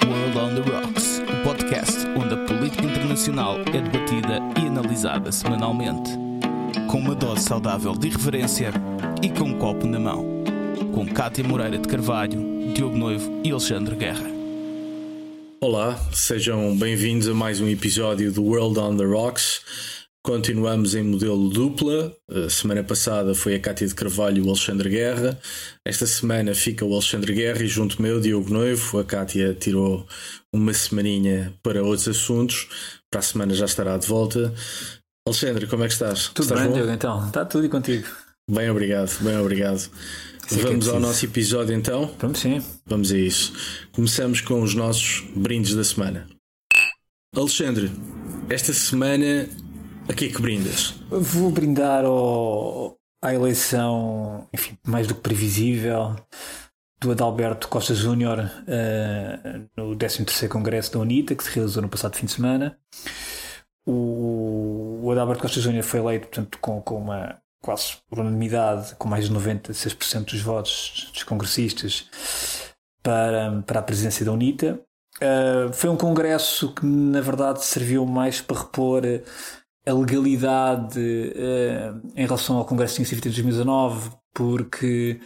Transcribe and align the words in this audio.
World 0.00 0.38
on 0.38 0.54
the 0.54 0.70
Rocks, 0.70 1.20
o 1.20 1.44
podcast 1.44 2.06
onde 2.16 2.34
a 2.34 2.44
política 2.46 2.84
internacional 2.84 3.58
é 3.60 3.80
debatida 3.80 4.38
e 4.60 4.66
analisada 4.66 5.30
semanalmente. 5.30 6.10
Com 6.90 6.98
uma 6.98 7.14
dose 7.14 7.42
saudável 7.42 7.92
de 7.92 8.08
irreverência 8.08 8.72
e 9.22 9.28
com 9.28 9.44
um 9.44 9.58
copo 9.58 9.86
na 9.86 10.00
mão. 10.00 10.24
Com 10.92 11.06
Cátia 11.06 11.44
Moreira 11.44 11.78
de 11.78 11.86
Carvalho, 11.86 12.72
Diogo 12.74 12.96
Noivo 12.96 13.40
e 13.44 13.50
Alexandre 13.50 13.94
Guerra. 13.94 14.30
Olá, 15.60 15.96
sejam 16.12 16.76
bem-vindos 16.76 17.28
a 17.28 17.34
mais 17.34 17.60
um 17.60 17.68
episódio 17.68 18.32
do 18.32 18.42
World 18.42 18.78
on 18.80 18.96
the 18.96 19.04
Rocks. 19.04 19.60
Continuamos 20.24 20.94
em 20.94 21.02
modelo 21.02 21.48
dupla. 21.48 22.16
A 22.30 22.48
semana 22.48 22.84
passada 22.84 23.34
foi 23.34 23.56
a 23.56 23.60
Cátia 23.60 23.88
de 23.88 23.94
Carvalho 23.94 24.38
e 24.38 24.40
o 24.40 24.48
Alexandre 24.48 24.88
Guerra. 24.88 25.36
Esta 25.84 26.06
semana 26.06 26.54
fica 26.54 26.84
o 26.84 26.92
Alexandre 26.92 27.34
Guerra 27.34 27.64
e 27.64 27.66
junto 27.66 28.00
meu, 28.00 28.20
Diogo 28.20 28.48
Noivo. 28.48 29.00
A 29.00 29.04
Cátia 29.04 29.52
tirou 29.52 30.06
uma 30.54 30.72
semaninha 30.72 31.52
para 31.60 31.82
outros 31.82 32.06
assuntos. 32.06 32.68
Para 33.10 33.18
a 33.18 33.22
semana 33.22 33.52
já 33.52 33.64
estará 33.64 33.98
de 33.98 34.06
volta. 34.06 34.54
Alexandre, 35.26 35.66
como 35.66 35.82
é 35.82 35.88
que 35.88 35.94
estás? 35.94 36.28
Tudo 36.28 36.44
estás 36.44 36.60
bem, 36.60 36.68
bom? 36.70 36.76
Diogo, 36.76 36.92
então. 36.92 37.26
Está 37.26 37.44
tudo 37.44 37.66
e 37.66 37.68
contigo. 37.68 38.06
Bem 38.48 38.70
obrigado, 38.70 39.10
bem 39.22 39.36
obrigado. 39.38 39.90
É 40.52 40.54
é 40.54 40.58
Vamos 40.58 40.88
ao 40.88 41.00
nosso 41.00 41.24
episódio 41.24 41.74
então. 41.74 42.14
Vamos 42.20 42.38
sim. 42.38 42.62
Vamos 42.86 43.10
a 43.10 43.18
isso. 43.18 43.52
Começamos 43.90 44.40
com 44.40 44.62
os 44.62 44.72
nossos 44.72 45.24
brindes 45.34 45.74
da 45.74 45.82
semana. 45.82 46.28
Alexandre, 47.34 47.90
esta 48.48 48.72
semana 48.72 49.48
a 50.08 50.12
que 50.12 50.26
é 50.26 50.28
que 50.28 50.42
brindas? 50.42 50.94
Vou 51.10 51.50
brindar 51.50 52.04
ao, 52.04 52.96
à 53.22 53.32
eleição, 53.32 54.48
enfim, 54.52 54.76
mais 54.86 55.06
do 55.06 55.14
que 55.14 55.20
previsível, 55.20 56.16
do 57.00 57.12
Adalberto 57.12 57.68
Costa 57.68 57.94
Júnior 57.94 58.50
eh, 58.66 59.60
no 59.76 59.96
13º 59.96 60.48
Congresso 60.48 60.92
da 60.92 60.98
UNITA, 61.00 61.34
que 61.34 61.44
se 61.44 61.50
realizou 61.50 61.82
no 61.82 61.88
passado 61.88 62.16
fim 62.16 62.26
de 62.26 62.32
semana. 62.32 62.78
O, 63.86 65.00
o 65.02 65.10
Adalberto 65.10 65.42
Costa 65.42 65.60
Júnior 65.60 65.84
foi 65.84 66.00
eleito, 66.00 66.28
portanto, 66.28 66.58
com, 66.60 66.80
com 66.80 66.96
uma 66.96 67.40
quase 67.62 67.96
por 68.08 68.18
unanimidade, 68.18 68.94
com 68.96 69.08
mais 69.08 69.28
de 69.28 69.34
96% 69.34 70.24
dos 70.24 70.40
votos 70.40 71.10
dos 71.12 71.22
congressistas 71.22 72.08
para, 73.02 73.62
para 73.66 73.80
a 73.80 73.82
presidência 73.82 74.24
da 74.24 74.32
UNITA. 74.32 74.80
Uh, 75.16 75.72
foi 75.72 75.88
um 75.88 75.96
congresso 75.96 76.72
que, 76.74 76.84
na 76.84 77.20
verdade, 77.20 77.64
serviu 77.64 78.04
mais 78.04 78.40
para 78.40 78.58
repor 78.58 79.02
a 79.86 79.92
legalidade 79.92 80.98
uh, 81.00 82.12
em 82.14 82.24
relação 82.24 82.56
ao 82.56 82.64
congresso 82.64 83.04
feito 83.04 83.28
em 83.28 83.30
2019, 83.30 84.10
porque 84.32 85.20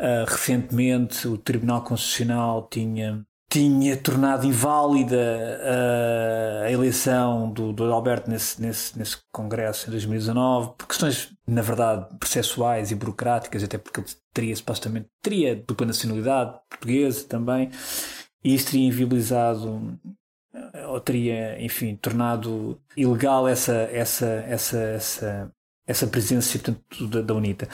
uh, 0.00 0.24
recentemente 0.26 1.28
o 1.28 1.38
Tribunal 1.38 1.82
Constitucional 1.82 2.68
tinha, 2.68 3.24
tinha 3.48 3.96
tornado 3.96 4.44
inválida 4.44 5.16
uh, 5.16 6.64
a 6.66 6.72
eleição 6.72 7.50
do, 7.52 7.72
do 7.72 7.84
Alberto 7.84 8.28
nesse, 8.28 8.60
nesse, 8.60 8.98
nesse 8.98 9.18
congresso 9.32 9.88
em 9.88 9.92
2019, 9.92 10.72
por 10.76 10.88
questões, 10.88 11.32
na 11.46 11.62
verdade, 11.62 12.06
processuais 12.18 12.90
e 12.90 12.96
burocráticas, 12.96 13.62
até 13.62 13.78
porque 13.78 14.00
ele 14.00 14.08
teria 14.34 14.56
supostamente 14.56 15.06
teria 15.22 15.54
dupla 15.54 15.86
nacionalidade 15.86 16.58
portuguesa 16.68 17.24
também 17.28 17.70
e 18.42 18.54
isso 18.54 18.72
teria 18.72 18.88
inviabilizado 18.88 19.98
ou 20.88 21.00
teria, 21.00 21.62
enfim, 21.62 21.96
tornado 21.96 22.80
ilegal 22.96 23.48
essa, 23.48 23.74
essa, 23.92 24.26
essa, 24.26 24.78
essa, 24.78 25.52
essa 25.86 26.06
presença 26.06 26.58
portanto, 26.58 27.06
da, 27.08 27.22
da 27.22 27.34
UNITA. 27.34 27.68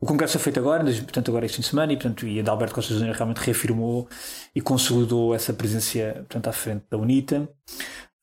O 0.00 0.06
Congresso 0.06 0.34
foi 0.34 0.44
feito 0.44 0.60
agora, 0.60 0.84
portanto, 0.84 1.30
agora 1.30 1.46
este 1.46 1.56
fim 1.56 1.62
de 1.62 1.68
semana, 1.68 1.92
e, 1.92 1.96
portanto, 1.96 2.26
e 2.26 2.40
Adalberto 2.40 2.74
Costa 2.74 2.94
Júnior 2.94 3.14
realmente 3.14 3.38
reafirmou 3.38 4.08
e 4.54 4.60
consolidou 4.60 5.34
essa 5.34 5.52
presença 5.52 6.14
portanto, 6.14 6.48
à 6.48 6.52
frente 6.52 6.84
da 6.90 6.98
UNITA. 6.98 7.48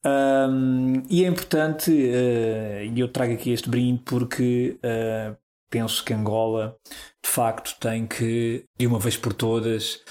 Um, 0.03 1.03
e 1.09 1.23
é 1.23 1.27
importante, 1.27 1.91
uh, 1.91 2.83
e 2.83 2.99
eu 2.99 3.07
trago 3.07 3.33
aqui 3.33 3.51
este 3.51 3.69
brinde 3.69 4.01
porque 4.03 4.77
uh, 4.77 5.37
penso 5.69 6.03
que 6.03 6.13
Angola 6.13 6.75
de 7.23 7.29
facto 7.29 7.77
tem 7.79 8.07
que, 8.07 8.65
de 8.77 8.87
uma 8.87 8.99
vez 8.99 9.15
por 9.15 9.31
todas, 9.31 10.01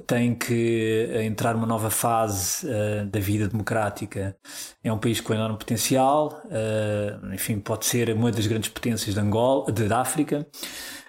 tem 0.00 0.34
que 0.34 1.08
entrar 1.24 1.54
numa 1.54 1.66
nova 1.66 1.90
fase 1.90 2.66
uh, 2.66 3.06
da 3.06 3.20
vida 3.20 3.48
democrática. 3.48 4.36
É 4.82 4.92
um 4.92 4.98
país 4.98 5.20
com 5.20 5.32
enorme 5.32 5.56
potencial, 5.56 6.42
uh, 6.46 7.32
enfim, 7.32 7.58
pode 7.60 7.86
ser 7.86 8.10
uma 8.10 8.32
das 8.32 8.46
grandes 8.46 8.70
potências 8.70 9.14
de 9.14 9.20
Angola, 9.20 9.70
de, 9.72 9.86
da 9.86 10.00
África, 10.00 10.46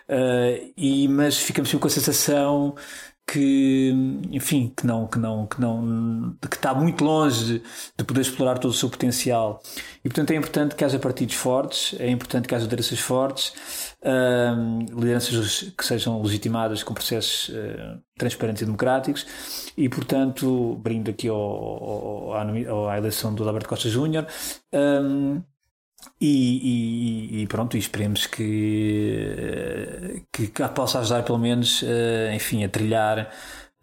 uh, 0.09 0.73
e, 0.77 1.07
mas 1.07 1.37
ficamos 1.37 1.73
com 1.73 1.87
a 1.87 1.89
sensação 1.89 2.75
que 3.27 3.91
enfim 4.31 4.71
que 4.77 4.85
não 4.85 5.07
que 5.07 5.17
não 5.17 5.47
que 5.47 5.59
não 5.59 6.37
que 6.47 6.55
está 6.55 6.73
muito 6.75 7.03
longe 7.03 7.45
de, 7.45 7.63
de, 7.97 8.03
poder 8.03 8.21
explorar 8.21 8.59
todo 8.59 8.69
o 8.69 8.73
seu 8.73 8.87
potencial 8.87 9.61
e 10.03 10.09
portanto 10.09 10.29
é 10.31 10.35
importante 10.35 10.75
que 10.75 10.85
haja 10.85 10.99
partidos 10.99 11.33
fortes 11.33 11.95
é 11.99 12.09
importante 12.09 12.47
que 12.47 12.53
haja 12.53 12.65
lideranças 12.65 12.99
fortes 12.99 13.53
lideranças 14.89 15.73
que 15.77 15.85
sejam 15.85 16.21
legitimadas 16.21 16.83
com 16.83 16.93
processos 16.93 17.49
uh, 17.49 17.99
transparentes 18.17 18.61
e 18.61 18.65
democráticos. 18.65 19.25
E 19.75 19.89
portanto 19.89 20.75
brindo 20.81 21.09
aqui 21.09 21.27
ao, 21.27 21.37
ao, 21.37 22.33
ao, 22.33 22.89
à 22.89 22.97
eleição 22.97 23.33
do 23.33 23.47
Alberto 23.47 23.69
Costa 23.69 23.89
Júnior. 23.89 24.27
Um, 24.73 25.41
e, 26.21 27.37
e, 27.37 27.41
e, 27.41 27.47
pronto, 27.47 27.75
e 27.75 27.79
esperemos 27.79 28.27
que, 28.27 30.23
que, 30.31 30.47
que 30.47 30.67
possa 30.69 30.99
ajudar 30.99 31.23
pelo 31.23 31.39
menos, 31.39 31.83
enfim, 32.31 32.63
a 32.63 32.69
trilhar 32.69 33.31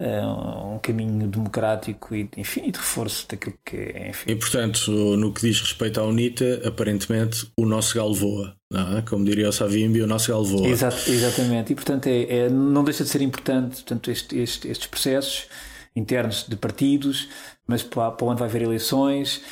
um 0.00 0.78
caminho 0.78 1.28
democrático 1.28 2.14
e, 2.14 2.28
enfim, 2.36 2.70
de 2.70 2.78
reforço 2.78 3.26
daquilo 3.28 3.54
que 3.64 3.76
é. 3.76 4.10
Enfim. 4.10 4.30
E 4.30 4.36
portanto, 4.36 4.90
no 5.16 5.32
que 5.32 5.42
diz 5.42 5.60
respeito 5.60 6.00
à 6.00 6.04
UNITA, 6.04 6.62
aparentemente 6.66 7.46
o 7.56 7.64
nosso 7.64 7.94
galo 7.94 8.14
voa, 8.14 8.56
não 8.70 8.98
é? 8.98 9.02
como 9.02 9.24
diria 9.24 9.48
o 9.48 9.52
Savimbi, 9.52 10.00
o 10.02 10.06
nosso 10.06 10.30
galo 10.30 10.44
voa. 10.44 10.66
Exato, 10.66 11.10
exatamente, 11.10 11.72
e 11.72 11.76
portanto 11.76 12.06
é, 12.06 12.22
é, 12.22 12.48
não 12.50 12.82
deixa 12.82 13.04
de 13.04 13.10
ser 13.10 13.22
importante 13.22 13.76
portanto, 13.76 14.10
este, 14.10 14.38
este, 14.38 14.68
estes 14.68 14.86
processos 14.86 15.46
internos 15.94 16.46
de 16.48 16.56
partidos, 16.56 17.28
mas 17.66 17.82
para, 17.82 18.10
para 18.10 18.26
onde 18.26 18.40
vai 18.40 18.48
haver 18.48 18.62
eleições 18.62 19.42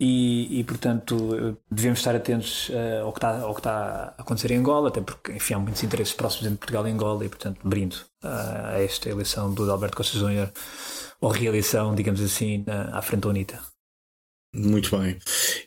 e, 0.00 0.60
e, 0.60 0.64
portanto 0.64 1.58
devemos 1.70 1.98
estar 1.98 2.16
atentos 2.16 2.70
uh, 2.70 3.04
ao, 3.04 3.12
que 3.12 3.18
está, 3.18 3.40
ao 3.40 3.54
que 3.54 3.60
está 3.60 4.14
a 4.16 4.22
acontecer 4.22 4.50
em 4.50 4.56
Angola, 4.56 4.88
até 4.88 5.02
porque 5.02 5.32
enfim, 5.32 5.54
há 5.54 5.58
muitos 5.58 5.82
interesses 5.84 6.14
próximos 6.14 6.46
entre 6.46 6.58
Portugal 6.58 6.88
e 6.88 6.90
Angola 6.90 7.24
e 7.26 7.28
portanto 7.28 7.60
brindo 7.62 7.96
uh, 8.24 8.74
a 8.74 8.82
esta 8.82 9.10
eleição 9.10 9.52
do 9.52 9.70
Alberto 9.70 9.98
Costa 9.98 10.18
Júnior 10.18 10.50
ou 11.20 11.30
reeleição, 11.30 11.94
digamos 11.94 12.22
assim, 12.22 12.64
à 12.66 13.02
frente 13.02 13.22
da 13.22 13.28
UNITA. 13.28 13.60
Muito 14.54 14.96
bem. 14.96 15.18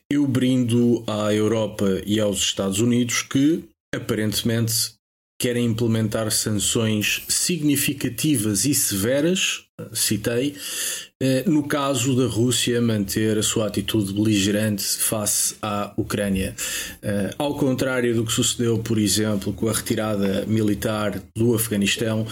Eu 0.09 0.27
brindo 0.27 1.03
à 1.07 1.31
Europa 1.31 1.85
e 2.03 2.19
aos 2.19 2.39
Estados 2.39 2.79
Unidos 2.79 3.21
que 3.21 3.69
aparentemente 3.93 4.95
querem 5.39 5.65
implementar 5.65 6.31
sanções 6.31 7.23
significativas 7.27 8.65
e 8.65 8.73
severas, 8.73 9.65
citei, 9.93 10.55
no 11.45 11.63
caso 11.63 12.15
da 12.15 12.25
Rússia 12.27 12.81
manter 12.81 13.37
a 13.37 13.43
sua 13.43 13.67
atitude 13.67 14.13
beligerante 14.13 14.83
face 14.83 15.55
à 15.61 15.93
Ucrânia. 15.97 16.55
Ao 17.37 17.55
contrário 17.55 18.15
do 18.15 18.25
que 18.25 18.31
sucedeu, 18.31 18.79
por 18.79 18.97
exemplo, 18.97 19.53
com 19.53 19.67
a 19.67 19.73
retirada 19.73 20.45
militar 20.47 21.21
do 21.35 21.53
Afeganistão, 21.55 22.25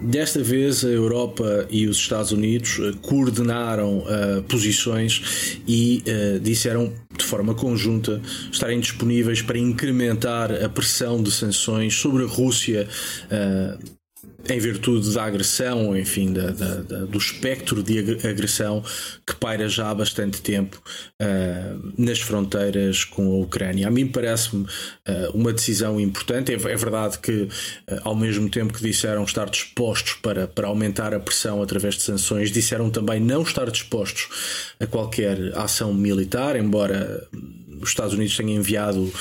desta 0.00 0.42
vez 0.42 0.84
a 0.84 0.88
Europa 0.88 1.66
e 1.70 1.86
os 1.86 1.96
Estados 1.96 2.32
Unidos 2.32 2.78
coordenaram 3.02 4.04
posições 4.48 5.58
e 5.66 6.02
disseram 6.42 6.92
de 7.16 7.24
forma 7.24 7.54
conjunta 7.54 8.20
estarem 8.50 8.80
disponíveis 8.80 9.42
para 9.42 9.58
incrementar 9.58 10.52
a 10.52 10.68
pressão 10.68 11.22
de 11.22 11.30
sanções 11.30 11.94
sobre 11.94 12.24
a 12.24 12.26
Rússia 12.26 12.88
em 14.46 14.58
virtude 14.60 15.12
da 15.12 15.24
agressão, 15.24 15.96
enfim, 15.96 16.32
da, 16.32 16.50
da, 16.50 16.74
da, 16.76 16.98
do 17.06 17.18
espectro 17.18 17.82
de 17.82 17.98
agressão 18.26 18.84
que 19.26 19.34
paira 19.34 19.68
já 19.68 19.90
há 19.90 19.94
bastante 19.94 20.40
tempo 20.40 20.80
uh, 21.20 21.92
nas 21.98 22.20
fronteiras 22.20 23.04
com 23.04 23.32
a 23.32 23.38
Ucrânia. 23.44 23.88
A 23.88 23.90
mim 23.90 24.06
parece-me 24.06 24.62
uh, 24.62 24.68
uma 25.34 25.52
decisão 25.52 26.00
importante. 26.00 26.52
É, 26.52 26.54
é 26.54 26.76
verdade 26.76 27.18
que, 27.18 27.32
uh, 27.42 27.48
ao 28.04 28.14
mesmo 28.14 28.48
tempo 28.48 28.72
que 28.72 28.82
disseram 28.82 29.24
estar 29.24 29.50
dispostos 29.50 30.14
para, 30.14 30.46
para 30.46 30.68
aumentar 30.68 31.12
a 31.12 31.18
pressão 31.18 31.60
através 31.60 31.96
de 31.96 32.02
sanções, 32.02 32.52
disseram 32.52 32.90
também 32.90 33.20
não 33.20 33.42
estar 33.42 33.68
dispostos 33.70 34.28
a 34.78 34.86
qualquer 34.86 35.52
ação 35.56 35.92
militar, 35.92 36.54
embora 36.54 37.26
os 37.80 37.90
Estados 37.90 38.14
Unidos 38.14 38.36
tenham 38.36 38.52
enviado 38.52 39.02
uh, 39.02 39.12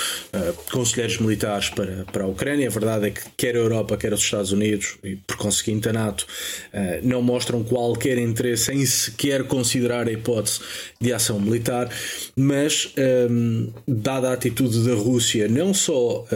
conselheiros 0.71 1.17
militares 1.19 1.69
para, 1.69 2.05
para 2.11 2.23
a 2.23 2.27
Ucrânia. 2.27 2.67
A 2.67 2.71
verdade 2.71 3.07
é 3.07 3.11
que 3.11 3.21
quer 3.35 3.55
a 3.55 3.59
Europa, 3.59 3.97
quer 3.97 4.13
os 4.13 4.21
Estados 4.21 4.51
Unidos, 4.51 4.97
e 5.03 5.15
por 5.15 5.37
conseguinte 5.37 5.89
a 5.89 5.93
NATO, 5.93 6.25
uh, 6.73 7.07
não 7.07 7.21
mostram 7.21 7.63
qualquer 7.63 8.17
interesse 8.17 8.71
em 8.71 8.85
sequer 8.85 9.43
considerar 9.45 10.07
a 10.07 10.11
hipótese 10.11 10.59
de 10.99 11.13
ação 11.13 11.39
militar. 11.39 11.89
Mas, 12.35 12.93
um, 13.29 13.71
dada 13.87 14.29
a 14.29 14.33
atitude 14.33 14.85
da 14.85 14.93
Rússia, 14.93 15.47
não 15.47 15.73
só 15.73 16.21
uh, 16.21 16.27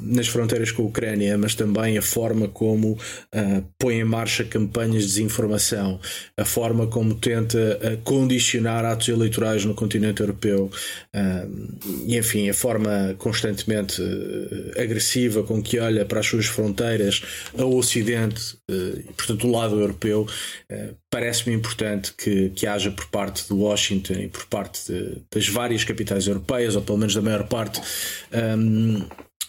nas 0.00 0.28
fronteiras 0.28 0.70
com 0.70 0.82
a 0.82 0.86
Ucrânia, 0.86 1.36
mas 1.38 1.54
também 1.54 1.98
a 1.98 2.02
forma 2.02 2.48
como 2.48 2.98
põe 3.78 4.00
em 4.00 4.04
marcha 4.04 4.44
campanhas 4.44 5.02
de 5.02 5.08
desinformação, 5.08 6.00
a 6.36 6.44
forma 6.44 6.86
como 6.86 7.14
tenta 7.14 8.00
condicionar 8.04 8.84
atos 8.84 9.08
eleitorais 9.08 9.64
no 9.64 9.74
continente 9.74 10.20
europeu 10.20 10.70
e, 12.06 12.16
enfim, 12.16 12.48
a 12.48 12.54
forma 12.54 13.14
constantemente 13.18 14.00
uh, 14.00 14.80
agressiva 14.80 15.42
com 15.42 15.62
que 15.62 15.78
olha 15.78 16.04
para 16.04 16.20
as 16.20 16.26
suas 16.26 16.46
fronteiras 16.46 17.22
ao 17.56 17.74
Ocidente, 17.74 18.56
uh, 18.70 19.12
portanto, 19.14 19.46
o 19.46 19.50
lado 19.50 19.80
europeu, 19.80 20.26
uh, 20.70 20.96
parece-me 21.10 21.54
importante 21.54 22.12
que, 22.12 22.50
que 22.50 22.66
haja 22.66 22.90
por 22.90 23.06
parte 23.06 23.46
de 23.46 23.52
Washington 23.52 24.14
e 24.14 24.28
por 24.28 24.46
parte 24.46 24.92
de, 24.92 25.22
das 25.32 25.48
várias 25.48 25.84
capitais 25.84 26.26
europeias, 26.26 26.76
ou 26.76 26.82
pelo 26.82 26.98
menos 26.98 27.14
da 27.14 27.22
maior 27.22 27.46
parte, 27.48 27.80
um, 28.58 29.04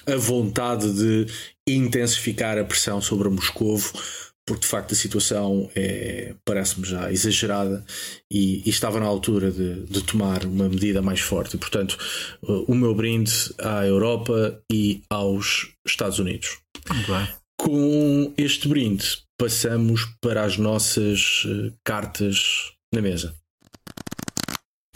a 0.05 0.15
vontade 0.15 0.91
de 0.93 1.27
intensificar 1.67 2.57
a 2.57 2.63
pressão 2.63 3.01
sobre 3.01 3.27
Moscovo 3.27 3.91
porque 4.47 4.61
de 4.61 4.67
facto 4.67 4.93
a 4.93 4.95
situação 4.95 5.69
é, 5.75 6.33
parece-me 6.45 6.87
já 6.87 7.11
exagerada 7.11 7.85
e, 8.31 8.63
e, 8.65 8.69
estava 8.69 8.97
na 8.97 9.05
altura 9.05 9.51
de, 9.51 9.83
de, 9.83 10.01
tomar 10.01 10.45
uma 10.45 10.69
medida 10.69 11.01
mais 11.01 11.19
forte. 11.19 11.57
Portanto, 11.57 11.97
o 12.41 12.73
meu 12.73 12.95
brinde 12.95 13.33
à 13.59 13.85
Europa 13.85 14.57
e 14.71 15.03
aos 15.09 15.73
Estados 15.85 16.17
Unidos. 16.17 16.57
Okay. 16.89 17.35
Com 17.59 18.33
este 18.37 18.69
brinde, 18.69 19.03
passamos 19.37 20.05
para 20.21 20.43
as 20.45 20.57
nossas 20.57 21.43
eh, 21.45 21.73
cartas 21.83 22.71
na 22.93 23.01
mesa. 23.01 23.35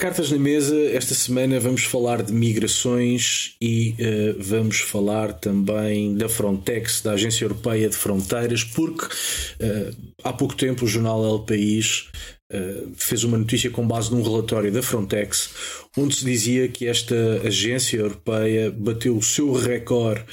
Cartas 0.01 0.31
na 0.31 0.39
mesa, 0.39 0.75
esta 0.93 1.13
semana 1.13 1.59
vamos 1.59 1.83
falar 1.83 2.23
de 2.23 2.33
migrações 2.33 3.55
e 3.61 3.95
uh, 3.99 4.35
vamos 4.39 4.79
falar 4.79 5.31
também 5.31 6.15
da 6.15 6.27
Frontex, 6.27 7.01
da 7.01 7.11
Agência 7.11 7.45
Europeia 7.45 7.87
de 7.87 7.95
Fronteiras, 7.95 8.63
porque 8.63 9.05
uh, 9.05 9.95
há 10.23 10.33
pouco 10.33 10.55
tempo 10.55 10.85
o 10.85 10.87
jornal 10.87 11.23
El 11.23 11.41
País 11.41 12.09
uh, 12.51 12.91
fez 12.95 13.23
uma 13.23 13.37
notícia 13.37 13.69
com 13.69 13.87
base 13.87 14.09
num 14.09 14.23
relatório 14.23 14.71
da 14.71 14.81
Frontex, 14.81 15.51
onde 15.95 16.15
se 16.15 16.25
dizia 16.25 16.67
que 16.67 16.87
esta 16.87 17.39
agência 17.45 17.97
europeia 17.97 18.71
bateu 18.71 19.15
o 19.15 19.21
seu 19.21 19.53
recorde 19.53 20.25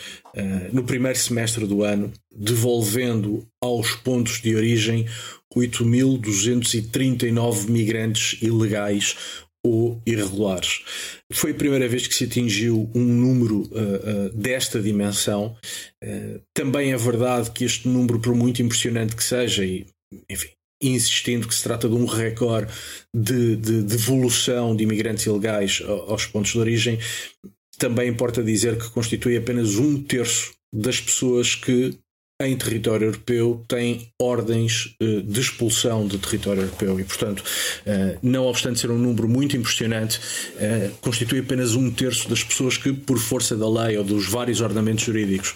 no 0.72 0.84
primeiro 0.84 1.18
semestre 1.18 1.66
do 1.66 1.82
ano, 1.82 2.12
devolvendo 2.30 3.44
aos 3.60 3.96
pontos 3.96 4.40
de 4.40 4.54
origem 4.54 5.04
8.239 5.52 7.68
migrantes 7.68 8.40
ilegais 8.40 9.16
ou 9.68 10.02
irregulares. 10.06 10.82
Foi 11.32 11.52
a 11.52 11.54
primeira 11.54 11.88
vez 11.88 12.06
que 12.06 12.14
se 12.14 12.24
atingiu 12.24 12.90
um 12.94 13.04
número 13.04 13.62
uh, 13.62 13.66
uh, 13.66 14.28
desta 14.34 14.80
dimensão. 14.80 15.56
Uh, 16.02 16.40
também 16.54 16.92
é 16.92 16.96
verdade 16.96 17.50
que 17.50 17.64
este 17.64 17.88
número, 17.88 18.18
por 18.18 18.34
muito 18.34 18.62
impressionante 18.62 19.14
que 19.14 19.24
seja, 19.24 19.64
e 19.64 19.86
enfim, 20.30 20.48
insistindo 20.82 21.46
que 21.46 21.54
se 21.54 21.62
trata 21.62 21.88
de 21.88 21.94
um 21.94 22.06
recorde 22.06 22.72
de, 23.14 23.56
de 23.56 23.82
devolução 23.82 24.74
de 24.74 24.84
imigrantes 24.84 25.26
ilegais 25.26 25.82
aos 26.06 26.26
pontos 26.26 26.52
de 26.52 26.58
origem, 26.58 26.98
também 27.78 28.08
importa 28.08 28.42
dizer 28.42 28.78
que 28.78 28.90
constitui 28.90 29.36
apenas 29.36 29.76
um 29.76 30.02
terço 30.02 30.52
das 30.72 31.00
pessoas 31.00 31.54
que 31.54 31.98
em 32.40 32.56
território 32.56 33.06
europeu 33.06 33.64
tem 33.66 34.12
ordens 34.16 34.94
eh, 35.00 35.22
de 35.24 35.40
expulsão 35.40 36.06
de 36.06 36.18
território 36.18 36.62
europeu 36.62 37.00
e, 37.00 37.02
portanto, 37.02 37.42
eh, 37.84 38.16
não 38.22 38.46
obstante 38.46 38.78
ser 38.78 38.92
um 38.92 38.98
número 38.98 39.28
muito 39.28 39.56
impressionante, 39.56 40.20
eh, 40.56 40.90
constitui 41.00 41.40
apenas 41.40 41.74
um 41.74 41.90
terço 41.90 42.28
das 42.28 42.44
pessoas 42.44 42.76
que, 42.76 42.92
por 42.92 43.18
força 43.18 43.56
da 43.56 43.68
lei 43.68 43.98
ou 43.98 44.04
dos 44.04 44.28
vários 44.28 44.60
ordenamentos 44.60 45.04
jurídicos 45.04 45.54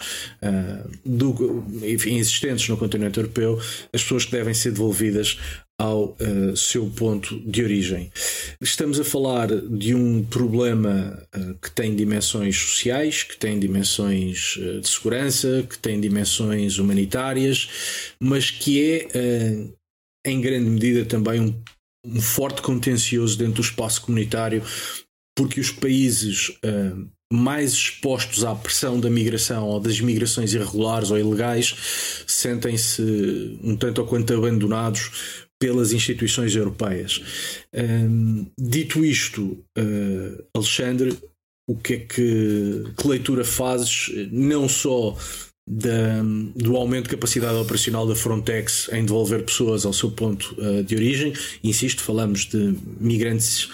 do, 1.04 1.64
enfim, 1.82 2.16
existentes 2.16 2.68
no 2.68 2.76
continente 2.76 3.18
europeu, 3.18 3.60
as 3.92 4.02
pessoas 4.02 4.24
que 4.24 4.32
devem 4.32 4.52
ser 4.52 4.72
devolvidas 4.72 5.38
ao 5.82 6.10
uh, 6.20 6.56
seu 6.56 6.88
ponto 6.90 7.40
de 7.40 7.60
origem. 7.60 8.12
Estamos 8.60 9.00
a 9.00 9.04
falar 9.04 9.48
de 9.48 9.96
um 9.96 10.24
problema 10.24 11.26
uh, 11.36 11.54
que 11.60 11.72
tem 11.72 11.96
dimensões 11.96 12.56
sociais, 12.56 13.24
que 13.24 13.36
tem 13.36 13.58
dimensões 13.58 14.56
uh, 14.58 14.80
de 14.80 14.88
segurança, 14.88 15.66
que 15.68 15.76
tem 15.76 16.00
dimensões 16.00 16.78
humanitárias, 16.78 18.14
mas 18.20 18.48
que 18.48 19.08
é, 19.12 19.66
em 20.24 20.40
grande 20.40 20.70
medida, 20.70 21.04
também 21.04 21.40
um, 21.40 21.54
um, 22.06 22.20
forte 22.20 22.62
contencioso 22.62 23.36
dentro 23.36 23.54
do 23.54 23.62
espaço 23.62 24.02
comunitário, 24.02 24.62
porque 25.36 25.58
os 25.58 25.72
países 25.72 26.52
mais 27.32 27.72
expostos 27.72 28.44
à 28.44 28.54
pressão 28.54 29.00
da 29.00 29.08
migração 29.08 29.66
ou 29.66 29.80
das 29.80 29.98
migrações 29.98 30.52
irregulares 30.52 31.10
ou 31.10 31.18
ilegais 31.18 31.74
sentem-se 32.26 33.58
um 33.64 33.74
tanto 33.74 34.02
ou 34.02 34.06
quanto 34.06 34.34
abandonados 34.34 35.41
pelas 35.62 35.92
instituições 35.92 36.56
europeias. 36.56 37.22
Um, 37.72 38.46
dito 38.58 39.04
isto, 39.04 39.64
uh, 39.78 40.44
Alexandre, 40.56 41.16
o 41.70 41.76
que 41.76 41.94
é 41.94 41.98
que, 41.98 42.84
que 42.98 43.06
leitura 43.06 43.44
fazes 43.44 44.10
não 44.32 44.68
só 44.68 45.16
da, 45.64 46.20
do 46.56 46.76
aumento 46.76 47.04
de 47.04 47.10
capacidade 47.10 47.54
operacional 47.54 48.08
da 48.08 48.16
Frontex 48.16 48.90
em 48.92 49.04
devolver 49.04 49.44
pessoas 49.44 49.86
ao 49.86 49.92
seu 49.92 50.10
ponto 50.10 50.52
uh, 50.58 50.82
de 50.82 50.96
origem. 50.96 51.32
Insisto, 51.62 52.02
falamos 52.02 52.46
de 52.46 52.74
migrantes 52.98 53.68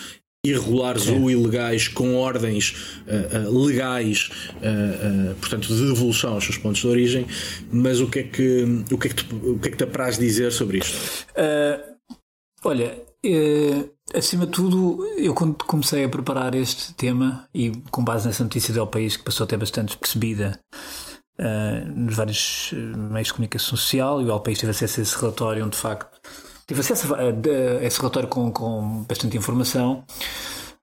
irregulares 0.44 1.08
ou 1.08 1.30
ilegais 1.30 1.88
com 1.88 2.14
ordens 2.14 2.70
uh, 3.06 3.48
uh, 3.48 3.64
legais, 3.64 4.30
uh, 4.56 5.34
portanto, 5.36 5.66
de 5.66 5.86
devolução 5.88 6.34
aos 6.34 6.44
seus 6.44 6.56
pontos 6.56 6.80
de 6.80 6.86
origem, 6.86 7.26
mas 7.72 8.00
o 8.00 8.08
que 8.08 8.20
é 8.20 8.22
que, 8.22 8.84
o 8.90 8.98
que, 8.98 9.08
é 9.08 9.10
que, 9.10 9.24
te, 9.24 9.34
o 9.34 9.58
que, 9.58 9.68
é 9.68 9.70
que 9.72 9.76
te 9.76 9.84
apraz 9.84 10.18
dizer 10.18 10.52
sobre 10.52 10.78
isto? 10.78 11.26
olha, 12.64 12.96
acima 14.14 14.46
de 14.46 14.52
tudo, 14.52 15.04
eu 15.16 15.34
quando 15.34 15.54
comecei 15.64 16.04
a 16.04 16.08
preparar 16.08 16.54
este 16.54 16.94
tema 16.94 17.48
e 17.52 17.72
com 17.90 18.04
base 18.04 18.26
nessa 18.26 18.44
notícia 18.44 18.72
do 18.72 18.86
país 18.86 19.16
que 19.16 19.24
passou 19.24 19.44
até 19.44 19.56
bastante 19.56 19.88
despercebida 19.88 20.58
nos 21.94 22.16
vários 22.16 22.72
meios 23.12 23.28
de 23.28 23.34
comunicação 23.34 23.76
social 23.76 24.20
e 24.20 24.24
o 24.24 24.30
El 24.30 24.40
País 24.40 24.58
teve 24.58 24.70
acesso 24.70 25.00
a 25.00 25.02
esse 25.02 25.16
relatório 25.16 25.64
onde 25.64 25.76
de 25.76 25.82
facto 25.82 26.18
tive 26.68 26.80
acesso 26.80 27.14
a, 27.14 27.18
a, 27.18 27.84
esse 27.84 27.98
relatório 27.98 28.28
com, 28.28 28.52
com 28.52 29.02
bastante 29.08 29.36
informação, 29.36 30.04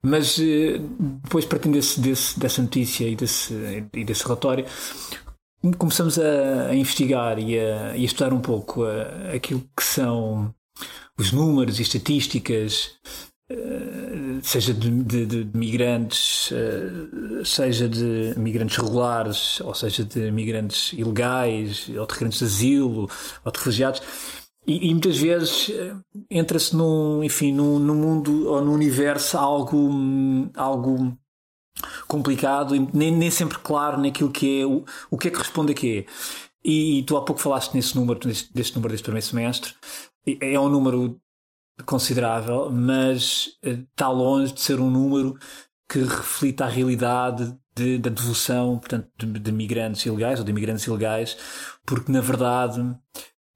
mas 0.04 0.38
eh, 0.40 0.80
depois, 1.24 1.46
partindo 1.46 1.74
desse, 1.74 2.00
desse, 2.00 2.40
dessa 2.40 2.62
notícia 2.62 3.08
e 3.08 3.16
desse, 3.16 3.54
e 3.94 4.04
desse 4.04 4.24
relatório, 4.24 4.66
começamos 5.78 6.20
a, 6.20 6.70
a 6.70 6.76
investigar 6.76 7.40
e 7.40 7.58
a, 7.60 7.96
e 7.96 8.02
a, 8.02 8.06
estudar 8.06 8.34
um 8.34 8.42
pouco 8.42 8.86
eh, 8.86 9.36
aquilo 9.36 9.64
que 9.78 9.84
são 9.84 10.54
os 11.20 11.32
números 11.32 11.80
e 11.80 11.84
estatísticas, 11.84 12.98
eh, 13.50 14.40
seja 14.42 14.74
de, 14.74 14.90
de, 15.04 15.26
de, 15.28 15.58
migrantes, 15.58 16.52
seja 17.44 17.88
de 17.88 18.34
migrantes 18.38 18.76
regulares, 18.78 19.62
ou 19.62 19.76
seja 19.76 20.04
de 20.04 20.32
migrantes 20.32 20.94
ilegais, 20.94 21.90
ou 21.90 22.08
de 22.08 22.14
requerentes 22.14 22.40
de 22.40 22.46
asilo, 22.46 23.10
ou 23.44 23.52
de 23.52 23.58
refugiados 23.60 24.02
e, 24.68 24.90
e, 24.90 24.92
muitas 24.92 25.18
vezes 25.18 25.70
eh, 25.70 25.96
entra-se 26.30 26.76
num, 26.76 27.24
enfim, 27.24 27.54
num, 27.54 27.78
num, 27.80 27.96
mundo 27.96 28.48
ou 28.48 28.64
num 28.64 28.74
universo 28.74 29.38
algo, 29.38 29.90
algo 30.56 31.18
complicado 32.08 32.74
nem, 32.94 33.12
nem 33.12 33.30
sempre 33.30 33.60
claro 33.60 34.00
naquilo 34.02 34.32
que 34.32 34.62
é, 34.62 34.66
o, 34.66 34.84
o 35.10 35.18
que 35.18 35.28
é 35.28 35.32
que 35.32 35.38
responde 35.38 35.72
a 35.72 35.76
quê. 35.76 36.06
E, 36.64 37.00
e 37.00 37.04
tu 37.04 37.16
há 37.16 37.24
pouco 37.24 37.42
falaste 37.42 37.74
nesse 37.76 37.96
número, 37.96 38.20
deste, 38.20 38.76
número 38.76 38.92
deste 38.92 39.04
primeiro 39.04 39.26
semestre. 39.26 39.74
É 40.42 40.60
um 40.60 40.70
número 40.70 41.20
considerável, 41.86 42.72
mas 42.72 43.50
eh, 43.64 43.80
está 43.92 44.10
longe 44.10 44.54
de 44.54 44.62
ser 44.62 44.80
um 44.80 44.90
número 44.90 45.38
que 45.88 46.00
reflita 46.00 46.66
a 46.66 46.70
realidade 46.70 47.56
de, 47.76 47.98
da 48.00 48.10
devolução 48.10 48.80
portanto, 48.80 49.08
de, 49.18 49.40
de 49.40 49.52
migrantes 49.52 50.06
ilegais 50.06 50.40
ou 50.40 50.46
de 50.46 50.52
imigrantes 50.52 50.86
ilegais, 50.86 51.38
porque 51.86 52.12
na 52.12 52.22
verdade 52.22 52.82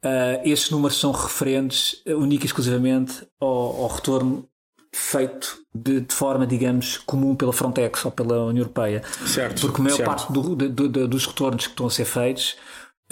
Uh, 0.03 0.39
esses 0.45 0.69
números 0.69 0.97
são 0.97 1.11
referentes 1.11 2.01
uh, 2.07 2.15
única 2.15 2.45
e 2.45 2.47
exclusivamente 2.47 3.27
ao, 3.39 3.83
ao 3.83 3.87
retorno 3.87 4.47
feito 4.93 5.59
de, 5.73 6.01
de, 6.01 6.13
forma, 6.13 6.47
digamos, 6.47 6.97
comum 6.99 7.35
pela 7.35 7.53
Frontex 7.53 8.05
ou 8.05 8.11
pela 8.11 8.45
União 8.45 8.63
Europeia. 8.63 9.03
Certo. 9.25 9.61
Porque 9.61 9.81
a 9.81 9.83
maior 9.83 9.97
certo. 9.97 10.07
parte 10.07 10.33
do, 10.33 10.55
do, 10.55 10.89
do, 10.89 11.07
dos 11.07 11.25
retornos 11.25 11.67
que 11.67 11.73
estão 11.73 11.85
a 11.85 11.89
ser 11.91 12.05
feitos 12.05 12.55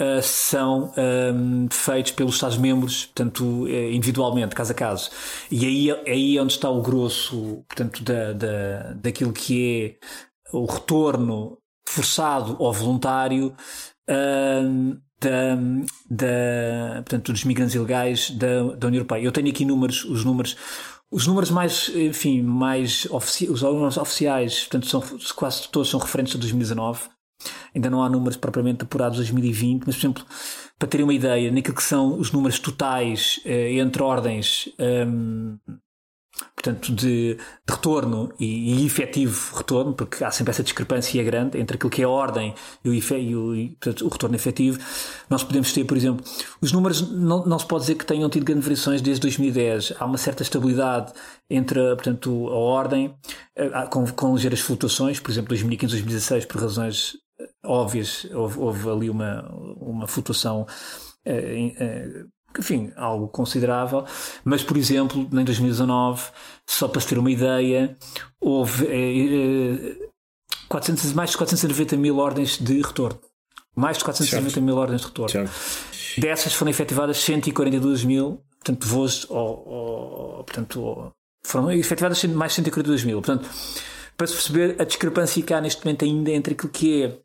uh, 0.00 0.22
são 0.22 0.92
um, 0.96 1.68
feitos 1.70 2.12
pelos 2.12 2.34
Estados-membros, 2.34 3.06
portanto, 3.06 3.44
uh, 3.44 3.68
individualmente, 3.68 4.54
caso 4.54 4.72
a 4.72 4.74
caso. 4.74 5.10
E 5.50 5.66
aí, 5.66 5.90
aí 6.06 6.36
é 6.38 6.42
onde 6.42 6.54
está 6.54 6.70
o 6.70 6.80
grosso, 6.80 7.64
portanto, 7.68 8.02
da, 8.02 8.32
da, 8.32 8.92
daquilo 8.94 9.32
que 9.32 9.98
é 10.02 10.56
o 10.56 10.64
retorno 10.64 11.58
forçado 11.86 12.56
ou 12.58 12.72
voluntário 12.72 13.54
da, 15.20 15.56
da, 16.10 17.02
portanto, 17.02 17.32
dos 17.32 17.44
migrantes 17.44 17.74
ilegais 17.74 18.30
da, 18.30 18.62
da 18.74 18.86
União 18.86 19.00
Europeia. 19.00 19.22
Eu 19.22 19.32
tenho 19.32 19.48
aqui 19.48 19.64
números, 19.64 20.04
os 20.04 20.24
números 20.24 20.56
os 21.10 21.26
números 21.26 21.50
mais, 21.50 21.88
enfim, 21.88 22.42
mais 22.42 23.06
ofici 23.10 23.48
os 23.48 23.62
números 23.62 23.96
oficiais, 23.96 24.60
portanto, 24.60 24.86
são, 24.86 25.02
quase 25.34 25.66
todos 25.68 25.88
são 25.88 25.98
referentes 25.98 26.36
a 26.36 26.38
2019. 26.38 27.08
Ainda 27.74 27.88
não 27.88 28.02
há 28.02 28.10
números 28.10 28.36
propriamente 28.36 28.82
apurados 28.82 29.16
de 29.16 29.22
2020, 29.22 29.84
mas, 29.86 29.96
por 29.96 30.00
exemplo, 30.00 30.26
para 30.78 30.88
terem 30.88 31.04
uma 31.04 31.14
ideia, 31.14 31.50
naquilo 31.50 31.76
que 31.76 31.82
são 31.82 32.18
os 32.18 32.30
números 32.30 32.58
totais 32.58 33.40
eh, 33.44 33.74
entre 33.74 34.02
ordens 34.02 34.68
um, 34.78 35.56
portanto, 36.54 36.92
de, 36.92 37.34
de 37.34 37.38
retorno 37.68 38.32
e, 38.38 38.82
e, 38.82 38.86
efetivo 38.86 39.56
retorno, 39.56 39.94
porque 39.94 40.24
há 40.24 40.30
sempre 40.30 40.50
essa 40.50 40.62
discrepância 40.62 41.22
grande 41.22 41.58
entre 41.58 41.76
aquilo 41.76 41.90
que 41.90 42.02
é 42.02 42.04
a 42.04 42.08
ordem 42.08 42.54
e 42.84 42.88
o, 42.88 42.94
e 42.94 43.36
o, 43.36 43.54
e, 43.54 43.68
portanto, 43.70 44.04
o 44.04 44.08
retorno 44.08 44.36
efetivo. 44.36 44.78
Nós 45.30 45.44
podemos 45.44 45.72
ter, 45.72 45.84
por 45.84 45.96
exemplo, 45.96 46.24
os 46.60 46.72
números 46.72 47.10
não, 47.10 47.44
não 47.46 47.58
se 47.58 47.66
pode 47.66 47.82
dizer 47.82 47.94
que 47.94 48.04
tenham 48.04 48.28
tido 48.28 48.44
grandes 48.44 48.64
variações 48.64 49.00
desde 49.00 49.20
2010. 49.22 49.94
Há 49.98 50.04
uma 50.04 50.18
certa 50.18 50.42
estabilidade 50.42 51.12
entre, 51.48 51.80
portanto, 51.94 52.48
a 52.48 52.56
ordem, 52.56 53.14
eh, 53.56 53.86
com, 53.90 54.06
com 54.06 54.34
ligeiras 54.34 54.60
flutuações, 54.60 55.20
por 55.20 55.30
exemplo, 55.30 55.48
2015, 55.50 55.92
2016, 55.92 56.44
por 56.44 56.60
razões 56.60 57.16
eh, 57.40 57.48
óbvias, 57.64 58.26
houve, 58.34 58.58
houve 58.58 58.88
ali 58.90 59.10
uma, 59.10 59.48
uma 59.80 60.06
flutuação 60.06 60.66
eh, 61.24 62.24
enfim, 62.58 62.92
algo 62.96 63.28
considerável. 63.28 64.04
Mas, 64.44 64.62
por 64.62 64.76
exemplo, 64.76 65.28
em 65.32 65.44
2019, 65.44 66.30
só 66.66 66.88
para 66.88 67.00
se 67.00 67.08
ter 67.08 67.18
uma 67.18 67.30
ideia, 67.30 67.96
houve 68.40 68.86
eh, 68.88 70.08
400, 70.68 71.10
eh, 71.10 71.14
mais 71.14 71.30
de 71.30 71.36
490 71.36 71.96
mil 71.96 72.18
ordens 72.18 72.58
de 72.58 72.80
retorno. 72.82 73.20
Mais 73.76 73.98
de 73.98 74.04
490 74.04 74.50
certo. 74.50 74.64
mil 74.64 74.76
ordens 74.76 75.00
de 75.02 75.06
retorno. 75.06 75.30
Certo. 75.30 76.20
Dessas 76.20 76.52
foram 76.52 76.70
efetivadas 76.70 77.18
142 77.18 78.04
mil, 78.04 78.42
portanto, 78.58 78.86
voos, 78.86 79.26
ou, 79.30 79.68
ou, 79.68 80.44
portanto, 80.44 81.12
foram 81.44 81.70
efetivadas 81.70 82.24
mais 82.24 82.52
de 82.52 82.56
142 82.56 83.04
mil. 83.04 83.22
Portanto, 83.22 83.48
para 84.16 84.26
se 84.26 84.32
perceber 84.32 84.76
a 84.80 84.84
discrepância 84.84 85.42
que 85.42 85.54
há 85.54 85.60
neste 85.60 85.84
momento 85.84 86.04
ainda 86.04 86.30
entre 86.32 86.54
aquilo 86.54 86.72
que 86.72 87.04
é 87.04 87.18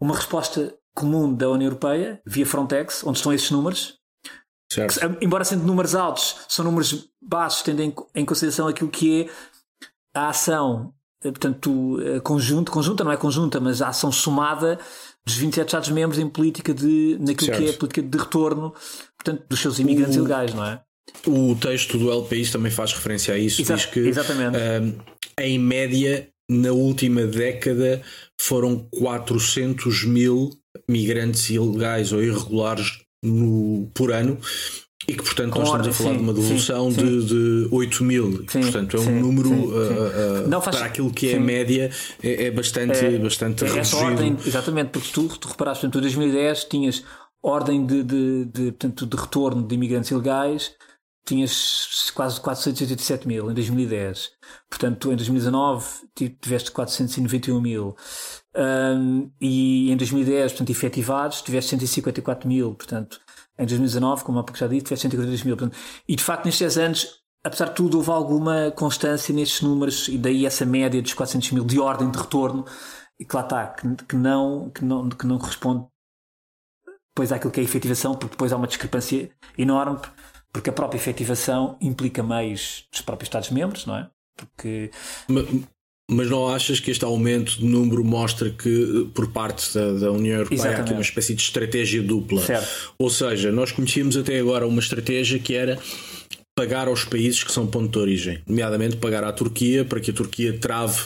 uma 0.00 0.14
resposta 0.14 0.74
comum 0.94 1.32
da 1.32 1.48
União 1.48 1.68
Europeia, 1.68 2.20
via 2.26 2.46
Frontex, 2.46 3.04
onde 3.04 3.18
estão 3.18 3.32
esses 3.32 3.50
números, 3.50 3.97
Certo. 4.70 5.00
Embora 5.20 5.44
sendo 5.44 5.64
números 5.64 5.94
altos, 5.94 6.36
são 6.48 6.64
números 6.64 7.08
baixos, 7.22 7.62
tendo 7.62 7.82
em, 7.82 7.94
em 8.14 8.24
consideração 8.24 8.68
aquilo 8.68 8.90
que 8.90 9.22
é 9.22 9.30
a 10.14 10.28
ação, 10.28 10.92
eh, 11.24 11.30
portanto, 11.30 11.98
eh, 12.02 12.20
conjunto, 12.20 12.70
conjunta 12.70 13.02
não 13.02 13.12
é 13.12 13.16
conjunta, 13.16 13.60
mas 13.60 13.80
a 13.80 13.88
ação 13.88 14.12
somada 14.12 14.78
dos 15.26 15.36
27 15.36 15.66
Estados-membros 15.66 16.18
em 16.18 16.28
política 16.28 16.74
de, 16.74 17.16
naquilo 17.18 17.46
certo. 17.46 17.58
que 17.58 17.66
é 17.66 17.70
a 17.70 17.76
política 17.78 18.02
de 18.02 18.18
retorno, 18.18 18.74
portanto, 19.16 19.44
dos 19.48 19.60
seus 19.60 19.78
imigrantes 19.78 20.16
o, 20.16 20.20
ilegais, 20.20 20.52
não 20.52 20.64
é? 20.64 20.82
O 21.26 21.56
texto 21.56 21.96
do 21.98 22.10
LPI 22.10 22.50
também 22.50 22.70
faz 22.70 22.92
referência 22.92 23.34
a 23.34 23.38
isso, 23.38 23.62
diz 23.62 23.86
que. 23.86 24.10
Um, 24.10 24.98
em 25.40 25.58
média, 25.58 26.28
na 26.50 26.72
última 26.72 27.26
década, 27.26 28.02
foram 28.38 28.86
400 28.90 30.04
mil 30.04 30.50
migrantes 30.88 31.48
ilegais 31.48 32.12
ou 32.12 32.22
irregulares 32.22 33.00
no, 33.22 33.90
por 33.94 34.12
ano 34.12 34.38
e 35.08 35.14
que, 35.14 35.22
portanto, 35.22 35.52
Com 35.52 35.60
nós 35.60 35.68
estamos 35.68 35.88
a 35.88 35.92
falar 35.92 36.10
sim, 36.10 36.16
de 36.18 36.22
uma 36.22 36.34
devolução 36.34 36.90
sim, 36.90 37.00
sim. 37.00 37.20
de, 37.20 37.26
de 37.26 37.68
8 37.70 38.04
mil. 38.04 38.44
Portanto, 38.44 38.96
é 38.98 39.00
um 39.00 39.20
número 39.20 39.50
uh, 39.50 40.48
uh, 40.54 40.60
faz... 40.60 40.76
para 40.76 40.84
aquilo 40.84 41.10
que 41.10 41.30
é 41.30 41.36
a 41.36 41.40
média, 41.40 41.90
é, 42.22 42.44
é 42.44 42.50
bastante, 42.50 42.98
é, 42.98 43.18
bastante 43.18 43.64
é 43.64 43.68
reduzido. 43.68 44.04
Ordem, 44.04 44.36
exatamente, 44.46 44.90
porque 44.90 45.08
tu, 45.10 45.26
tu 45.38 45.48
reparaste, 45.48 45.80
portanto, 45.80 45.98
em 45.98 46.02
2010 46.02 46.64
tinhas 46.64 47.04
ordem 47.42 47.86
de, 47.86 48.02
de, 48.02 48.44
de, 48.44 48.62
portanto, 48.72 49.06
de 49.06 49.16
retorno 49.16 49.66
de 49.66 49.74
imigrantes 49.74 50.10
ilegais, 50.10 50.72
tinhas 51.26 52.10
quase 52.14 52.38
487 52.40 53.26
mil 53.26 53.50
em 53.50 53.54
2010. 53.54 54.30
Portanto, 54.68 55.12
em 55.12 55.16
2019 55.16 55.86
tiveste 56.14 56.70
491 56.70 57.60
mil. 57.60 57.96
Um, 58.58 59.30
e 59.40 59.92
em 59.92 59.96
2010, 59.96 60.52
portanto, 60.52 60.70
efetivados, 60.70 61.42
tiveste 61.42 61.70
154 61.70 62.48
mil, 62.48 62.74
portanto, 62.74 63.20
em 63.56 63.64
2019, 63.64 64.24
como 64.24 64.40
há 64.40 64.42
pouco 64.42 64.58
já 64.58 64.66
disse, 64.66 64.86
tiveste 64.86 65.02
142 65.02 65.44
mil. 65.44 65.56
Portanto, 65.56 65.78
e 66.08 66.16
de 66.16 66.24
facto, 66.24 66.44
nestes 66.44 66.74
10 66.74 66.86
anos, 66.86 67.22
apesar 67.44 67.66
de 67.66 67.74
tudo, 67.76 67.98
houve 67.98 68.10
alguma 68.10 68.72
constância 68.72 69.32
nestes 69.32 69.62
números, 69.62 70.08
e 70.08 70.18
daí 70.18 70.44
essa 70.44 70.66
média 70.66 71.00
dos 71.00 71.14
400 71.14 71.52
mil 71.52 71.64
de 71.64 71.78
ordem 71.78 72.10
de 72.10 72.18
retorno, 72.18 72.64
e 73.18 73.24
que 73.24 73.36
lá 73.36 73.42
está, 73.42 73.66
que, 73.68 73.94
que, 74.04 74.16
não, 74.16 74.70
que, 74.70 74.84
não, 74.84 75.08
que 75.08 75.26
não 75.26 75.38
corresponde 75.38 75.86
depois 77.14 77.32
àquilo 77.32 77.52
que 77.52 77.60
é 77.60 77.62
a 77.62 77.64
efetivação, 77.64 78.14
porque 78.14 78.34
depois 78.34 78.52
há 78.52 78.56
uma 78.56 78.66
discrepância 78.66 79.30
enorme, 79.56 79.98
porque 80.52 80.70
a 80.70 80.72
própria 80.72 80.98
efetivação 80.98 81.76
implica 81.80 82.22
meios 82.22 82.88
dos 82.90 83.02
próprios 83.02 83.28
Estados-membros, 83.28 83.86
não 83.86 83.96
é? 83.96 84.10
Porque. 84.36 84.90
Mas, 85.28 85.46
mas 86.10 86.30
não 86.30 86.48
achas 86.48 86.80
que 86.80 86.90
este 86.90 87.04
aumento 87.04 87.58
de 87.58 87.66
número 87.66 88.02
mostra 88.02 88.48
que, 88.48 89.08
por 89.12 89.30
parte 89.30 89.72
da, 89.74 89.92
da 89.92 90.12
União 90.12 90.36
Europeia, 90.36 90.56
Exatamente. 90.56 90.80
há 90.80 90.84
aqui 90.84 90.92
uma 90.94 91.02
espécie 91.02 91.34
de 91.34 91.42
estratégia 91.42 92.02
dupla? 92.02 92.40
Certo. 92.40 92.94
Ou 92.98 93.10
seja, 93.10 93.52
nós 93.52 93.72
conhecíamos 93.72 94.16
até 94.16 94.38
agora 94.38 94.66
uma 94.66 94.80
estratégia 94.80 95.38
que 95.38 95.54
era 95.54 95.78
pagar 96.58 96.88
aos 96.88 97.04
países 97.04 97.44
que 97.44 97.52
são 97.52 97.68
ponto 97.68 97.92
de 97.92 97.98
origem, 97.98 98.42
nomeadamente 98.44 98.96
pagar 98.96 99.22
à 99.22 99.32
Turquia 99.32 99.84
para 99.84 100.00
que 100.00 100.10
a 100.10 100.14
Turquia 100.14 100.58
trave 100.58 100.98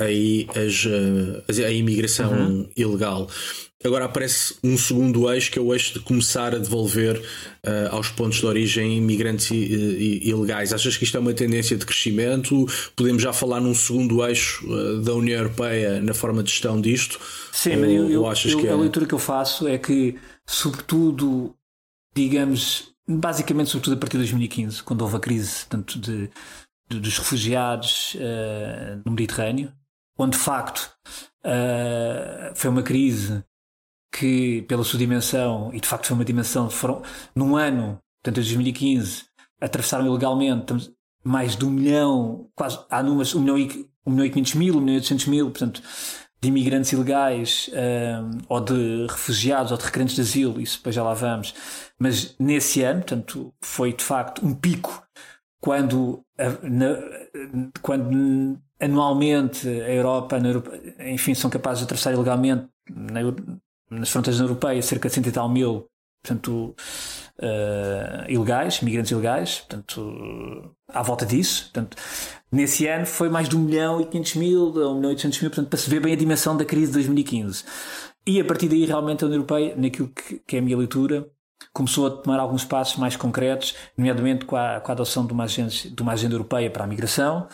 aí 0.00 0.46
as, 0.50 0.86
eh, 0.86 1.64
a, 1.64 1.66
a 1.68 1.70
imigração 1.70 2.32
uhum. 2.32 2.68
ilegal. 2.76 3.28
Agora 3.84 4.04
aparece 4.04 4.56
um 4.62 4.78
segundo 4.78 5.30
eixo, 5.32 5.50
que 5.50 5.58
é 5.58 5.62
o 5.62 5.72
eixo 5.72 5.94
de 5.94 6.00
começar 6.00 6.54
a 6.54 6.58
devolver 6.58 7.18
uh, 7.18 7.94
aos 7.94 8.08
pontos 8.10 8.38
de 8.38 8.46
origem 8.46 8.96
imigrantes 8.96 9.50
ilegais. 9.50 10.72
Achas 10.72 10.96
que 10.96 11.02
isto 11.02 11.16
é 11.16 11.20
uma 11.20 11.34
tendência 11.34 11.76
de 11.76 11.84
crescimento? 11.84 12.64
Podemos 12.94 13.20
já 13.20 13.32
falar 13.32 13.60
num 13.60 13.74
segundo 13.74 14.24
eixo 14.24 14.64
uh, 14.70 15.00
da 15.00 15.12
União 15.14 15.38
Europeia 15.38 16.00
na 16.00 16.14
forma 16.14 16.44
de 16.44 16.50
gestão 16.50 16.80
disto? 16.80 17.18
Sim, 17.50 17.76
ou, 17.76 17.84
eu, 17.84 18.10
eu, 18.10 18.26
achas 18.26 18.52
eu, 18.52 18.60
que 18.60 18.68
é... 18.68 18.70
a 18.70 18.76
leitura 18.76 19.04
que 19.04 19.14
eu 19.14 19.18
faço 19.18 19.66
é 19.66 19.76
que, 19.76 20.14
sobretudo, 20.46 21.52
digamos, 22.14 22.92
basicamente, 23.08 23.70
sobretudo 23.70 23.94
a 23.94 23.98
partir 23.98 24.12
de 24.12 24.18
2015, 24.18 24.82
quando 24.84 25.02
houve 25.02 25.16
a 25.16 25.20
crise 25.20 25.66
tanto 25.68 25.98
de, 25.98 26.30
de 26.88 27.00
dos 27.00 27.18
refugiados 27.18 28.14
uh, 28.14 29.02
no 29.04 29.10
Mediterrâneo, 29.10 29.72
onde 30.18 30.36
de 30.36 30.42
facto 30.42 30.90
foi 32.54 32.70
uma 32.70 32.82
crise 32.82 33.44
que, 34.12 34.62
pela 34.62 34.84
sua 34.84 34.98
dimensão, 34.98 35.70
e 35.72 35.80
de 35.80 35.88
facto 35.88 36.06
foi 36.06 36.14
uma 36.14 36.24
dimensão, 36.24 36.68
foram 36.68 37.02
num 37.34 37.56
ano, 37.56 37.98
portanto, 38.22 38.38
em 38.38 38.44
2015, 38.44 39.24
atravessaram 39.60 40.06
ilegalmente 40.06 40.92
mais 41.24 41.56
de 41.56 41.64
um 41.64 41.70
milhão, 41.70 42.48
quase, 42.54 42.78
há 42.90 43.02
números, 43.02 43.34
um 43.34 43.40
milhão 43.40 43.58
e, 43.58 43.88
um 44.04 44.10
milhão 44.10 44.26
e 44.26 44.30
500 44.30 44.54
mil, 44.54 44.76
um 44.76 44.80
milhão 44.80 44.94
e 44.94 44.98
800 44.98 45.26
mil, 45.26 45.50
portanto, 45.50 45.82
de 46.40 46.48
imigrantes 46.48 46.92
ilegais, 46.92 47.70
um, 47.72 48.38
ou 48.48 48.60
de 48.60 49.06
refugiados, 49.08 49.70
ou 49.70 49.78
de 49.78 49.84
requerentes 49.84 50.16
de 50.16 50.20
asilo, 50.20 50.60
isso 50.60 50.76
depois 50.78 50.94
já 50.94 51.02
lá 51.02 51.14
vamos. 51.14 51.54
Mas 51.98 52.34
nesse 52.38 52.82
ano, 52.82 53.00
portanto, 53.00 53.54
foi 53.60 53.92
de 53.92 54.02
facto 54.02 54.44
um 54.44 54.52
pico 54.52 55.06
quando, 55.62 56.24
na, 56.62 56.98
quando 57.80 58.58
anualmente 58.80 59.68
a 59.68 59.94
Europa, 59.94 60.36
Europa, 60.36 60.72
enfim, 61.06 61.34
são 61.34 61.48
capazes 61.48 61.78
de 61.78 61.84
atravessar 61.84 62.12
ilegalmente 62.12 62.66
na, 62.90 63.20
nas 63.88 64.10
fronteiras 64.10 64.40
europeias 64.40 64.86
cerca 64.86 65.08
de 65.08 65.14
cento 65.14 65.28
e 65.28 65.32
tal 65.32 65.48
mil 65.48 65.86
portanto, 66.22 66.74
uh, 67.38 68.30
ilegais, 68.30 68.80
migrantes 68.80 69.10
ilegais, 69.10 69.58
portanto, 69.60 70.74
à 70.88 71.02
volta 71.02 71.26
disso. 71.26 71.64
Portanto, 71.64 71.96
nesse 72.50 72.86
ano 72.86 73.06
foi 73.06 73.28
mais 73.28 73.48
de 73.48 73.56
1 73.56 73.58
milhão 73.58 74.00
e 74.00 74.06
500 74.06 74.34
mil, 74.36 74.68
1 74.68 74.94
milhão 74.94 75.10
e 75.10 75.14
800 75.14 75.40
mil, 75.40 75.50
portanto, 75.50 75.68
para 75.68 75.78
se 75.78 75.90
ver 75.90 76.00
bem 76.00 76.12
a 76.12 76.16
dimensão 76.16 76.56
da 76.56 76.64
crise 76.64 76.86
de 76.86 76.92
2015. 76.92 77.64
E 78.24 78.40
a 78.40 78.44
partir 78.44 78.68
daí, 78.68 78.84
realmente, 78.84 79.24
a 79.24 79.26
União 79.26 79.38
Europeia, 79.38 79.74
naquilo 79.76 80.08
que, 80.08 80.38
que 80.46 80.56
é 80.56 80.58
a 80.60 80.62
minha 80.62 80.76
leitura, 80.76 81.28
começou 81.72 82.06
a 82.06 82.10
tomar 82.10 82.38
alguns 82.40 82.64
passos 82.64 82.96
mais 82.96 83.16
concretos, 83.16 83.74
nomeadamente 83.96 84.44
com 84.44 84.56
a, 84.56 84.80
com 84.80 84.90
a 84.90 84.94
adoção 84.94 85.26
de 85.26 85.32
uma, 85.32 85.44
agência, 85.44 85.90
de 85.90 86.02
uma 86.02 86.12
agenda 86.12 86.34
europeia 86.34 86.70
para 86.70 86.84
a 86.84 86.86
migração, 86.86 87.46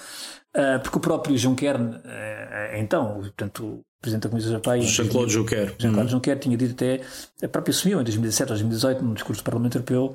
uh, 0.57 0.81
porque 0.83 0.99
o 0.99 1.01
próprio 1.01 1.37
Juncker, 1.37 1.81
uh, 1.81 2.77
então, 2.77 3.21
portanto, 3.21 3.85
Presidente 4.01 4.23
da 4.25 4.29
Comissão 4.29 4.53
Europeia. 4.53 4.83
Jean-Claude 4.83 5.33
Juncker. 5.33 5.75
Jean-Claude 5.79 6.01
uhum. 6.01 6.09
Juncker 6.09 6.39
tinha 6.39 6.57
dito 6.57 6.73
até, 6.73 7.01
a 7.43 7.49
própria 7.49 7.73
assumiu 7.73 8.01
em 8.01 8.05
2017 8.05 8.53
ou 8.53 8.57
2018, 8.57 9.05
num 9.05 9.15
discurso 9.15 9.43
do 9.43 9.45
Parlamento 9.45 9.77
Europeu, 9.77 10.15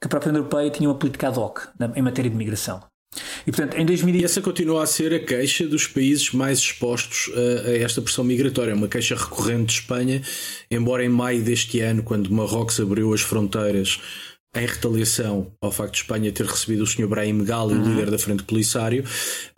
que 0.00 0.06
a 0.06 0.08
própria 0.08 0.28
União 0.30 0.42
Europeia 0.42 0.70
tinha 0.70 0.88
uma 0.88 0.94
política 0.94 1.28
ad 1.28 1.38
hoc 1.38 1.60
em 1.94 2.02
matéria 2.02 2.30
de 2.30 2.36
migração. 2.36 2.82
E 3.46 3.50
portanto, 3.50 3.76
em 3.76 3.84
2000... 3.84 4.14
E 4.16 4.24
essa 4.24 4.40
continua 4.40 4.82
a 4.82 4.86
ser 4.86 5.12
a 5.12 5.18
queixa 5.18 5.66
dos 5.66 5.86
países 5.86 6.32
mais 6.32 6.58
expostos 6.58 7.30
a, 7.34 7.68
a 7.68 7.78
esta 7.78 8.00
pressão 8.00 8.24
migratória. 8.24 8.74
Uma 8.74 8.88
queixa 8.88 9.14
recorrente 9.14 9.66
de 9.66 9.72
Espanha, 9.80 10.22
embora 10.70 11.04
em 11.04 11.08
maio 11.08 11.42
deste 11.42 11.80
ano, 11.80 12.02
quando 12.02 12.32
Marrocos 12.32 12.78
abriu 12.80 13.12
as 13.12 13.20
fronteiras 13.20 14.00
em 14.54 14.66
retaliação 14.66 15.52
ao 15.60 15.72
facto 15.72 15.94
de 15.94 16.00
Espanha 16.00 16.30
ter 16.30 16.46
recebido 16.46 16.84
o 16.84 16.86
Sr. 16.86 17.06
Brahim 17.06 17.44
Gali, 17.44 17.74
uhum. 17.74 17.90
líder 17.90 18.10
da 18.10 18.18
Frente 18.18 18.42
Polisário, 18.44 19.04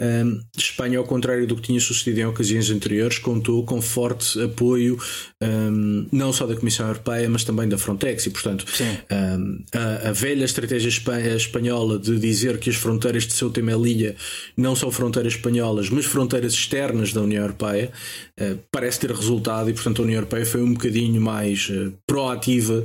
um, 0.01 0.41
Espanha, 0.57 0.99
ao 0.99 1.05
contrário 1.05 1.47
do 1.47 1.57
que 1.57 1.63
tinha 1.63 1.81
sucedido 1.81 2.21
em 2.21 2.27
ocasiões 2.27 2.71
anteriores, 2.71 3.19
contou 3.19 3.65
com 3.65 3.81
forte 3.83 4.41
apoio 4.41 4.99
um, 5.43 6.07
não 6.11 6.33
só 6.33 6.47
da 6.47 6.57
Comissão 6.57 6.87
Europeia, 6.87 7.29
mas 7.29 7.45
também 7.45 7.69
da 7.69 7.77
Frontex. 7.77 8.27
E, 8.27 8.31
portanto, 8.31 8.65
um, 9.39 9.65
a, 9.75 10.09
a, 10.09 10.13
velha 10.13 10.45
estratégia 10.45 10.89
espanhola 11.37 11.99
de 11.99 12.19
dizer 12.19 12.59
que 12.59 12.71
as 12.71 12.77
fronteiras 12.77 13.27
de 13.27 13.35
Ceuta 13.35 13.61
e 13.61 13.63
Melilla 13.63 14.15
não 14.57 14.75
são 14.75 14.91
fronteiras 14.91 15.35
espanholas, 15.35 15.91
mas 15.91 16.07
fronteiras 16.07 16.53
externas 16.53 17.13
da 17.13 17.21
União 17.21 17.43
Europeia, 17.43 17.93
uh, 18.41 18.59
parece 18.71 19.01
ter 19.01 19.11
resultado 19.11 19.69
e, 19.69 19.75
portanto, 19.75 20.01
a 20.01 20.05
União 20.05 20.17
Europeia 20.17 20.47
foi 20.47 20.63
um 20.63 20.73
bocadinho 20.73 21.21
mais 21.21 21.69
uh, 21.69 21.93
proativa 22.07 22.85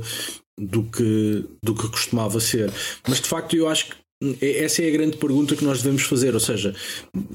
do 0.66 0.84
que, 0.84 1.44
do 1.62 1.74
que 1.74 1.88
costumava 1.88 2.40
ser. 2.40 2.70
Mas 3.08 3.20
de 3.20 3.28
facto 3.28 3.56
eu 3.56 3.68
acho 3.68 3.86
que 3.86 4.02
essa 4.40 4.82
é 4.82 4.88
a 4.88 4.92
grande 4.92 5.16
pergunta 5.16 5.56
que 5.56 5.64
nós 5.64 5.82
devemos 5.82 6.02
fazer. 6.02 6.32
Ou 6.34 6.40
seja, 6.40 6.74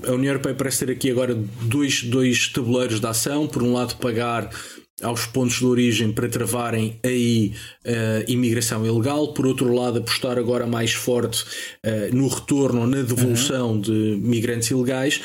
a 0.07 0.11
União 0.13 0.31
Europeia 0.31 0.55
parece 0.55 0.85
ter 0.85 0.91
aqui 0.91 1.11
agora 1.11 1.35
dois, 1.63 2.03
dois 2.03 2.47
tabuleiros 2.47 2.99
de 2.99 3.07
ação. 3.07 3.45
Por 3.45 3.61
um 3.61 3.73
lado, 3.73 3.97
pagar 3.97 4.49
aos 5.01 5.25
pontos 5.25 5.57
de 5.57 5.65
origem 5.65 6.11
para 6.11 6.27
travarem 6.27 6.99
aí 7.03 7.53
a 7.85 7.89
uh, 7.89 8.31
imigração 8.31 8.85
ilegal, 8.85 9.33
por 9.33 9.45
outro 9.45 9.71
lado, 9.71 9.99
apostar 9.99 10.39
agora 10.39 10.65
mais 10.65 10.93
forte 10.93 11.43
uh, 11.43 12.15
no 12.15 12.27
retorno 12.27 12.81
ou 12.81 12.87
na 12.87 13.01
devolução 13.01 13.73
uhum. 13.73 13.81
de 13.81 13.91
migrantes 13.91 14.71
ilegais. 14.71 15.21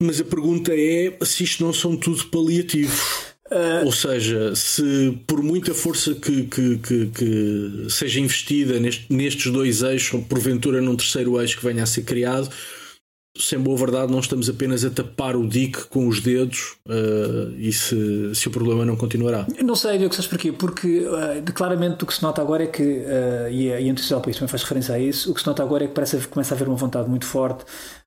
Mas 0.00 0.20
a 0.20 0.24
pergunta 0.24 0.72
é 0.74 1.16
se 1.22 1.44
isto 1.44 1.64
não 1.64 1.72
são 1.72 1.96
tudo 1.96 2.26
paliativos. 2.26 3.23
Ou 3.84 3.92
seja, 3.92 4.54
se 4.56 5.18
por 5.26 5.42
muita 5.42 5.74
força 5.74 6.14
que, 6.14 6.44
que, 6.44 6.78
que, 6.78 7.06
que 7.06 7.86
seja 7.90 8.18
investida 8.18 8.80
neste, 8.80 9.12
nestes 9.12 9.52
dois 9.52 9.82
eixos, 9.82 10.14
ou 10.14 10.22
porventura 10.22 10.80
num 10.80 10.96
terceiro 10.96 11.40
eixo 11.40 11.58
que 11.58 11.64
venha 11.64 11.82
a 11.82 11.86
ser 11.86 12.02
criado, 12.02 12.48
sem 13.36 13.58
boa 13.58 13.76
verdade, 13.76 14.12
não 14.12 14.20
estamos 14.20 14.48
apenas 14.48 14.84
a 14.84 14.90
tapar 14.90 15.34
o 15.34 15.46
dique 15.46 15.84
com 15.86 16.06
os 16.06 16.20
dedos 16.20 16.76
uh, 16.86 17.52
e 17.58 17.72
se, 17.72 18.32
se 18.32 18.46
o 18.46 18.50
problema 18.50 18.84
não 18.84 18.96
continuará. 18.96 19.46
Não 19.60 19.74
sei, 19.74 19.98
Diogo, 19.98 20.14
sabes 20.14 20.28
porquê? 20.28 20.52
Porque 20.52 21.00
uh, 21.00 21.52
claramente 21.52 22.04
o 22.04 22.06
que 22.06 22.14
se 22.14 22.22
nota 22.22 22.40
agora 22.40 22.62
é 22.62 22.66
que, 22.68 22.82
uh, 22.82 23.50
e 23.50 23.72
a 23.72 23.78
Anticial 23.90 24.20
País 24.20 24.36
também 24.36 24.48
faz 24.48 24.62
referência 24.62 24.94
a 24.94 24.98
isso, 25.00 25.32
o 25.32 25.34
que 25.34 25.40
se 25.40 25.46
nota 25.46 25.62
agora 25.64 25.84
é 25.84 25.88
que 25.88 25.94
parece 25.94 26.18
que 26.18 26.28
começa 26.28 26.54
a 26.54 26.56
haver 26.56 26.68
uma 26.68 26.76
vontade 26.76 27.10
muito 27.10 27.26
forte 27.26 27.64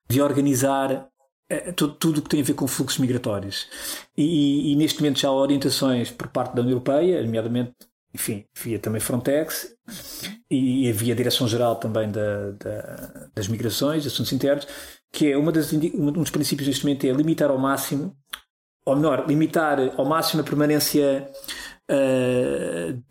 de 0.09 0.21
organizar 0.21 1.09
tudo, 1.75 1.93
tudo 1.93 2.21
que 2.21 2.29
tem 2.29 2.41
a 2.41 2.43
ver 2.43 2.53
com 2.53 2.67
fluxos 2.67 2.99
migratórios. 2.99 3.67
E, 4.17 4.71
e, 4.71 4.75
neste 4.75 4.99
momento 4.99 5.19
já 5.19 5.29
há 5.29 5.33
orientações 5.33 6.11
por 6.11 6.27
parte 6.27 6.55
da 6.55 6.61
União 6.61 6.73
Europeia, 6.73 7.23
nomeadamente, 7.23 7.73
enfim, 8.13 8.45
via 8.55 8.79
também 8.79 8.99
Frontex 8.99 9.75
e, 10.49 10.89
havia 10.89 11.13
a 11.13 11.17
Direção-Geral 11.17 11.77
também 11.77 12.11
da, 12.11 12.51
da, 12.51 13.29
das 13.35 13.47
Migrações, 13.47 14.05
Assuntos 14.05 14.33
Internos, 14.33 14.67
que 15.11 15.31
é 15.31 15.37
uma 15.37 15.51
das, 15.51 15.71
um 15.71 16.11
dos 16.11 16.29
princípios 16.29 16.67
neste 16.67 16.85
momento 16.85 17.05
é 17.05 17.11
limitar 17.11 17.49
ao 17.49 17.57
máximo, 17.57 18.15
ou 18.85 18.95
melhor, 18.95 19.25
limitar 19.27 19.79
ao 19.97 20.05
máximo 20.05 20.41
a 20.41 20.45
permanência 20.45 21.29
uh, 21.89 23.03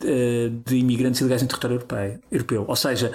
de, 0.64 0.76
imigrantes 0.76 1.20
ilegais 1.20 1.42
no 1.42 1.48
território 1.48 2.20
europeu. 2.30 2.64
Ou 2.66 2.76
seja, 2.76 3.12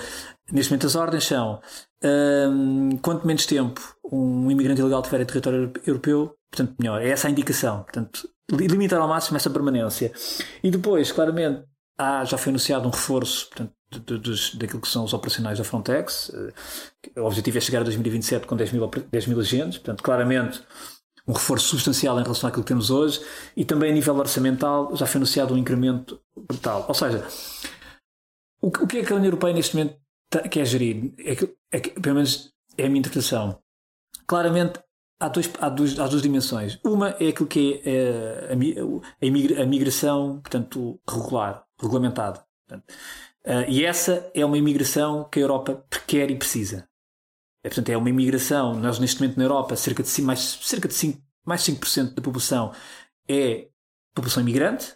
neste 0.52 0.72
momento 0.72 0.88
as 0.88 0.96
ordens 0.96 1.26
são 1.26 1.62
um, 2.04 2.98
quanto 2.98 3.26
menos 3.26 3.46
tempo 3.46 3.82
um 4.12 4.50
imigrante 4.52 4.82
ilegal 4.82 5.02
tiver 5.02 5.22
em 5.22 5.26
território 5.26 5.72
europeu, 5.86 6.36
portanto, 6.52 6.76
melhor. 6.80 7.02
É 7.02 7.10
essa 7.10 7.28
a 7.28 7.32
indicação. 7.32 7.84
Portanto, 7.84 8.30
limitar 8.52 9.00
ao 9.00 9.08
máximo 9.08 9.38
essa 9.38 9.50
permanência. 9.50 10.12
E 10.64 10.70
depois, 10.70 11.12
claramente, 11.12 11.64
há, 11.98 12.26
já 12.26 12.38
foi 12.38 12.50
anunciado 12.50 12.88
um 12.88 12.92
reforço 12.92 13.48
portanto, 13.50 13.74
de, 13.90 14.20
de, 14.20 14.58
daquilo 14.58 14.82
que 14.82 14.88
são 14.88 15.04
os 15.04 15.14
operacionais 15.14 15.58
da 15.58 15.64
Frontex. 15.64 16.32
O 17.16 17.22
objetivo 17.22 17.58
é 17.58 17.62
chegar 17.62 17.80
a 17.82 17.84
2027 17.84 18.46
com 18.46 18.56
10 18.56 18.72
mil, 18.74 18.90
10 19.12 19.28
mil 19.28 19.40
agentes. 19.40 19.78
Portanto, 19.78 20.04
claramente, 20.04 20.62
um 21.28 21.34
reforço 21.34 21.68
substancial 21.68 22.20
em 22.20 22.24
relação 22.24 22.50
àquilo 22.50 22.64
que 22.64 22.70
temos 22.70 22.90
hoje. 22.90 23.22
E 23.56 23.64
também 23.64 23.92
a 23.92 23.94
nível 23.94 24.16
orçamental 24.18 24.96
já 24.96 25.06
foi 25.06 25.20
anunciado 25.20 25.54
um 25.54 25.58
incremento 25.58 26.20
brutal. 26.36 26.86
Ou 26.88 26.94
seja, 26.94 27.26
o 28.62 28.70
que 28.72 29.00
é 29.00 29.06
que 29.06 29.14
a 29.14 29.16
União 29.16 29.28
Europeia 29.28 29.54
neste 29.54 29.76
momento 29.76 30.01
quer 30.50 30.66
gerir? 30.66 31.14
É 31.20 31.36
que, 31.36 31.56
é 31.72 31.80
que, 31.80 31.90
pelo 32.00 32.16
menos 32.16 32.54
é 32.78 32.86
a 32.86 32.88
minha 32.88 33.00
interpretação 33.00 33.60
claramente 34.26 34.80
há, 35.20 35.28
dois, 35.28 35.52
há, 35.60 35.70
duas, 35.70 36.00
há 36.00 36.08
duas 36.08 36.22
dimensões. 36.22 36.80
Uma 36.84 37.10
é 37.20 37.28
aquilo 37.28 37.48
que 37.48 37.82
é 37.86 38.50
eh, 38.50 39.60
a, 39.60 39.64
a, 39.64 39.66
migração, 39.66 40.40
portanto, 40.42 41.00
regular, 41.08 41.64
regulamentada. 41.80 42.44
Portanto, 42.68 42.94
uh, 43.46 43.70
e 43.70 43.86
essa 43.86 44.32
é 44.34 44.46
uma 44.46 44.58
imigração 44.58 45.28
que 45.30 45.40
a 45.40 45.44
Europa 45.44 45.86
quer 46.08 46.32
e 46.32 46.36
precisa. 46.36 46.88
É, 47.64 47.70
portanto, 47.70 47.90
é 47.90 47.98
uma 47.98 48.10
imigração, 48.10 48.74
nós 48.74 48.98
neste 48.98 49.22
momento 49.22 49.38
na 49.38 49.44
Europa, 49.44 49.76
cerca 49.76 50.02
de 50.02 50.10
5, 50.10 50.26
mais, 50.26 50.40
cerca 50.40 50.88
de 50.88 50.94
5, 50.96 51.22
mais 51.46 51.62
5% 51.62 52.16
da 52.16 52.22
população 52.22 52.74
é 53.30 53.68
população 54.16 54.42
imigrante, 54.42 54.96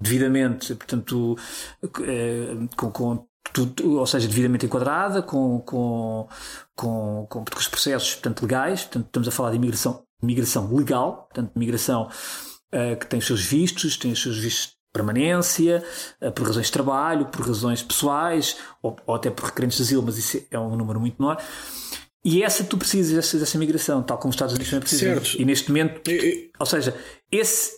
devidamente, 0.00 0.74
portanto, 0.74 1.36
eh, 1.82 2.68
com, 2.76 2.90
com 2.92 3.26
tudo, 3.52 3.98
ou 3.98 4.06
seja, 4.06 4.28
devidamente 4.28 4.66
enquadrada, 4.66 5.22
com, 5.22 5.60
com, 5.60 6.28
com, 6.74 7.26
com, 7.28 7.44
os 7.56 7.68
processos 7.68 8.14
portanto, 8.14 8.42
legais, 8.42 8.82
portanto, 8.82 9.06
estamos 9.06 9.28
a 9.28 9.30
falar 9.30 9.50
de 9.50 9.56
imigração, 9.56 10.02
imigração 10.22 10.74
legal, 10.74 11.28
portanto, 11.28 11.52
imigração 11.56 12.08
uh, 12.74 12.96
que 12.98 13.06
tem 13.06 13.18
os 13.18 13.26
seus 13.26 13.42
vistos, 13.42 13.96
tem 13.96 14.12
os 14.12 14.22
seus 14.22 14.38
vistos 14.38 14.68
de 14.70 14.76
permanência, 14.92 15.84
uh, 16.22 16.32
por 16.32 16.46
razões 16.46 16.66
de 16.66 16.72
trabalho, 16.72 17.26
por 17.26 17.46
razões 17.46 17.82
pessoais, 17.82 18.56
ou, 18.82 18.96
ou, 19.06 19.14
até 19.14 19.30
por 19.30 19.46
requerentes 19.46 19.76
de 19.78 19.82
asilo, 19.82 20.02
mas 20.02 20.18
isso 20.18 20.42
é 20.50 20.58
um 20.58 20.76
número 20.76 21.00
muito 21.00 21.20
menor. 21.20 21.42
E 22.24 22.42
essa 22.42 22.64
tu 22.64 22.76
precisas 22.76 23.14
dessa, 23.14 23.38
dessa 23.38 23.56
migração, 23.56 24.02
tal 24.02 24.18
como 24.18 24.30
os 24.30 24.34
Estados 24.34 24.54
Unidos 24.54 24.70
também 24.70 24.80
precisam. 24.80 25.40
E 25.40 25.44
neste 25.44 25.68
momento, 25.70 26.00
ou 26.58 26.66
seja, 26.66 26.92
esse, 27.30 27.70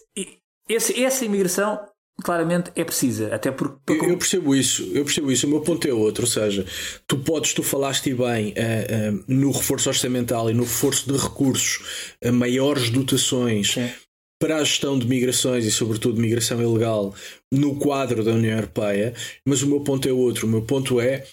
esse, 0.67 1.05
essa 1.05 1.25
imigração 1.25 1.79
claramente 2.23 2.71
é 2.75 2.85
precisa, 2.85 3.35
até 3.35 3.51
porque. 3.51 3.93
Eu, 3.93 4.11
eu, 4.11 4.19
percebo 4.19 4.55
isso, 4.55 4.83
eu 4.95 5.05
percebo 5.05 5.31
isso. 5.31 5.47
O 5.47 5.51
meu 5.51 5.61
ponto 5.61 5.87
é 5.87 5.93
outro, 5.93 6.25
ou 6.25 6.31
seja, 6.31 6.67
tu 7.07 7.19
podes, 7.19 7.55
tu 7.55 7.63
falaste 7.63 8.13
bem 8.13 8.51
uh, 8.53 9.15
uh, 9.15 9.25
no 9.29 9.51
reforço 9.51 9.89
orçamental 9.89 10.51
e 10.51 10.55
no 10.55 10.65
reforço 10.65 11.11
de 11.11 11.17
recursos 11.19 12.15
a 12.25 12.33
maiores 12.33 12.91
dotações. 12.91 13.73
Sim. 13.73 13.89
Para 14.41 14.59
a 14.59 14.65
gestão 14.65 14.97
de 14.97 15.05
migrações 15.05 15.65
e, 15.65 15.71
sobretudo, 15.71 16.21
migração 16.21 16.63
ilegal 16.63 17.13
no 17.53 17.75
quadro 17.75 18.23
da 18.23 18.31
União 18.31 18.55
Europeia, 18.55 19.13
mas 19.45 19.63
o 19.63 19.67
meu 19.67 19.81
ponto 19.81 20.09
é 20.09 20.13
outro. 20.13 20.47
O 20.47 20.51
meu 20.51 20.63
ponto 20.63 21.01
é 21.01 21.25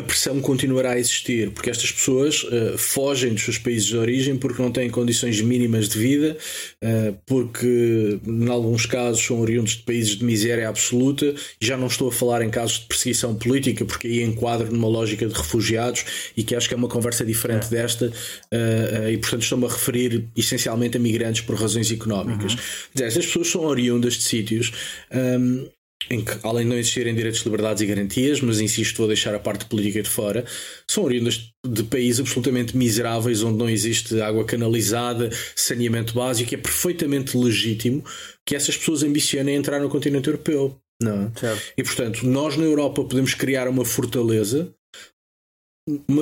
a 0.00 0.02
pressão 0.02 0.40
continuará 0.40 0.92
a 0.92 0.98
existir, 0.98 1.50
porque 1.50 1.70
estas 1.70 1.92
pessoas 1.92 2.42
uh, 2.44 2.76
fogem 2.76 3.32
dos 3.32 3.42
seus 3.42 3.58
países 3.58 3.86
de 3.86 3.96
origem 3.96 4.36
porque 4.36 4.60
não 4.60 4.72
têm 4.72 4.90
condições 4.90 5.40
mínimas 5.40 5.88
de 5.88 5.98
vida, 5.98 6.36
uh, 6.82 7.16
porque, 7.26 8.18
em 8.26 8.48
alguns 8.48 8.86
casos, 8.86 9.24
são 9.24 9.40
oriundos 9.40 9.76
de 9.76 9.82
países 9.82 10.16
de 10.16 10.24
miséria 10.24 10.68
absoluta. 10.68 11.34
E 11.60 11.66
já 11.66 11.76
não 11.76 11.86
estou 11.86 12.08
a 12.08 12.12
falar 12.12 12.42
em 12.42 12.50
casos 12.50 12.80
de 12.80 12.86
perseguição 12.86 13.34
política, 13.34 13.84
porque 13.84 14.08
aí 14.08 14.22
enquadro 14.22 14.72
numa 14.72 14.88
lógica 14.88 15.26
de 15.26 15.34
refugiados 15.34 16.04
e 16.36 16.42
que 16.42 16.54
acho 16.54 16.66
que 16.66 16.74
é 16.74 16.76
uma 16.76 16.88
conversa 16.88 17.24
diferente 17.24 17.66
é. 17.66 17.68
desta, 17.68 18.06
uh, 18.06 19.08
e 19.10 19.18
portanto 19.18 19.42
estou-me 19.42 19.66
a 19.66 19.68
referir 19.68 20.28
essencialmente 20.36 20.96
a 20.96 21.00
migrantes 21.00 21.42
por 21.42 21.54
razões 21.56 21.90
económicas. 21.92 22.54
Uhum. 22.54 23.04
Estas 23.04 23.26
pessoas 23.26 23.48
são 23.48 23.62
oriundas 23.62 24.14
de 24.14 24.22
sítios. 24.22 24.72
Um, 25.12 25.18
ehm, 25.18 25.79
em 26.08 26.24
que, 26.24 26.32
além 26.42 26.64
de 26.64 26.70
não 26.70 26.78
existirem 26.78 27.14
direitos, 27.14 27.42
liberdades 27.42 27.82
e 27.82 27.86
garantias, 27.86 28.40
mas 28.40 28.60
insisto, 28.60 28.98
vou 28.98 29.06
deixar 29.06 29.34
a 29.34 29.38
parte 29.38 29.64
política 29.66 30.02
de 30.02 30.08
fora, 30.08 30.44
são 30.88 31.04
oriundas 31.04 31.52
de 31.66 31.82
países 31.84 32.20
absolutamente 32.20 32.76
miseráveis, 32.76 33.42
onde 33.42 33.58
não 33.58 33.68
existe 33.68 34.20
água 34.20 34.44
canalizada, 34.44 35.30
saneamento 35.54 36.14
básico, 36.14 36.54
é 36.54 36.58
perfeitamente 36.58 37.36
legítimo 37.36 38.04
que 38.46 38.56
essas 38.56 38.76
pessoas 38.76 39.02
ambicionem 39.02 39.54
entrar 39.54 39.80
no 39.80 39.90
continente 39.90 40.28
europeu. 40.28 40.80
Não. 41.00 41.32
É? 41.34 41.38
Certo. 41.38 41.62
E 41.76 41.82
portanto, 41.82 42.26
nós 42.26 42.56
na 42.56 42.64
Europa 42.64 43.04
podemos 43.04 43.34
criar 43.34 43.68
uma 43.68 43.84
fortaleza, 43.84 44.72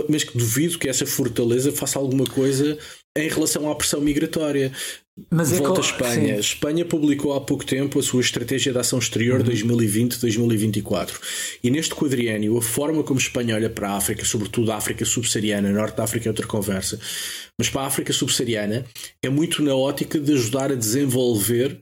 mas 0.09 0.25
que 0.25 0.37
duvido 0.37 0.79
que 0.79 0.89
essa 0.89 1.07
fortaleza 1.07 1.73
faça 1.73 1.99
alguma 1.99 2.25
coisa 2.25 2.79
em 3.17 3.29
relação 3.29 3.71
à 3.71 3.75
pressão 3.75 4.01
migratória. 4.01 4.73
Mas 5.31 5.53
é 5.53 5.57
Volta 5.57 5.81
é 5.81 5.83
à 5.83 5.87
Espanha. 5.87 6.35
Sim. 6.35 6.41
Espanha 6.41 6.85
publicou 6.85 7.35
há 7.35 7.41
pouco 7.41 7.65
tempo 7.65 7.99
a 7.99 8.03
sua 8.03 8.21
Estratégia 8.21 8.73
de 8.73 8.79
Ação 8.79 8.99
Exterior 8.99 9.41
uhum. 9.41 9.47
2020-2024. 9.47 11.59
E 11.63 11.71
neste 11.71 11.95
quadriênio, 11.95 12.57
a 12.57 12.63
forma 12.63 13.03
como 13.03 13.19
Espanha 13.19 13.57
olha 13.57 13.69
para 13.69 13.91
a 13.91 13.97
África, 13.97 14.25
sobretudo 14.25 14.71
a 14.71 14.77
África 14.77 15.05
subsaariana, 15.05 15.73
Norte 15.73 15.97
da 15.97 16.05
África 16.05 16.29
é 16.29 16.31
outra 16.31 16.47
conversa, 16.47 17.01
mas 17.59 17.69
para 17.69 17.83
a 17.83 17.87
África 17.87 18.13
subsaariana, 18.13 18.87
é 19.23 19.29
muito 19.29 19.63
na 19.63 19.75
ótica 19.75 20.21
de 20.21 20.33
ajudar 20.35 20.71
a 20.71 20.77
desenvolver 20.77 21.81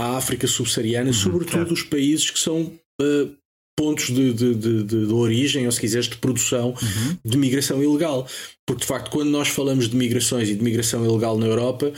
a 0.00 0.16
África 0.16 0.46
subsaariana, 0.46 1.08
uhum, 1.08 1.12
sobretudo 1.12 1.74
os 1.74 1.82
países 1.82 2.30
que 2.30 2.38
são 2.38 2.72
uh, 3.00 3.41
pontos 3.76 4.06
de, 4.06 4.32
de, 4.32 4.54
de, 4.54 4.82
de, 4.84 5.12
origem, 5.12 5.66
ou 5.66 5.72
se 5.72 5.80
quiseres, 5.80 6.08
de 6.08 6.16
produção 6.16 6.70
uhum. 6.70 7.16
de 7.24 7.38
migração 7.38 7.82
ilegal. 7.82 8.26
Porque 8.66 8.82
de 8.82 8.86
facto, 8.86 9.10
quando 9.10 9.30
nós 9.30 9.48
falamos 9.48 9.88
de 9.88 9.96
migrações 9.96 10.48
e 10.48 10.54
de 10.54 10.62
migração 10.62 11.04
ilegal 11.04 11.38
na 11.38 11.46
Europa, 11.46 11.92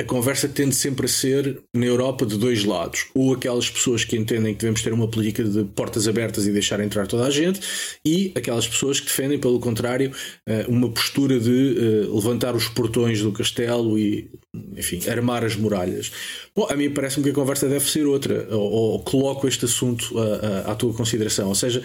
a 0.00 0.04
conversa 0.04 0.48
tende 0.48 0.74
sempre 0.74 1.04
a 1.04 1.08
ser 1.08 1.62
na 1.74 1.84
Europa 1.84 2.24
de 2.24 2.38
dois 2.38 2.64
lados. 2.64 3.06
Ou 3.14 3.34
aquelas 3.34 3.68
pessoas 3.68 4.02
que 4.02 4.16
entendem 4.16 4.54
que 4.54 4.60
devemos 4.60 4.80
ter 4.80 4.94
uma 4.94 5.06
política 5.06 5.44
de 5.44 5.64
portas 5.64 6.08
abertas 6.08 6.46
e 6.46 6.52
deixar 6.52 6.80
entrar 6.80 7.06
toda 7.06 7.26
a 7.26 7.30
gente, 7.30 7.60
e 8.04 8.32
aquelas 8.34 8.66
pessoas 8.66 8.98
que 8.98 9.06
defendem, 9.06 9.38
pelo 9.38 9.60
contrário, 9.60 10.10
eh, 10.48 10.64
uma 10.68 10.90
postura 10.90 11.38
de 11.38 11.76
eh, 11.76 12.06
levantar 12.10 12.56
os 12.56 12.66
portões 12.68 13.20
do 13.20 13.30
castelo 13.30 13.98
e, 13.98 14.30
enfim, 14.74 15.06
armar 15.06 15.44
as 15.44 15.54
muralhas. 15.54 16.10
Bom, 16.56 16.66
a 16.70 16.74
mim 16.74 16.88
parece-me 16.90 17.24
que 17.24 17.30
a 17.30 17.34
conversa 17.34 17.68
deve 17.68 17.88
ser 17.88 18.06
outra, 18.06 18.48
ou, 18.50 18.72
ou 18.72 19.02
coloco 19.02 19.46
este 19.46 19.66
assunto 19.66 20.18
à, 20.18 20.72
à, 20.72 20.74
tua 20.74 20.94
consideração. 20.94 21.48
Ou 21.48 21.54
seja, 21.54 21.82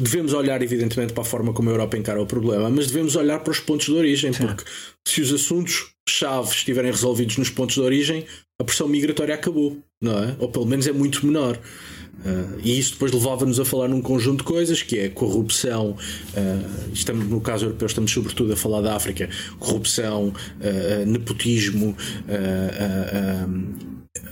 devemos 0.00 0.32
olhar, 0.32 0.62
evidentemente, 0.62 1.12
para 1.12 1.22
a 1.22 1.26
forma 1.26 1.52
como 1.52 1.70
a 1.70 1.72
Europa 1.72 1.98
encara 1.98 2.22
o 2.22 2.26
problema, 2.26 2.70
mas 2.70 2.86
devemos 2.86 3.16
olhar 3.16 3.40
para 3.40 3.50
os 3.50 3.58
pontos 3.58 3.86
de 3.86 3.94
origem, 3.94 4.32
Sim. 4.32 4.46
porque 4.46 4.64
se 5.06 5.20
os 5.20 5.32
assuntos-chave 6.08 6.50
estiverem 6.50 6.90
resolvidos 6.90 7.36
nos 7.36 7.50
pontos 7.50 7.74
de 7.74 7.82
origem, 7.82 8.24
a 8.58 8.64
pressão 8.64 8.88
migratória 8.88 9.34
acabou, 9.34 9.78
não 10.00 10.18
é? 10.18 10.34
Ou 10.38 10.48
pelo 10.48 10.66
menos 10.66 10.86
é 10.86 10.92
muito 10.92 11.24
menor. 11.26 11.58
Uh, 12.18 12.58
e 12.64 12.76
isso 12.76 12.94
depois 12.94 13.12
levava-nos 13.12 13.60
a 13.60 13.64
falar 13.64 13.86
num 13.86 14.02
conjunto 14.02 14.38
de 14.38 14.44
coisas 14.44 14.82
que 14.82 14.98
é 14.98 15.08
corrupção, 15.08 15.90
uh, 15.90 16.92
estamos, 16.92 17.28
no 17.28 17.40
caso 17.40 17.66
europeu 17.66 17.86
estamos 17.86 18.10
sobretudo 18.10 18.52
a 18.52 18.56
falar 18.56 18.80
da 18.80 18.96
África, 18.96 19.30
corrupção, 19.60 20.32
uh, 20.32 21.06
nepotismo, 21.06 21.96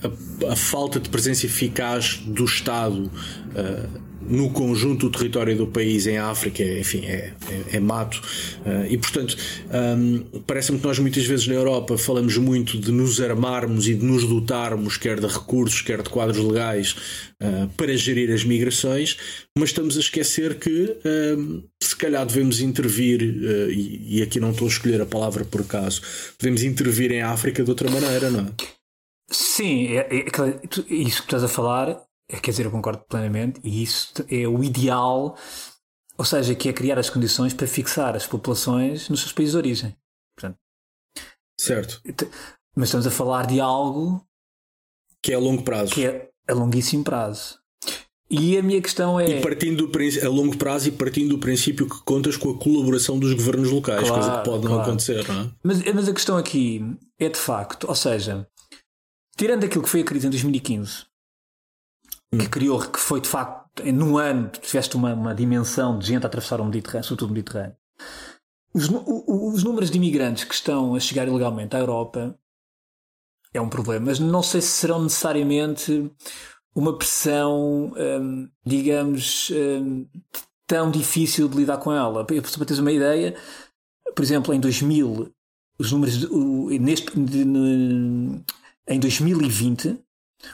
a, 0.03 0.51
a, 0.51 0.55
falta 0.57 0.99
de 0.99 1.07
presença 1.07 1.45
eficaz 1.45 2.21
do 2.25 2.43
Estado 2.43 3.09
no 4.27 4.49
conjunto 4.49 5.09
do 5.09 5.17
território 5.17 5.55
do 5.55 5.67
país 5.67 6.05
em 6.07 6.17
África, 6.17 6.63
enfim, 6.63 7.05
é, 7.05 7.33
é, 7.49 7.77
é 7.77 7.79
mato. 7.79 8.21
Uh, 8.65 8.85
e 8.89 8.97
portanto, 8.97 9.37
um, 9.97 10.41
parece-me 10.41 10.79
que 10.79 10.85
nós 10.85 10.99
muitas 10.99 11.25
vezes 11.25 11.47
na 11.47 11.55
Europa 11.55 11.97
falamos 11.97 12.37
muito 12.37 12.77
de 12.77 12.91
nos 12.91 13.21
armarmos 13.21 13.87
e 13.87 13.93
de 13.93 14.05
nos 14.05 14.23
dotarmos, 14.23 14.97
quer 14.97 15.19
de 15.19 15.27
recursos, 15.27 15.81
quer 15.81 16.01
de 16.01 16.09
quadros 16.09 16.37
legais, 16.37 16.95
uh, 17.41 17.67
para 17.77 17.95
gerir 17.95 18.31
as 18.33 18.43
migrações, 18.43 19.17
mas 19.57 19.69
estamos 19.69 19.97
a 19.97 19.99
esquecer 19.99 20.59
que 20.59 20.95
um, 21.37 21.63
se 21.81 21.95
calhar 21.95 22.25
devemos 22.25 22.59
intervir, 22.59 23.21
uh, 23.21 23.71
e, 23.71 24.19
e 24.19 24.21
aqui 24.21 24.39
não 24.39 24.51
estou 24.51 24.67
a 24.67 24.71
escolher 24.71 25.01
a 25.01 25.05
palavra 25.05 25.45
por 25.45 25.61
acaso, 25.61 26.01
devemos 26.39 26.63
intervir 26.63 27.11
em 27.11 27.21
África 27.21 27.63
de 27.63 27.69
outra 27.69 27.89
maneira, 27.89 28.29
não 28.29 28.41
é? 28.41 28.77
Sim, 29.29 29.87
é, 29.97 30.07
é, 30.09 30.25
isso 30.89 31.21
que 31.21 31.27
estás 31.27 31.43
a 31.43 31.49
falar 31.49 31.89
é, 31.89 31.97
quer 32.27 32.51
dizer, 32.51 32.65
eu 32.65 32.71
concordo 32.71 33.03
plenamente, 33.07 33.59
e 33.63 33.83
isso 33.83 34.13
é 34.29 34.47
o 34.47 34.63
ideal, 34.63 35.37
ou 36.17 36.25
seja, 36.25 36.53
que 36.55 36.67
é 36.69 36.73
criar 36.73 36.99
as 36.99 37.09
condições 37.09 37.53
para 37.53 37.67
fixar 37.67 38.15
as 38.15 38.27
populações 38.27 39.09
nos 39.09 39.21
seus 39.21 39.31
países 39.31 39.53
de 39.53 39.57
origem. 39.57 39.97
Portanto, 40.35 40.59
certo. 41.59 42.01
Mas 42.75 42.89
estamos 42.89 43.07
a 43.07 43.11
falar 43.11 43.47
de 43.47 43.59
algo 43.59 44.25
que 45.21 45.31
é 45.31 45.35
a 45.35 45.39
longo 45.39 45.63
prazo. 45.63 45.93
Que 45.93 46.05
é 46.05 46.29
a 46.47 46.53
longuíssimo 46.53 47.03
prazo. 47.03 47.59
E 48.29 48.57
a 48.57 48.63
minha 48.63 48.81
questão 48.81 49.17
é. 49.19 49.39
E 49.39 49.41
partindo 49.41 49.87
do, 49.87 49.99
a 50.25 50.29
longo 50.29 50.57
prazo 50.57 50.89
e 50.89 50.91
partindo 50.91 51.29
do 51.29 51.39
princípio 51.39 51.87
que 51.87 52.03
contas 52.03 52.35
com 52.35 52.49
a 52.49 52.57
colaboração 52.57 53.17
dos 53.17 53.33
governos 53.33 53.69
locais, 53.69 54.07
claro, 54.07 54.13
coisa 54.15 54.37
que 54.37 54.49
pode 54.49 54.61
claro. 54.61 54.75
não 54.75 54.81
acontecer, 54.81 55.27
não 55.29 55.41
é? 55.41 55.51
Mas, 55.63 55.83
mas 55.93 56.09
a 56.09 56.13
questão 56.13 56.37
aqui 56.37 56.83
é 57.17 57.29
de 57.29 57.37
facto, 57.37 57.87
ou 57.87 57.95
seja, 57.95 58.45
tirando 59.37 59.63
aquilo 59.63 59.83
que 59.83 59.89
foi 59.89 60.01
a 60.01 60.03
crise 60.03 60.27
em 60.27 60.29
2015, 60.29 61.05
que 62.31 62.45
hum. 62.45 62.49
criou, 62.49 62.79
que 62.79 62.99
foi 62.99 63.21
de 63.21 63.27
facto, 63.27 63.83
num 63.93 64.17
ano, 64.17 64.49
tiveste 64.49 64.95
uma, 64.95 65.13
uma 65.13 65.35
dimensão 65.35 65.97
de 65.97 66.07
gente 66.07 66.23
a 66.23 66.27
atravessar 66.27 66.59
o 66.59 66.65
Mediterrâneo, 66.65 67.07
sobretudo 67.07 67.29
o 67.29 67.33
Mediterrâneo. 67.33 67.75
Os, 68.73 68.89
os 68.89 69.63
números 69.63 69.89
de 69.89 69.97
imigrantes 69.97 70.43
que 70.43 70.53
estão 70.53 70.93
a 70.93 70.99
chegar 70.99 71.27
ilegalmente 71.27 71.75
à 71.75 71.79
Europa 71.79 72.37
é 73.53 73.61
um 73.61 73.69
problema, 73.69 74.07
mas 74.07 74.19
não 74.19 74.43
sei 74.43 74.61
se 74.61 74.67
serão 74.67 75.01
necessariamente 75.01 76.11
uma 76.75 76.95
pressão, 76.95 77.93
hum, 77.97 78.49
digamos, 78.63 79.51
hum, 79.51 80.05
tão 80.67 80.91
difícil 80.91 81.47
de 81.47 81.57
lidar 81.57 81.77
com 81.77 81.91
ela. 81.91 82.23
Para 82.23 82.41
teres 82.41 82.79
uma 82.79 82.91
ideia, 82.91 83.35
por 84.15 84.21
exemplo, 84.21 84.53
em 84.53 84.59
2000, 84.59 85.33
os 85.79 85.91
números, 85.91 86.17
de, 86.17 86.79
neste, 86.79 87.19
de, 87.19 87.43
de, 87.45 88.43
em 88.87 88.99
2020, 88.99 89.99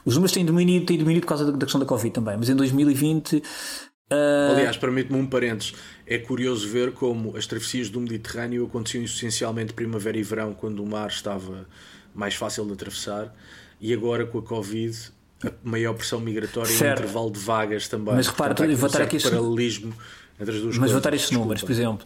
os 0.05 0.15
números 0.15 0.31
têm 0.31 0.45
diminuído, 0.45 0.85
têm 0.85 0.97
diminuído 0.97 1.21
por 1.21 1.29
causa 1.29 1.51
da 1.51 1.57
questão 1.57 1.79
da 1.79 1.85
Covid 1.85 2.13
também, 2.13 2.37
mas 2.37 2.49
em 2.49 2.55
2020. 2.55 3.37
Uh... 3.37 4.51
Aliás, 4.51 4.77
permite-me 4.77 5.17
um 5.17 5.25
parênteses. 5.25 5.73
É 6.05 6.17
curioso 6.17 6.67
ver 6.67 6.91
como 6.93 7.35
as 7.35 7.47
travessias 7.47 7.89
do 7.89 7.99
Mediterrâneo 7.99 8.65
aconteciam 8.65 9.03
essencialmente 9.03 9.73
primavera 9.73 10.17
e 10.17 10.23
verão, 10.23 10.53
quando 10.53 10.83
o 10.83 10.85
mar 10.85 11.09
estava 11.09 11.67
mais 12.13 12.35
fácil 12.35 12.65
de 12.65 12.73
atravessar, 12.73 13.33
e 13.79 13.93
agora 13.93 14.25
com 14.25 14.37
a 14.37 14.41
Covid, 14.43 14.97
a 15.43 15.51
maior 15.63 15.93
pressão 15.93 16.19
migratória 16.19 16.69
certo. 16.69 16.99
e 16.99 17.03
o 17.03 17.05
intervalo 17.05 17.31
de 17.31 17.39
vagas 17.39 17.87
também. 17.87 18.13
Mas 18.13 18.27
repara, 18.27 18.53
Portanto, 18.53 18.77
vou 18.77 18.87
estar 18.87 19.01
aqui 19.01 19.21
paralelismo 19.21 19.93
entre 20.39 20.55
as 20.55 20.61
duas 20.61 20.77
Mas 20.77 20.77
coisas. 20.77 20.91
vou 20.91 20.97
estar 20.99 21.13
estes 21.13 21.31
números, 21.31 21.61
por 21.63 21.71
exemplo, 21.71 22.05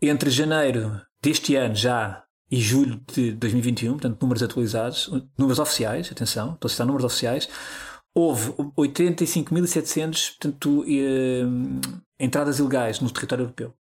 entre 0.00 0.30
janeiro 0.30 1.00
deste 1.22 1.54
ano 1.56 1.74
já 1.74 2.22
e 2.50 2.60
julho 2.60 3.00
de 3.14 3.32
2021, 3.32 3.92
portanto, 3.92 4.20
números 4.20 4.42
atualizados, 4.42 5.10
números 5.38 5.58
oficiais, 5.58 6.10
atenção, 6.10 6.54
estou 6.54 6.68
a 6.68 6.70
citar 6.70 6.86
números 6.86 7.04
oficiais, 7.04 7.48
houve 8.14 8.52
85.700 8.76 10.30
portanto, 10.30 10.84
eh, 10.88 11.44
entradas 12.18 12.58
ilegais 12.58 13.00
no 13.00 13.10
território 13.10 13.44
europeu. 13.44 13.72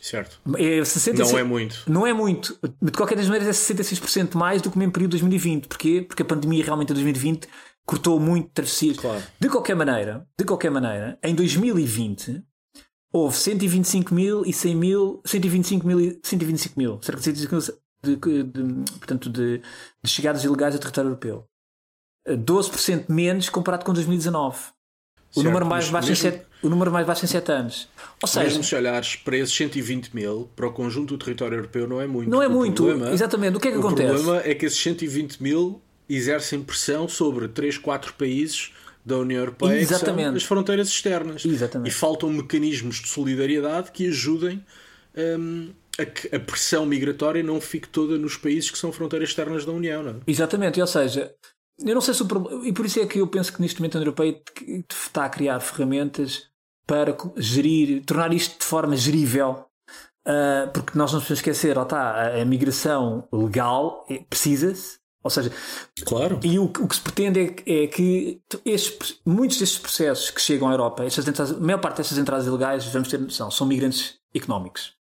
Certo. 0.00 0.40
É 0.56 0.82
66, 0.84 1.18
não 1.18 1.38
é 1.38 1.42
muito. 1.42 1.84
Não 1.86 2.06
é 2.06 2.12
muito. 2.12 2.58
De 2.80 2.92
qualquer 2.92 3.16
das 3.16 3.26
maneiras, 3.26 3.48
é 3.48 3.74
66% 3.74 4.36
mais 4.36 4.62
do 4.62 4.70
que 4.70 4.76
o 4.76 4.78
mesmo 4.78 4.92
período 4.92 5.10
de 5.10 5.18
2020. 5.18 5.66
Porquê? 5.66 6.04
Porque 6.06 6.22
a 6.22 6.24
pandemia 6.24 6.64
realmente 6.64 6.90
em 6.90 6.94
2020 6.94 7.48
cortou 7.84 8.20
muito 8.20 8.50
travessias. 8.54 8.96
Claro. 8.96 9.22
De 9.38 9.48
qualquer 9.48 9.74
maneira, 9.74 10.26
de 10.38 10.44
qualquer 10.44 10.70
maneira, 10.70 11.18
em 11.22 11.34
2020 11.34 12.42
houve 13.12 13.36
125 13.36 14.14
mil 14.14 14.44
e 14.44 14.52
100 14.52 14.74
mil, 14.74 15.20
125 15.24 15.86
mil, 15.86 16.20
125 16.22 16.78
mil, 16.78 16.98
cerca 17.02 17.20
de 17.20 17.24
125 17.24 17.54
mil 17.54 17.78
de, 18.02 18.16
de, 18.16 18.42
de, 18.44 18.92
portanto, 18.92 19.30
de, 19.30 19.60
de 20.02 20.10
chegadas 20.10 20.44
ilegais 20.44 20.74
ao 20.74 20.80
território 20.80 21.08
europeu. 21.08 21.44
12% 22.28 23.00
eh, 23.00 23.04
menos 23.08 23.48
comparado 23.48 23.84
com 23.84 23.92
2019. 23.92 24.58
O, 25.36 25.42
número 25.42 25.66
mais 25.66 25.90
baixo 25.90 26.08
mesmo, 26.08 26.26
em 26.26 26.30
sete, 26.30 26.46
o 26.62 26.68
número 26.70 26.90
mais 26.90 27.06
baixo 27.06 27.24
em 27.24 27.28
7 27.28 27.52
anos. 27.52 27.88
Ou 28.22 28.26
seja, 28.26 28.46
mesmo 28.46 28.64
se 28.64 28.74
olhares 28.74 29.16
para 29.16 29.36
esses 29.36 29.54
120 29.54 30.14
mil, 30.14 30.48
para 30.56 30.66
o 30.66 30.72
conjunto 30.72 31.16
do 31.16 31.22
território 31.22 31.56
europeu, 31.56 31.86
não 31.86 32.00
é 32.00 32.06
muito. 32.06 32.30
Não 32.30 32.42
é 32.42 32.48
muito, 32.48 32.84
problema, 32.84 33.12
exatamente. 33.12 33.56
O 33.56 33.60
que 33.60 33.68
é 33.68 33.70
que 33.72 33.76
o 33.76 33.80
acontece? 33.80 34.10
O 34.10 34.14
problema 34.14 34.42
é 34.44 34.54
que 34.54 34.64
esses 34.64 34.80
120 34.80 35.42
mil 35.42 35.82
exercem 36.08 36.62
pressão 36.62 37.06
sobre 37.06 37.46
3, 37.46 37.76
4 37.76 38.14
países 38.14 38.72
da 39.04 39.16
União 39.18 39.40
Europeia 39.40 39.80
Exatamente. 39.80 40.16
que 40.16 40.24
são 40.24 40.36
as 40.36 40.42
fronteiras 40.44 40.88
externas. 40.88 41.44
Exatamente. 41.44 41.88
E 41.88 41.92
faltam 41.92 42.30
mecanismos 42.30 42.96
de 42.96 43.08
solidariedade 43.08 43.90
que 43.90 44.06
ajudem 44.08 44.64
um, 45.16 45.70
a 45.98 46.04
que 46.04 46.34
a 46.34 46.38
pressão 46.38 46.86
migratória 46.86 47.42
não 47.42 47.60
fique 47.60 47.88
toda 47.88 48.18
nos 48.18 48.36
países 48.36 48.70
que 48.70 48.78
são 48.78 48.92
fronteiras 48.92 49.30
externas 49.30 49.64
da 49.64 49.72
União. 49.72 50.02
Não 50.02 50.10
é? 50.10 50.14
Exatamente, 50.26 50.80
ou 50.80 50.86
seja, 50.86 51.34
eu 51.84 51.94
não 51.94 52.00
sei 52.00 52.14
se 52.14 52.22
o 52.22 52.26
problema. 52.26 52.66
E 52.66 52.72
por 52.72 52.86
isso 52.86 53.00
é 53.00 53.06
que 53.06 53.18
eu 53.20 53.26
penso 53.26 53.52
que 53.52 53.60
neste 53.60 53.80
momento 53.80 53.96
a 53.96 53.98
União 53.98 54.10
Europeia 54.10 54.40
está 54.90 55.24
a 55.24 55.28
criar 55.28 55.60
ferramentas 55.60 56.48
para 56.86 57.16
gerir, 57.36 58.02
tornar 58.04 58.32
isto 58.32 58.58
de 58.58 58.64
forma 58.64 58.96
gerível. 58.96 59.64
Uh, 60.26 60.70
porque 60.74 60.98
nós 60.98 61.10
não 61.10 61.20
podemos 61.20 61.38
esquecer, 61.38 61.78
ó, 61.78 61.86
tá, 61.86 62.00
a, 62.00 62.42
a 62.42 62.44
migração 62.44 63.26
legal 63.32 64.04
é, 64.10 64.18
precisa-se, 64.28 64.98
ou 65.28 65.30
seja, 65.30 65.52
claro. 66.04 66.40
e 66.42 66.58
o, 66.58 66.64
o 66.64 66.88
que 66.88 66.96
se 66.96 67.02
pretende 67.02 67.54
é, 67.66 67.84
é 67.84 67.86
que 67.86 68.40
estes, 68.64 69.20
muitos 69.24 69.58
destes 69.58 69.78
processos 69.78 70.30
que 70.30 70.40
chegam 70.40 70.68
à 70.68 70.72
Europa, 70.72 71.04
estas 71.04 71.28
entradas, 71.28 71.56
a 71.56 71.60
maior 71.60 71.78
parte 71.78 71.98
destas 71.98 72.18
entradas 72.18 72.46
ilegais, 72.46 72.84
vamos 72.86 73.08
ter 73.08 73.18
noção, 73.18 73.50
são 73.50 73.66
migrantes 73.66 74.18
económicos. 74.34 74.96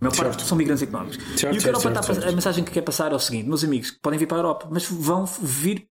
A 0.00 0.04
maior 0.06 0.16
parte 0.16 0.42
são 0.44 0.56
migrantes 0.56 0.82
económicos. 0.82 1.18
Certo, 1.36 1.54
e 1.54 1.58
o 1.58 1.60
que 1.60 1.66
a 1.66 1.72
Europa 1.72 2.02
certo, 2.02 2.12
está 2.12 2.28
a 2.28 2.32
mensagem 2.32 2.64
que 2.64 2.70
quer 2.70 2.80
passar 2.80 3.12
é 3.12 3.14
o 3.14 3.18
seguinte: 3.18 3.46
meus 3.46 3.62
amigos, 3.62 3.90
podem 3.90 4.18
vir 4.18 4.26
para 4.26 4.38
a 4.38 4.40
Europa, 4.40 4.68
mas 4.70 4.86
vão 4.86 5.26
vir 5.26 5.86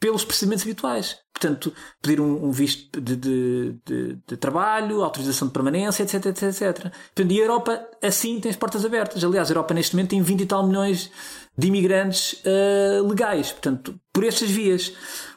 pelos 0.00 0.24
procedimentos 0.24 0.64
habituais. 0.64 1.16
Portanto, 1.32 1.72
pedir 2.00 2.20
um, 2.20 2.46
um 2.46 2.50
visto 2.52 3.00
de, 3.00 3.16
de, 3.16 3.74
de, 3.84 4.18
de, 4.26 4.36
trabalho, 4.36 5.02
autorização 5.02 5.48
de 5.48 5.54
permanência, 5.54 6.02
etc, 6.02 6.26
etc, 6.26 6.42
etc. 6.42 6.92
Portanto, 7.14 7.32
e 7.32 7.40
a 7.40 7.42
Europa, 7.42 7.88
assim, 8.02 8.38
tem 8.38 8.50
as 8.50 8.56
portas 8.56 8.84
abertas. 8.84 9.24
Aliás, 9.24 9.48
a 9.48 9.52
Europa, 9.52 9.74
neste 9.74 9.96
momento, 9.96 10.10
tem 10.10 10.22
20 10.22 10.40
e 10.40 10.46
tal 10.46 10.66
milhões 10.66 11.10
de 11.56 11.66
imigrantes 11.66 12.34
uh, 12.44 13.06
legais. 13.06 13.50
Portanto, 13.52 13.98
por 14.12 14.24
estas 14.24 14.50
vias. 14.50 14.92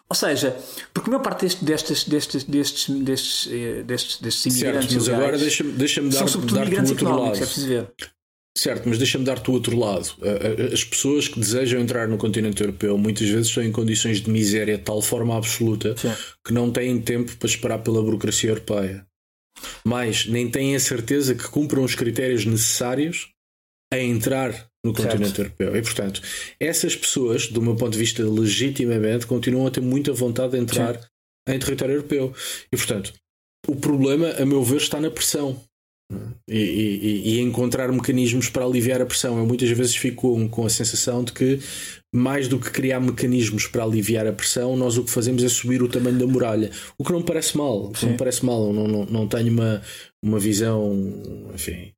Ou 0.10 0.16
seja, 0.16 0.56
porque 0.94 1.10
a 1.10 1.12
maior 1.12 1.24
parte 1.24 1.42
deste, 1.42 1.66
destes, 1.66 2.04
destes, 2.06 2.44
destes, 2.44 2.90
destes, 2.90 3.48
destes, 3.86 4.22
destes 4.22 4.46
imigrantes 4.46 4.92
certo, 4.92 4.96
mas 4.96 5.08
legais 5.08 5.22
agora 5.22 5.38
deixa-me 5.38 5.72
deixa 5.74 6.02
dar, 6.02 6.12
são 6.12 6.28
sobretudo 6.28 6.60
dar 6.60 6.68
imigrantes 6.68 6.92
económicos, 6.94 7.26
lado. 7.26 7.44
é 7.44 7.46
preciso 7.46 7.68
ver. 7.68 7.94
Certo, 8.58 8.90
mas 8.90 8.98
deixa-me 8.98 9.24
dar-te 9.24 9.52
o 9.52 9.54
outro 9.54 9.78
lado. 9.78 10.16
As 10.74 10.84
pessoas 10.84 11.28
que 11.28 11.40
desejam 11.40 11.80
entrar 11.80 12.08
no 12.08 12.18
continente 12.18 12.60
europeu 12.64 12.98
muitas 12.98 13.30
vezes 13.30 13.50
estão 13.50 13.62
em 13.62 13.72
condições 13.72 14.20
de 14.20 14.32
miséria 14.32 14.78
de 14.78 14.84
tal 14.84 15.00
forma 15.00 15.38
absoluta 15.38 15.96
Sim. 15.96 16.12
que 16.44 16.52
não 16.52 16.72
têm 16.72 17.00
tempo 17.00 17.38
para 17.38 17.48
esperar 17.48 17.84
pela 17.84 18.02
burocracia 18.02 18.50
europeia. 18.50 19.06
Mais, 19.86 20.26
nem 20.26 20.50
têm 20.50 20.76
a 20.76 20.80
certeza 20.80 21.36
que 21.36 21.48
cumpram 21.50 21.84
os 21.84 21.94
critérios 21.94 22.46
necessários 22.46 23.30
a 23.94 24.00
entrar 24.00 24.52
no 24.84 24.92
continente 24.92 25.36
certo. 25.36 25.40
europeu. 25.40 25.76
E, 25.76 25.82
portanto, 25.84 26.22
essas 26.60 26.96
pessoas, 26.96 27.48
do 27.48 27.62
meu 27.62 27.76
ponto 27.76 27.94
de 27.94 28.00
vista, 28.00 28.24
legitimamente, 28.24 29.28
continuam 29.28 29.68
a 29.68 29.72
ter 29.72 29.82
muita 29.82 30.12
vontade 30.14 30.54
de 30.54 30.58
entrar 30.58 31.00
Sim. 31.00 31.56
em 31.56 31.60
território 31.60 31.94
europeu. 31.94 32.34
E, 32.72 32.76
portanto, 32.76 33.14
o 33.68 33.76
problema, 33.76 34.32
a 34.32 34.46
meu 34.46 34.64
ver, 34.64 34.78
está 34.78 35.00
na 35.00 35.12
pressão. 35.12 35.62
E, 36.48 36.58
e, 36.58 37.36
e, 37.36 37.42
encontrar 37.42 37.92
mecanismos 37.92 38.50
para 38.50 38.64
aliviar 38.64 39.02
a 39.02 39.06
pressão. 39.06 39.38
Eu 39.38 39.46
muitas 39.46 39.70
vezes 39.70 39.96
fico 39.96 40.34
com, 40.34 40.48
com, 40.48 40.66
a 40.66 40.70
sensação 40.70 41.22
de 41.22 41.34
que, 41.34 41.60
mais 42.16 42.48
do 42.48 42.58
que 42.58 42.72
criar 42.72 43.02
mecanismos 43.02 43.68
para 43.68 43.84
aliviar 43.84 44.26
a 44.26 44.32
pressão, 44.32 44.78
nós 44.78 44.98
o 44.98 45.04
que 45.04 45.12
fazemos 45.12 45.44
é 45.44 45.50
subir 45.50 45.84
o 45.84 45.90
tamanho 45.90 46.18
da 46.18 46.26
muralha. 46.26 46.72
O 46.98 47.04
que 47.04 47.12
não 47.12 47.20
me 47.20 47.26
parece 47.26 47.58
mal. 47.58 47.92
Não 48.02 48.16
parece 48.16 48.46
mal. 48.46 48.72
não, 48.72 48.88
não, 48.88 49.06
não 49.06 49.28
tenho 49.28 49.52
uma, 49.52 49.82
uma 50.24 50.40
visão, 50.40 50.94
enfim. 51.54 51.92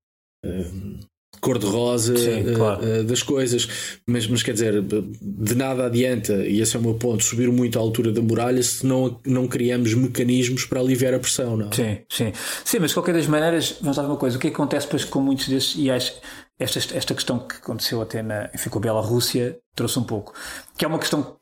Uh, 0.43 0.99
cor-de-rosa 1.39 2.13
uh, 2.13 2.55
claro. 2.55 2.81
uh, 2.83 3.03
das 3.03 3.23
coisas, 3.23 3.67
mas, 4.05 4.27
mas 4.27 4.43
quer 4.43 4.53
dizer, 4.53 4.81
de 4.81 5.55
nada 5.55 5.85
adianta, 5.85 6.33
e 6.33 6.59
esse 6.59 6.75
é 6.75 6.79
o 6.79 6.81
meu 6.81 6.95
ponto, 6.95 7.23
subir 7.23 7.51
muito 7.51 7.77
à 7.77 7.81
altura 7.81 8.11
da 8.11 8.21
muralha 8.21 8.61
se 8.61 8.85
não, 8.85 9.19
não 9.25 9.47
criamos 9.47 9.93
mecanismos 9.93 10.65
para 10.65 10.79
aliviar 10.79 11.13
a 11.13 11.19
pressão, 11.19 11.55
não? 11.55 11.71
Sim, 11.71 11.99
sim. 12.09 12.33
Sim, 12.65 12.79
mas 12.79 12.91
de 12.91 12.95
qualquer 12.95 13.13
das 13.13 13.27
maneiras, 13.27 13.77
vamos 13.81 13.97
lá 13.97 14.05
uma 14.05 14.17
coisa, 14.17 14.37
o 14.37 14.39
que 14.39 14.47
acontece 14.47 14.85
depois 14.85 15.05
com 15.05 15.21
muitos 15.21 15.47
desses, 15.47 15.75
e 15.77 15.89
acho, 15.89 16.13
esta, 16.57 16.79
esta 16.97 17.13
questão 17.13 17.39
que 17.39 17.55
aconteceu 17.55 18.01
até 18.01 18.21
na, 18.21 18.49
enfim, 18.53 18.69
com 18.69 18.79
a 18.79 18.81
Bielorrússia 18.81 19.57
trouxe 19.75 19.97
um 19.97 20.03
pouco, 20.03 20.33
que 20.77 20.83
é 20.83 20.87
uma 20.87 20.99
questão 20.99 21.37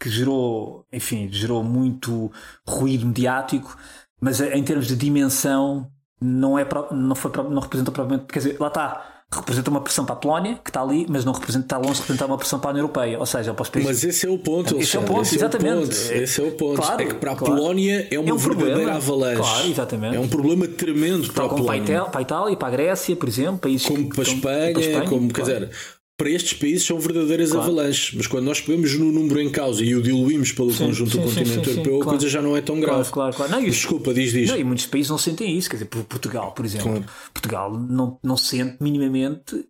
que 0.00 0.08
gerou, 0.08 0.86
enfim, 0.92 1.28
gerou 1.30 1.62
muito 1.62 2.30
ruído 2.66 3.06
mediático, 3.06 3.76
mas 4.20 4.40
em 4.40 4.62
termos 4.62 4.86
de 4.86 4.96
dimensão 4.96 5.90
não, 6.20 6.58
é, 6.58 6.66
não, 6.92 7.14
foi, 7.14 7.30
não 7.48 7.60
representa 7.60 7.90
provavelmente, 7.90 8.26
quer 8.32 8.38
dizer, 8.38 8.56
lá 8.60 8.68
está 8.68 9.17
representa 9.30 9.70
uma 9.70 9.80
pressão 9.80 10.06
para 10.06 10.14
a 10.14 10.18
Polónia, 10.18 10.58
que 10.64 10.70
está 10.70 10.80
ali, 10.80 11.06
mas 11.08 11.24
não 11.24 11.32
representa, 11.34 11.64
está 11.66 11.76
longe 11.76 11.94
de 11.94 12.00
representar 12.00 12.26
uma 12.26 12.38
pressão 12.38 12.58
para 12.58 12.70
a 12.70 12.72
União 12.72 12.84
Europeia. 12.84 13.18
Ou 13.18 13.26
seja, 13.26 13.52
para 13.52 13.62
os 13.62 13.68
países. 13.68 13.90
Mas 13.90 14.04
esse 14.04 14.26
é 14.26 14.30
o 14.30 14.38
ponto, 14.38 14.78
Esse 14.78 14.96
é 14.96 15.00
o 15.00 15.02
ponto, 15.02 15.22
esse 15.22 15.36
exatamente. 15.36 15.70
É 15.70 15.74
o 15.74 15.80
ponto, 15.80 16.12
esse 16.22 16.40
é 16.40 16.44
o 16.44 16.52
ponto. 16.52 16.76
Claro, 16.76 17.02
é 17.02 17.04
que 17.06 17.14
para 17.14 17.32
a 17.32 17.36
claro. 17.36 17.54
Polónia 17.54 18.08
é 18.10 18.18
uma 18.18 18.30
é 18.30 18.32
um 18.32 18.38
verdadeira 18.38 18.74
problema. 18.74 18.96
avalanche. 18.96 19.36
Claro, 19.36 19.68
exatamente. 19.68 20.16
É 20.16 20.20
um 20.20 20.28
problema 20.28 20.66
tremendo 20.66 21.32
para 21.32 21.44
a 21.44 21.48
Polónia. 21.48 22.04
Para 22.04 22.20
a 22.20 22.22
Itália, 22.22 22.56
para 22.56 22.68
a 22.68 22.70
Grécia, 22.70 23.16
por 23.16 23.28
exemplo, 23.28 23.58
países 23.58 23.86
como 23.86 24.08
para 24.08 24.22
a 24.22 24.22
Espanha, 24.22 24.72
para 24.72 24.80
a 24.80 24.84
Espanha 24.84 25.08
como, 25.08 25.32
claro. 25.32 25.34
quer 25.34 25.42
dizer 25.42 25.70
para 26.18 26.30
estes 26.30 26.52
países 26.54 26.84
são 26.84 26.98
verdadeiras 26.98 27.52
claro. 27.52 27.64
avalanches, 27.64 28.12
mas 28.12 28.26
quando 28.26 28.44
nós 28.44 28.60
pegamos 28.60 28.92
no 28.98 29.12
número 29.12 29.40
em 29.40 29.48
causa 29.48 29.84
e 29.84 29.94
o 29.94 30.02
diluímos 30.02 30.50
pelo 30.50 30.72
sim, 30.72 30.86
conjunto 30.86 31.12
sim, 31.12 31.18
do 31.18 31.24
continente 31.24 31.64
sim, 31.64 31.70
europeu, 31.70 31.84
claro. 31.84 32.02
a 32.02 32.12
coisa 32.12 32.28
já 32.28 32.42
não 32.42 32.56
é 32.56 32.60
tão 32.60 32.80
grave. 32.80 33.08
Claro, 33.08 33.36
claro, 33.36 33.52
não, 33.52 33.62
Desculpa, 33.62 34.12
diz 34.12 34.32
diz. 34.32 34.50
Não, 34.50 34.58
e 34.58 34.64
muitos 34.64 34.86
países 34.86 35.10
não 35.10 35.16
sentem 35.16 35.56
isso, 35.56 35.70
quer 35.70 35.76
dizer, 35.76 35.86
Portugal, 35.86 36.50
por 36.52 36.64
exemplo. 36.64 37.04
Portugal 37.32 37.72
não, 37.72 38.18
não 38.20 38.36
sente 38.36 38.78
minimamente 38.80 39.64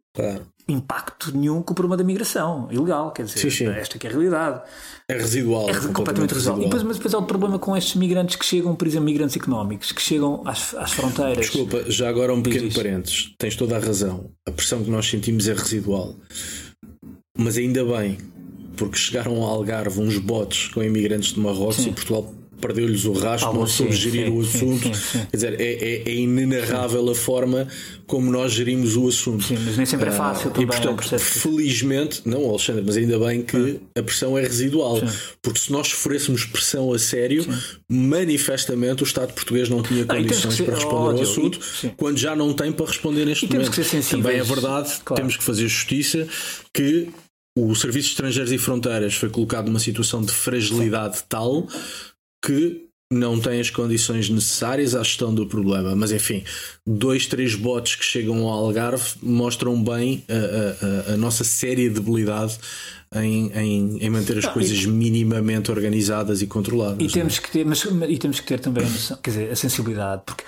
impacto 0.68 1.34
nenhum 1.36 1.62
com 1.62 1.72
o 1.72 1.74
problema 1.74 1.96
da 1.96 2.04
migração 2.04 2.68
ilegal, 2.70 3.10
quer 3.10 3.24
dizer, 3.24 3.38
sim, 3.38 3.50
sim. 3.50 3.66
esta 3.68 3.98
que 3.98 4.06
é 4.06 4.10
a 4.10 4.12
realidade. 4.12 4.62
É 5.08 5.14
residual. 5.14 5.70
É 5.70 5.74
completamente 5.74 6.34
residual. 6.34 6.60
E 6.60 6.64
depois, 6.64 6.82
mas 6.82 6.96
depois 6.96 7.14
há 7.14 7.18
o 7.18 7.22
problema 7.22 7.58
com 7.58 7.76
estes 7.76 7.94
migrantes 7.94 8.36
que 8.36 8.44
chegam, 8.44 8.74
por 8.74 8.86
exemplo, 8.86 9.06
migrantes 9.06 9.36
económicos, 9.36 9.92
que 9.92 10.02
chegam 10.02 10.42
às, 10.44 10.74
às 10.74 10.92
fronteiras. 10.92 11.38
Desculpa, 11.38 11.90
já 11.90 12.08
agora 12.08 12.34
um 12.34 12.42
pequeno 12.42 12.72
parênteses. 12.72 13.34
Tens 13.38 13.56
toda 13.56 13.76
a 13.76 13.80
razão. 13.80 14.30
A 14.46 14.52
pressão 14.52 14.84
que 14.84 14.90
nós 14.90 15.08
sentimos 15.08 15.48
é 15.48 15.54
residual. 15.54 16.14
Mas 17.36 17.56
ainda 17.56 17.84
bem, 17.84 18.18
porque 18.76 18.98
chegaram 18.98 19.42
ao 19.42 19.50
Algarve 19.50 20.00
uns 20.00 20.18
botes 20.18 20.68
com 20.68 20.82
imigrantes 20.82 21.32
de 21.32 21.40
Marrocos 21.40 21.76
sim. 21.76 21.90
e 21.90 21.92
Portugal 21.92 22.34
perdeu-lhes 22.60 23.04
o 23.04 23.12
rastro, 23.12 23.52
não 23.52 23.66
soube 23.66 23.92
gerir 23.92 24.26
sim, 24.26 24.32
o 24.32 24.40
assunto. 24.40 24.96
Sim, 24.96 25.26
Quer 25.30 25.36
dizer, 25.36 25.60
é, 25.60 25.72
é, 25.72 26.02
é, 26.08 26.14
inenarrável 26.14 27.08
a 27.10 27.14
forma 27.14 27.66
como 28.06 28.30
nós 28.30 28.52
gerimos 28.52 28.96
o 28.96 29.08
assunto. 29.08 29.44
Sim, 29.44 29.58
mas 29.64 29.76
nem 29.76 29.86
sempre 29.86 30.08
é 30.08 30.12
fácil 30.12 30.48
uh, 30.48 30.52
também. 30.52 30.64
E 30.64 30.66
portanto, 30.66 31.14
é 31.14 31.18
felizmente, 31.18 32.22
não, 32.24 32.48
Alexandre, 32.48 32.82
mas 32.84 32.96
ainda 32.96 33.18
bem 33.18 33.42
que 33.42 33.80
a 33.96 34.02
pressão 34.02 34.36
é 34.36 34.42
residual. 34.42 35.00
Porque 35.42 35.58
se 35.60 35.72
nós 35.72 35.88
sofrêssemos 35.88 36.44
pressão 36.44 36.92
a 36.92 36.98
sério, 36.98 37.46
manifestamente 37.88 39.02
o 39.02 39.06
Estado 39.06 39.32
português 39.32 39.68
não 39.68 39.82
tinha 39.82 40.04
condições 40.04 40.54
ser, 40.54 40.64
para 40.64 40.74
responder 40.74 41.16
ao 41.16 41.22
assunto, 41.22 41.60
e, 41.84 41.88
quando 41.90 42.18
já 42.18 42.34
não 42.34 42.52
tem 42.52 42.72
para 42.72 42.86
responder 42.86 43.24
neste 43.24 43.44
e 43.44 43.48
momento. 43.48 43.70
Temos 43.70 43.90
que 43.90 44.02
ser 44.02 44.16
Também 44.16 44.38
é 44.38 44.42
verdade, 44.42 44.92
claro. 45.04 45.20
temos 45.20 45.36
que 45.36 45.44
fazer 45.44 45.68
justiça 45.68 46.26
que 46.72 47.08
o 47.58 47.74
Serviço 47.74 48.08
de 48.08 48.12
Estrangeiros 48.12 48.52
e 48.52 48.58
Fronteiras 48.58 49.14
foi 49.14 49.28
colocado 49.28 49.66
numa 49.66 49.80
situação 49.80 50.22
de 50.22 50.32
fragilidade 50.32 51.24
tal 51.28 51.66
que 52.44 52.88
não 53.10 53.40
tem 53.40 53.58
as 53.58 53.70
condições 53.70 54.28
necessárias 54.28 54.94
à 54.94 55.02
gestão 55.02 55.34
do 55.34 55.46
problema. 55.46 55.96
Mas 55.96 56.12
enfim, 56.12 56.44
dois, 56.86 57.26
três 57.26 57.54
botes 57.54 57.96
que 57.96 58.04
chegam 58.04 58.46
ao 58.46 58.66
Algarve 58.66 59.14
mostram 59.22 59.82
bem 59.82 60.24
a, 60.28 61.10
a, 61.10 61.14
a 61.14 61.16
nossa 61.16 61.42
séria 61.42 61.88
debilidade 61.88 62.58
em, 63.14 63.50
em, 63.54 63.98
em 63.98 64.10
manter 64.10 64.36
as 64.36 64.44
não, 64.44 64.52
coisas 64.52 64.78
e, 64.78 64.86
minimamente 64.86 65.70
organizadas 65.70 66.42
e 66.42 66.46
controladas. 66.46 67.00
E 67.00 67.06
é? 67.06 67.08
temos, 67.08 67.38
que 67.38 67.50
ter, 67.50 67.64
mas, 67.64 67.82
e 67.82 68.18
temos 68.18 68.40
que 68.40 68.46
ter 68.46 68.60
também 68.60 68.84
quer 69.22 69.30
dizer, 69.30 69.50
a 69.50 69.56
sensibilidade, 69.56 70.22
porque 70.26 70.44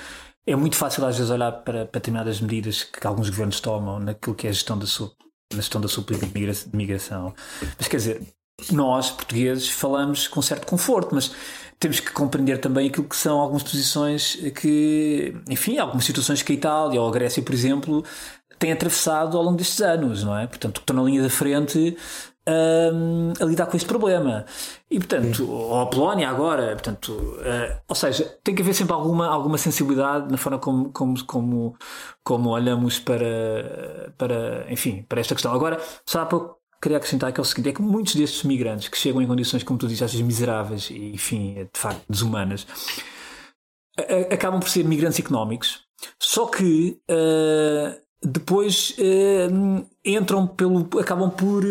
é 0.46 0.54
muito 0.54 0.76
fácil 0.76 1.04
às 1.06 1.16
vezes 1.16 1.30
olhar 1.30 1.52
para, 1.52 1.86
para 1.86 1.98
determinadas 1.98 2.40
medidas 2.40 2.84
que 2.84 3.06
alguns 3.06 3.30
governos 3.30 3.60
tomam 3.60 3.98
naquilo 3.98 4.34
que 4.34 4.46
é 4.46 4.50
a 4.50 4.52
gestão 4.52 4.78
da 4.78 4.86
sua, 4.86 5.10
na 5.52 5.60
gestão 5.60 5.80
da 5.80 5.88
sua 5.88 6.02
política 6.02 6.30
de 6.30 6.76
migração. 6.76 7.34
Mas 7.78 7.88
quer 7.88 7.96
dizer, 7.96 8.22
nós, 8.70 9.10
portugueses, 9.10 9.68
falamos 9.68 10.28
com 10.28 10.42
certo 10.42 10.66
conforto, 10.66 11.14
mas 11.14 11.32
temos 11.80 11.98
que 11.98 12.12
compreender 12.12 12.58
também 12.58 12.88
aquilo 12.88 13.08
que 13.08 13.16
são 13.16 13.40
algumas 13.40 13.62
posições 13.62 14.36
que, 14.54 15.34
enfim, 15.48 15.78
algumas 15.78 16.04
situações 16.04 16.42
que 16.42 16.52
a 16.52 16.54
Itália 16.54 17.00
ou 17.00 17.08
a 17.08 17.10
Grécia, 17.10 17.42
por 17.42 17.54
exemplo, 17.54 18.04
têm 18.58 18.70
atravessado 18.70 19.36
ao 19.38 19.42
longo 19.42 19.56
destes 19.56 19.80
anos, 19.80 20.22
não 20.22 20.36
é? 20.36 20.46
Portanto, 20.46 20.74
que 20.74 20.80
estão 20.82 20.94
na 20.94 21.02
linha 21.02 21.22
da 21.22 21.30
frente 21.30 21.96
um, 22.46 23.32
a 23.40 23.44
lidar 23.46 23.66
com 23.66 23.76
este 23.78 23.86
problema. 23.88 24.44
E, 24.90 24.98
portanto, 24.98 25.50
ou 25.50 25.80
a 25.80 25.86
Polónia 25.86 26.28
agora, 26.28 26.72
portanto, 26.72 27.12
uh, 27.12 27.80
ou 27.88 27.94
seja, 27.94 28.24
tem 28.44 28.54
que 28.54 28.60
haver 28.60 28.74
sempre 28.74 28.92
alguma, 28.92 29.26
alguma 29.26 29.56
sensibilidade 29.56 30.30
na 30.30 30.36
forma 30.36 30.58
como, 30.58 30.92
como, 30.92 31.24
como, 31.24 31.76
como 32.22 32.50
olhamos 32.50 32.98
para, 32.98 34.12
para, 34.18 34.70
enfim, 34.70 35.02
para 35.08 35.20
esta 35.20 35.34
questão. 35.34 35.54
Agora, 35.54 35.80
só 36.04 36.26
para 36.26 36.59
queria 36.80 36.98
acrescentar 36.98 37.32
que 37.32 37.40
é 37.40 37.42
o 37.42 37.44
seguinte: 37.44 37.68
é 37.68 37.72
que 37.72 37.82
muitos 37.82 38.14
destes 38.14 38.42
migrantes 38.44 38.88
que 38.88 38.98
chegam 38.98 39.20
em 39.20 39.26
condições, 39.26 39.62
como 39.62 39.78
tu 39.78 39.88
disseste, 39.88 40.22
miseráveis 40.22 40.90
e, 40.90 41.12
enfim, 41.12 41.54
de 41.54 41.78
facto, 41.78 42.02
desumanas, 42.08 42.66
acabam 44.30 44.60
por 44.60 44.68
ser 44.68 44.84
migrantes 44.84 45.18
económicos, 45.18 45.84
só 46.18 46.46
que 46.46 46.98
uh, 47.10 48.00
depois 48.22 48.96
uh, 48.98 49.86
entram 50.04 50.46
pelo. 50.46 50.88
acabam 50.98 51.30
por 51.30 51.62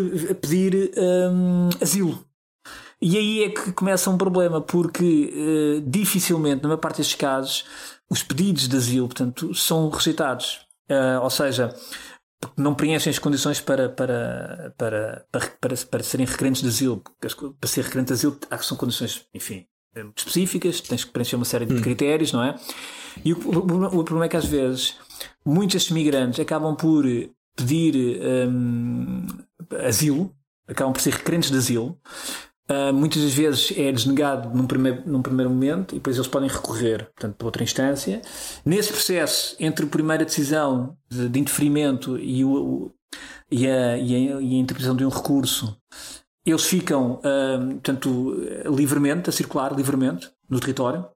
pedir 0.41 0.91
um, 0.97 1.69
asilo. 1.81 2.25
E 3.01 3.17
aí 3.17 3.43
é 3.43 3.49
que 3.49 3.71
começa 3.71 4.09
um 4.09 4.17
problema, 4.17 4.59
porque 4.59 5.33
uh, 5.33 5.89
dificilmente, 5.89 6.63
na 6.63 6.69
maior 6.69 6.79
parte 6.79 6.97
destes 6.97 7.15
casos, 7.15 7.65
os 8.09 8.21
pedidos 8.21 8.67
de 8.67 8.75
asilo, 8.75 9.07
portanto, 9.07 9.53
são 9.55 9.89
rejeitados. 9.89 10.61
ou 11.21 11.29
seja, 11.29 11.73
porque 12.39 12.61
não 12.61 12.73
preenchem 12.73 13.11
as 13.11 13.19
condições 13.19 13.59
para, 13.59 13.89
para, 13.89 14.73
para, 14.77 15.25
para, 15.31 15.75
para, 15.75 16.03
serem 16.03 16.25
requerentes 16.25 16.61
de 16.61 16.69
asilo. 16.69 17.03
Para 17.19 17.69
ser 17.69 17.83
requerente 17.83 18.07
de 18.07 18.13
asilo, 18.13 18.39
são 18.61 18.77
condições, 18.77 19.25
enfim, 19.33 19.65
muito 19.95 20.19
específicas, 20.19 20.81
tens 20.81 21.03
que 21.03 21.11
preencher 21.11 21.35
uma 21.35 21.45
série 21.45 21.65
de 21.65 21.73
hum. 21.73 21.81
critérios, 21.81 22.31
não 22.31 22.43
é? 22.43 22.55
E 23.23 23.33
o, 23.33 23.37
o, 23.37 23.99
o, 23.99 24.03
problema 24.03 24.25
é 24.25 24.29
que 24.29 24.37
às 24.37 24.45
vezes 24.45 24.95
muitos 25.45 25.73
destes 25.73 25.91
migrantes 25.91 26.39
acabam 26.39 26.75
por 26.75 27.05
pedir 27.55 28.21
um, 28.47 29.25
asilo, 29.85 30.33
acabam 30.67 30.93
por 30.93 31.01
ser 31.01 31.13
requerentes 31.13 31.51
de 31.51 31.57
asilo, 31.57 31.99
Uh, 32.71 32.93
muitas 32.93 33.23
das 33.23 33.33
vezes 33.33 33.73
é 33.75 33.91
desnegado 33.91 34.55
num 34.55 34.67
primeiro, 34.67 35.01
num 35.03 35.23
primeiro 35.23 35.49
momento 35.49 35.95
e 35.95 35.97
depois 35.97 36.15
eles 36.15 36.27
podem 36.27 36.47
recorrer 36.47 37.05
portanto, 37.05 37.35
para 37.35 37.47
outra 37.47 37.63
instância. 37.63 38.21
Nesse 38.63 38.91
processo, 38.91 39.55
entre 39.59 39.87
a 39.87 39.89
primeira 39.89 40.23
decisão 40.23 40.95
de, 41.09 41.27
de 41.29 41.39
interferimento 41.39 42.15
e, 42.19 42.45
o, 42.45 42.91
e, 43.49 43.65
a, 43.65 43.97
e, 43.97 44.15
a, 44.15 44.19
e, 44.39 44.55
a, 44.55 44.59
interpretação 44.59 44.95
de 44.95 45.03
um 45.03 45.09
recurso, 45.09 45.75
eles 46.45 46.63
ficam 46.63 47.13
uh, 47.13 47.69
portanto, 47.71 48.35
livremente, 48.67 49.31
a 49.31 49.33
circular 49.33 49.75
livremente 49.75 50.29
no 50.47 50.59
território. 50.59 51.07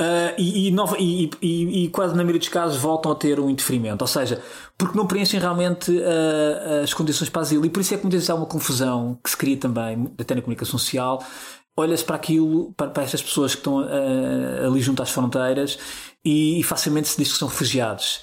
Uh, 0.00 0.32
e, 0.38 0.68
e, 0.68 0.70
nova, 0.70 0.96
e, 0.98 1.28
e, 1.42 1.88
quase 1.90 2.12
na 2.12 2.22
maioria 2.22 2.38
dos 2.38 2.48
casos 2.48 2.78
voltam 2.78 3.10
a 3.10 3.16
ter 3.16 3.40
um 3.40 3.50
interferimento, 3.50 4.00
ou 4.00 4.06
seja, 4.06 4.40
porque 4.78 4.96
não 4.96 5.08
preenchem 5.08 5.40
realmente 5.40 5.90
uh, 5.90 6.84
as 6.84 6.94
condições 6.94 7.28
para 7.28 7.42
asilo, 7.42 7.66
e 7.66 7.70
por 7.70 7.80
isso 7.80 7.92
é 7.92 7.96
que 7.96 8.04
muitas 8.04 8.20
vezes 8.20 8.30
há 8.30 8.34
uma 8.36 8.46
confusão 8.46 9.18
que 9.22 9.28
se 9.28 9.36
cria 9.36 9.56
também, 9.56 10.08
até 10.18 10.36
na 10.36 10.40
comunicação 10.40 10.78
social. 10.78 11.22
Olha-se 11.76 12.04
para 12.04 12.14
aquilo, 12.14 12.72
para, 12.74 12.88
para 12.88 13.02
estas 13.02 13.20
pessoas 13.20 13.52
que 13.54 13.60
estão 13.60 13.80
uh, 13.80 14.66
ali 14.66 14.80
junto 14.80 15.02
às 15.02 15.10
fronteiras, 15.10 15.78
e, 16.24 16.62
facilmente 16.62 17.08
se 17.08 17.18
diz 17.18 17.32
que 17.32 17.38
são 17.38 17.48
refugiados. 17.48 18.22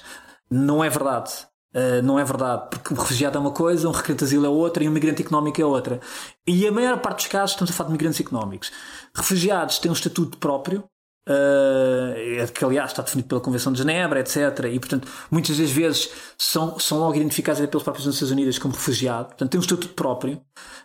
Não 0.50 0.82
é 0.82 0.88
verdade. 0.88 1.30
Uh, 1.74 2.00
não 2.02 2.18
é 2.18 2.24
verdade, 2.24 2.68
porque 2.70 2.94
um 2.94 2.96
refugiado 2.96 3.36
é 3.36 3.40
uma 3.40 3.50
coisa, 3.50 3.86
um 3.86 3.92
requerente 3.92 4.20
de 4.20 4.24
asilo 4.24 4.46
é 4.46 4.48
outra 4.48 4.82
e 4.82 4.88
um 4.88 4.92
migrante 4.92 5.20
económico 5.20 5.60
é 5.60 5.64
outra. 5.64 6.00
E 6.46 6.66
a 6.66 6.72
maior 6.72 6.98
parte 7.00 7.18
dos 7.18 7.26
casos 7.26 7.50
estamos 7.50 7.70
a 7.70 7.74
falar 7.74 7.88
de 7.88 7.92
migrantes 7.92 8.18
económicos. 8.18 8.72
Refugiados 9.14 9.78
têm 9.78 9.90
um 9.90 9.94
estatuto 9.94 10.38
próprio, 10.38 10.84
uh, 11.28 12.52
que 12.52 12.64
aliás 12.64 12.90
está 12.90 13.02
definido 13.02 13.28
pela 13.28 13.40
Convenção 13.40 13.72
de 13.72 13.78
Genebra, 13.78 14.20
etc. 14.20 14.36
E 14.72 14.78
portanto, 14.78 15.08
muitas 15.30 15.58
das 15.58 15.70
vezes 15.70 16.10
são, 16.38 16.78
são 16.78 16.98
logo 16.98 17.16
identificados 17.16 17.64
pelas 17.66 17.82
próprias 17.82 18.06
Nações 18.06 18.30
Unidas 18.30 18.58
como 18.58 18.74
refugiado, 18.74 19.28
portanto 19.28 19.50
têm 19.50 19.58
um 19.58 19.62
estatuto 19.62 19.94
próprio. 19.94 20.40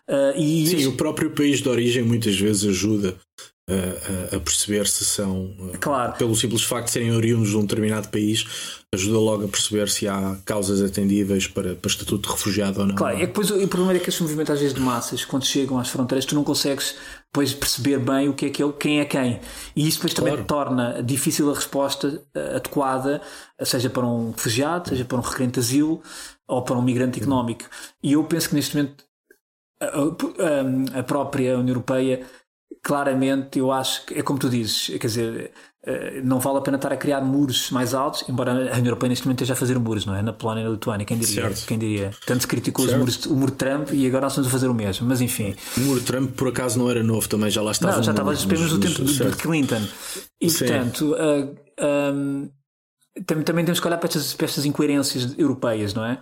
Uh, 0.10 0.38
e 0.38 0.68
Sim, 0.68 0.88
o 0.88 0.98
próprio 0.98 1.32
país 1.32 1.62
de 1.62 1.70
origem 1.70 2.04
muitas 2.04 2.38
vezes 2.38 2.70
ajuda 2.70 3.16
a, 3.70 4.36
a, 4.36 4.40
perceber 4.40 4.88
se 4.88 5.06
são, 5.06 5.54
claro. 5.80 6.14
pelo 6.14 6.36
simples 6.36 6.64
facto 6.64 6.88
de 6.88 6.92
serem 6.92 7.16
oriundos 7.16 7.50
de 7.50 7.58
um 7.58 7.62
determinado 7.62 8.10
país, 8.10 8.84
ajuda 8.94 9.20
logo 9.20 9.46
a 9.46 9.48
perceber 9.48 9.88
se 9.88 10.08
há 10.08 10.36
causas 10.44 10.82
atendíveis 10.82 11.48
para, 11.48 11.76
para 11.76 11.90
estatuto 11.90 12.28
de 12.28 12.34
refugiado 12.34 12.82
ou 12.82 12.88
não. 12.88 12.96
Claro, 12.96 13.16
é 13.16 13.20
que 13.22 13.28
depois 13.28 13.50
o, 13.52 13.68
problema 13.68 13.94
é 13.94 14.00
que 14.00 14.10
esses 14.10 14.20
movimentos 14.20 14.54
às 14.54 14.60
vezes 14.60 14.76
de 14.76 14.82
massas, 14.82 15.24
quando 15.24 15.46
chegam 15.46 15.80
às 15.80 15.90
fronteiras, 15.90 16.26
tu 16.26 16.36
não 16.36 16.44
consegues 16.44 16.96
depois 17.28 17.54
perceber 17.54 18.00
bem 18.00 18.28
o 18.28 18.34
que 18.34 18.48
é 18.48 18.50
que 18.50 18.62
é, 18.62 18.72
quem 18.74 19.00
é 19.00 19.06
quem. 19.06 19.40
E 19.76 19.88
isso 19.88 20.00
depois 20.00 20.14
também 20.14 20.34
claro. 20.34 20.48
torna 20.48 21.04
difícil 21.04 21.50
a 21.50 21.54
resposta 21.54 22.22
eh, 22.34 22.56
adequada, 22.58 23.22
seja 23.64 23.90
para 23.90 24.06
um 24.06 24.32
refugiado, 24.32 24.90
seja 24.90 25.06
para 25.06 25.18
um 25.18 25.22
requerente 25.22 25.54
de 25.54 25.60
asilo 25.62 26.02
ou 26.46 26.62
para 26.62 26.76
um 26.76 26.82
migrante 26.82 27.22
económico. 27.22 27.64
E 28.04 28.14
eu 28.14 28.24
penso 28.26 28.50
que 28.50 28.56
neste 28.56 28.76
momento 28.76 29.06
a, 29.82 30.98
a, 30.98 31.00
a 31.00 31.04
própria 31.04 31.58
União 31.58 31.70
Europeia 31.70 32.26
claramente 32.82 33.60
eu 33.60 33.72
acho 33.72 34.06
que 34.06 34.16
é 34.16 34.24
como 34.24 34.40
tu 34.40 34.50
dizes, 34.50 34.88
quer 34.88 35.08
dizer, 35.08 35.52
eh, 35.84 36.22
não 36.24 36.40
vale 36.40 36.60
a 36.60 36.62
pena 36.62 36.78
estar 36.78 36.92
a 36.92 36.98
criar 36.98 37.22
muros 37.22 37.72
mais 37.72 37.94
altos, 37.94 38.24
embora 38.30 38.52
a 38.52 38.56
União 38.56 38.86
Europeia 38.86 39.10
neste 39.10 39.26
momento 39.26 39.40
esteja 39.40 39.54
a 39.54 39.56
fazer 39.56 39.80
muros, 39.80 40.06
não 40.06 40.16
é? 40.16 40.22
Na 40.22 40.32
Polónia 40.34 40.62
e 40.62 40.64
na 40.66 40.70
Lituânia, 40.72 41.06
quem 41.06 41.18
diria? 41.18 41.42
Certo. 41.42 41.66
Quem 41.66 41.80
diria? 41.80 42.12
Tanto 42.26 42.42
se 42.42 42.48
criticou 42.48 42.86
os 42.86 42.94
muros, 42.94 43.26
o 43.26 43.36
muro 43.36 43.52
de 43.52 43.58
Trump 43.58 43.90
e 43.92 44.06
agora 44.06 44.24
nós 44.24 44.34
estamos 44.34 44.48
a 44.48 44.52
fazer 44.52 44.68
o 44.68 44.74
mesmo, 44.74 45.08
mas 45.08 45.22
enfim. 45.22 45.56
O 45.78 45.80
muro 45.82 46.00
de 46.00 46.06
Trump 46.06 46.32
por 46.36 46.48
acaso 46.50 46.78
não 46.78 46.90
era 46.90 47.04
novo 47.04 47.28
também, 47.28 47.50
já 47.50 47.62
lá 47.62 47.72
estava. 47.72 47.98
Não, 47.98 48.04
já 48.04 48.12
estava 48.12 48.34
apenas 48.34 48.72
no 48.72 48.80
tempo 48.80 49.04
de, 49.04 49.14
de 49.14 49.38
Clinton. 49.38 49.82
E 50.40 50.52
portanto. 50.52 51.12
Uh, 51.14 51.56
eh, 51.78 52.12
um, 52.14 52.50
também, 53.26 53.66
temos 53.66 53.80
que 53.80 53.88
olhar 53.88 53.98
para 53.98 54.08
estas, 54.08 54.34
para 54.34 54.46
estas 54.46 54.66
incoerências 54.66 55.38
europeias, 55.38 55.94
não 55.94 56.06
é? 56.06 56.20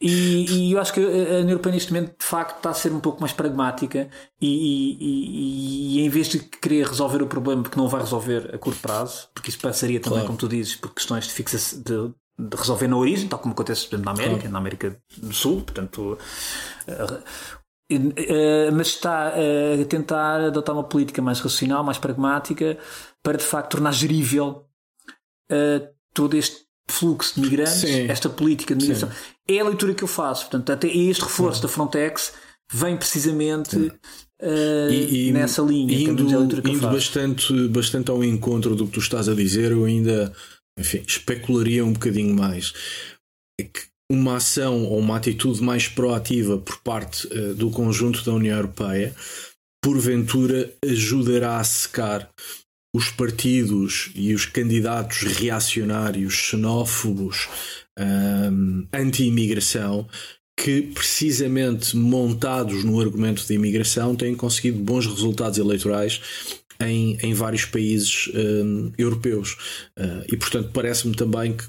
E, 0.00 0.68
e, 0.68 0.72
eu 0.72 0.80
acho 0.80 0.92
que 0.92 1.00
a 1.00 1.02
União 1.04 1.50
Europeia 1.50 1.74
neste 1.74 1.92
momento 1.92 2.18
de 2.18 2.24
facto 2.24 2.56
está 2.56 2.70
a 2.70 2.74
ser 2.74 2.92
um 2.92 3.00
pouco 3.00 3.20
mais 3.20 3.32
pragmática 3.32 4.08
e, 4.40 4.96
e, 5.00 5.98
e, 5.98 6.04
em 6.04 6.08
vez 6.08 6.28
de 6.28 6.40
querer 6.40 6.86
resolver 6.86 7.22
o 7.22 7.26
problema 7.26 7.62
porque 7.62 7.78
não 7.78 7.88
vai 7.88 8.00
resolver 8.00 8.54
a 8.54 8.58
curto 8.58 8.80
prazo, 8.80 9.28
porque 9.32 9.50
isso 9.50 9.58
passaria 9.60 10.00
também, 10.00 10.18
claro. 10.18 10.26
como 10.26 10.38
tu 10.38 10.48
dizes, 10.48 10.76
por 10.76 10.92
questões 10.92 11.26
de 11.26 11.32
fixação 11.32 11.80
de, 11.80 12.14
de, 12.38 12.56
resolver 12.56 12.88
na 12.88 12.96
origem, 12.96 13.28
tal 13.28 13.38
como 13.38 13.52
acontece 13.52 13.86
exemplo, 13.86 14.04
na 14.04 14.10
América, 14.10 14.36
claro. 14.36 14.52
na 14.52 14.58
América 14.58 15.02
do 15.16 15.32
Sul, 15.32 15.62
portanto. 15.62 16.18
Uh, 16.88 17.96
uh, 17.96 18.72
mas 18.72 18.88
está 18.88 19.28
a 19.28 19.84
tentar 19.88 20.40
adotar 20.40 20.74
uma 20.74 20.84
política 20.84 21.22
mais 21.22 21.40
racional, 21.40 21.84
mais 21.84 21.98
pragmática, 21.98 22.78
para 23.22 23.38
de 23.38 23.44
facto 23.44 23.72
tornar 23.72 23.92
gerível 23.92 24.66
uh, 25.50 25.93
todo 26.14 26.36
este 26.36 26.64
fluxo 26.88 27.34
de 27.34 27.40
migrantes, 27.40 27.80
Sim. 27.80 28.08
esta 28.08 28.28
política 28.28 28.74
de 28.74 28.82
migração. 28.82 29.10
Sim. 29.10 29.16
É 29.48 29.60
a 29.60 29.64
leitura 29.64 29.94
que 29.94 30.04
eu 30.04 30.08
faço. 30.08 30.42
Portanto, 30.42 30.70
até 30.70 30.88
este 30.88 31.22
reforço 31.22 31.56
Sim. 31.56 31.62
da 31.62 31.68
Frontex 31.68 32.32
vem 32.72 32.96
precisamente 32.96 33.76
uh, 33.76 34.90
e, 34.90 35.28
e, 35.28 35.32
nessa 35.32 35.62
linha. 35.62 35.94
Indo, 35.94 36.22
indo 36.22 36.88
bastante, 36.88 37.68
bastante 37.68 38.10
ao 38.10 38.22
encontro 38.22 38.74
do 38.74 38.86
que 38.86 38.92
tu 38.92 39.00
estás 39.00 39.28
a 39.28 39.34
dizer, 39.34 39.72
eu 39.72 39.84
ainda 39.84 40.32
enfim, 40.78 41.02
especularia 41.06 41.84
um 41.84 41.92
bocadinho 41.92 42.34
mais. 42.34 42.72
É 43.60 43.64
que 43.64 43.80
uma 44.10 44.36
ação 44.36 44.84
ou 44.84 44.98
uma 44.98 45.16
atitude 45.16 45.62
mais 45.62 45.88
proativa 45.88 46.58
por 46.58 46.78
parte 46.78 47.26
uh, 47.26 47.54
do 47.54 47.70
conjunto 47.70 48.24
da 48.24 48.32
União 48.32 48.56
Europeia, 48.56 49.14
porventura 49.82 50.72
ajudará 50.84 51.58
a 51.58 51.64
secar 51.64 52.30
os 52.94 53.10
partidos 53.10 54.10
e 54.14 54.32
os 54.32 54.46
candidatos 54.46 55.22
reacionários, 55.22 56.32
xenófobos, 56.32 57.48
um, 57.98 58.86
anti-imigração, 58.92 60.08
que 60.56 60.82
precisamente 60.82 61.96
montados 61.96 62.84
no 62.84 63.00
argumento 63.00 63.46
da 63.46 63.54
imigração 63.54 64.14
têm 64.14 64.34
conseguido 64.34 64.78
bons 64.78 65.06
resultados 65.06 65.58
eleitorais 65.58 66.20
em, 66.80 67.18
em 67.22 67.34
vários 67.34 67.64
países 67.64 68.30
um, 68.34 68.92
europeus. 68.96 69.88
Uh, 69.98 70.24
e 70.32 70.36
portanto 70.36 70.70
parece-me 70.72 71.14
também 71.14 71.56
que 71.56 71.64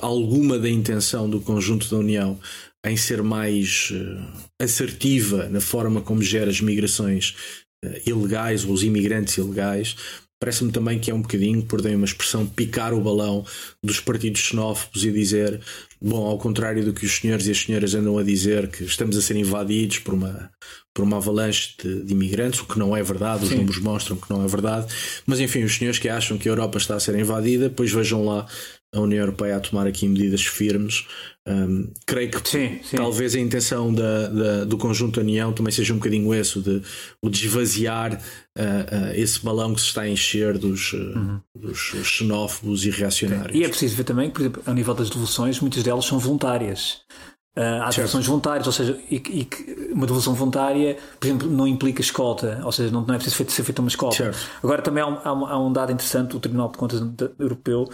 alguma 0.00 0.58
da 0.58 0.68
intenção 0.68 1.28
do 1.28 1.40
conjunto 1.40 1.88
da 1.90 1.96
União 1.96 2.38
em 2.84 2.96
ser 2.96 3.22
mais 3.22 3.90
uh, 3.92 4.48
assertiva 4.60 5.48
na 5.48 5.60
forma 5.60 6.00
como 6.00 6.22
gera 6.22 6.50
as 6.50 6.60
migrações 6.60 7.36
uh, 7.84 8.08
ilegais 8.08 8.64
ou 8.64 8.72
os 8.72 8.82
imigrantes 8.82 9.36
ilegais 9.36 9.96
parece-me 10.42 10.72
também 10.72 10.98
que 10.98 11.08
é 11.08 11.14
um 11.14 11.22
bocadinho, 11.22 11.62
por 11.62 11.80
uma 11.80 12.04
expressão, 12.04 12.44
picar 12.44 12.92
o 12.92 13.00
balão 13.00 13.46
dos 13.80 14.00
partidos 14.00 14.40
xenófobos 14.40 15.04
e 15.04 15.12
dizer, 15.12 15.60
bom, 16.00 16.26
ao 16.26 16.36
contrário 16.36 16.84
do 16.84 16.92
que 16.92 17.06
os 17.06 17.12
senhores 17.16 17.46
e 17.46 17.52
as 17.52 17.58
senhoras 17.58 17.94
andam 17.94 18.18
a 18.18 18.24
dizer, 18.24 18.66
que 18.66 18.82
estamos 18.82 19.16
a 19.16 19.22
ser 19.22 19.36
invadidos 19.36 20.00
por 20.00 20.14
uma, 20.14 20.50
por 20.92 21.04
uma 21.04 21.18
avalanche 21.18 21.74
de, 21.80 22.02
de 22.02 22.12
imigrantes, 22.12 22.58
o 22.58 22.66
que 22.66 22.76
não 22.76 22.96
é 22.96 23.04
verdade, 23.04 23.44
os 23.44 23.50
Sim. 23.50 23.58
números 23.58 23.78
mostram 23.78 24.16
que 24.16 24.28
não 24.28 24.44
é 24.44 24.48
verdade, 24.48 24.92
mas 25.24 25.38
enfim, 25.38 25.62
os 25.62 25.76
senhores 25.76 26.00
que 26.00 26.08
acham 26.08 26.36
que 26.36 26.48
a 26.48 26.50
Europa 26.50 26.76
está 26.76 26.96
a 26.96 27.00
ser 27.00 27.16
invadida, 27.16 27.70
pois 27.70 27.92
vejam 27.92 28.24
lá 28.24 28.44
a 28.94 29.00
União 29.00 29.20
Europeia 29.20 29.56
a 29.56 29.60
tomar 29.60 29.86
aqui 29.86 30.06
medidas 30.06 30.42
firmes. 30.42 31.06
Um, 31.48 31.90
creio 32.06 32.30
que 32.30 32.48
sim, 32.48 32.78
sim. 32.84 32.96
talvez 32.96 33.34
a 33.34 33.40
intenção 33.40 33.92
da, 33.92 34.28
da, 34.28 34.64
do 34.64 34.78
conjunto 34.78 35.16
da 35.16 35.22
União 35.22 35.52
também 35.52 35.72
seja 35.72 35.92
um 35.92 35.96
bocadinho 35.96 36.32
esse, 36.32 36.60
de 36.60 36.82
o 37.20 37.28
de 37.28 37.46
esvaziar 37.46 38.12
uh, 38.14 38.60
uh, 38.60 39.12
esse 39.14 39.42
balão 39.42 39.74
que 39.74 39.80
se 39.80 39.88
está 39.88 40.02
a 40.02 40.08
encher 40.08 40.56
dos, 40.56 40.92
uh, 40.92 40.96
uhum. 40.98 41.40
dos 41.56 41.78
xenófobos 42.04 42.84
e 42.84 42.90
reacionários. 42.90 43.58
E 43.58 43.64
é 43.64 43.68
preciso 43.68 43.96
ver 43.96 44.04
também 44.04 44.28
que, 44.28 44.34
por 44.34 44.42
exemplo, 44.42 44.62
ao 44.66 44.74
nível 44.74 44.94
das 44.94 45.08
devoluções, 45.08 45.58
muitas 45.58 45.82
delas 45.82 46.04
são 46.04 46.18
voluntárias. 46.18 47.00
Uh, 47.54 47.82
há 47.82 47.90
devoluções 47.90 48.26
voluntárias, 48.26 48.66
ou 48.66 48.72
seja, 48.72 48.98
e, 49.10 49.16
e, 49.16 49.92
uma 49.92 50.06
devolução 50.06 50.32
voluntária, 50.32 50.96
por 51.20 51.26
exemplo, 51.26 51.50
não 51.50 51.68
implica 51.68 52.00
escolta, 52.00 52.62
ou 52.64 52.72
seja, 52.72 52.90
não, 52.90 53.02
não 53.02 53.14
é 53.14 53.18
preciso 53.18 53.50
ser 53.50 53.62
feita 53.62 53.82
uma 53.82 53.88
escolta. 53.88 54.16
Certo. 54.16 54.38
Agora 54.62 54.80
também 54.80 55.02
há 55.02 55.06
um, 55.06 55.18
há, 55.22 55.32
um, 55.32 55.46
há 55.46 55.66
um, 55.66 55.72
dado 55.72 55.92
interessante, 55.92 56.34
o 56.34 56.40
Tribunal 56.40 56.70
de 56.70 56.78
Contas 56.78 57.02
Europeu 57.38 57.86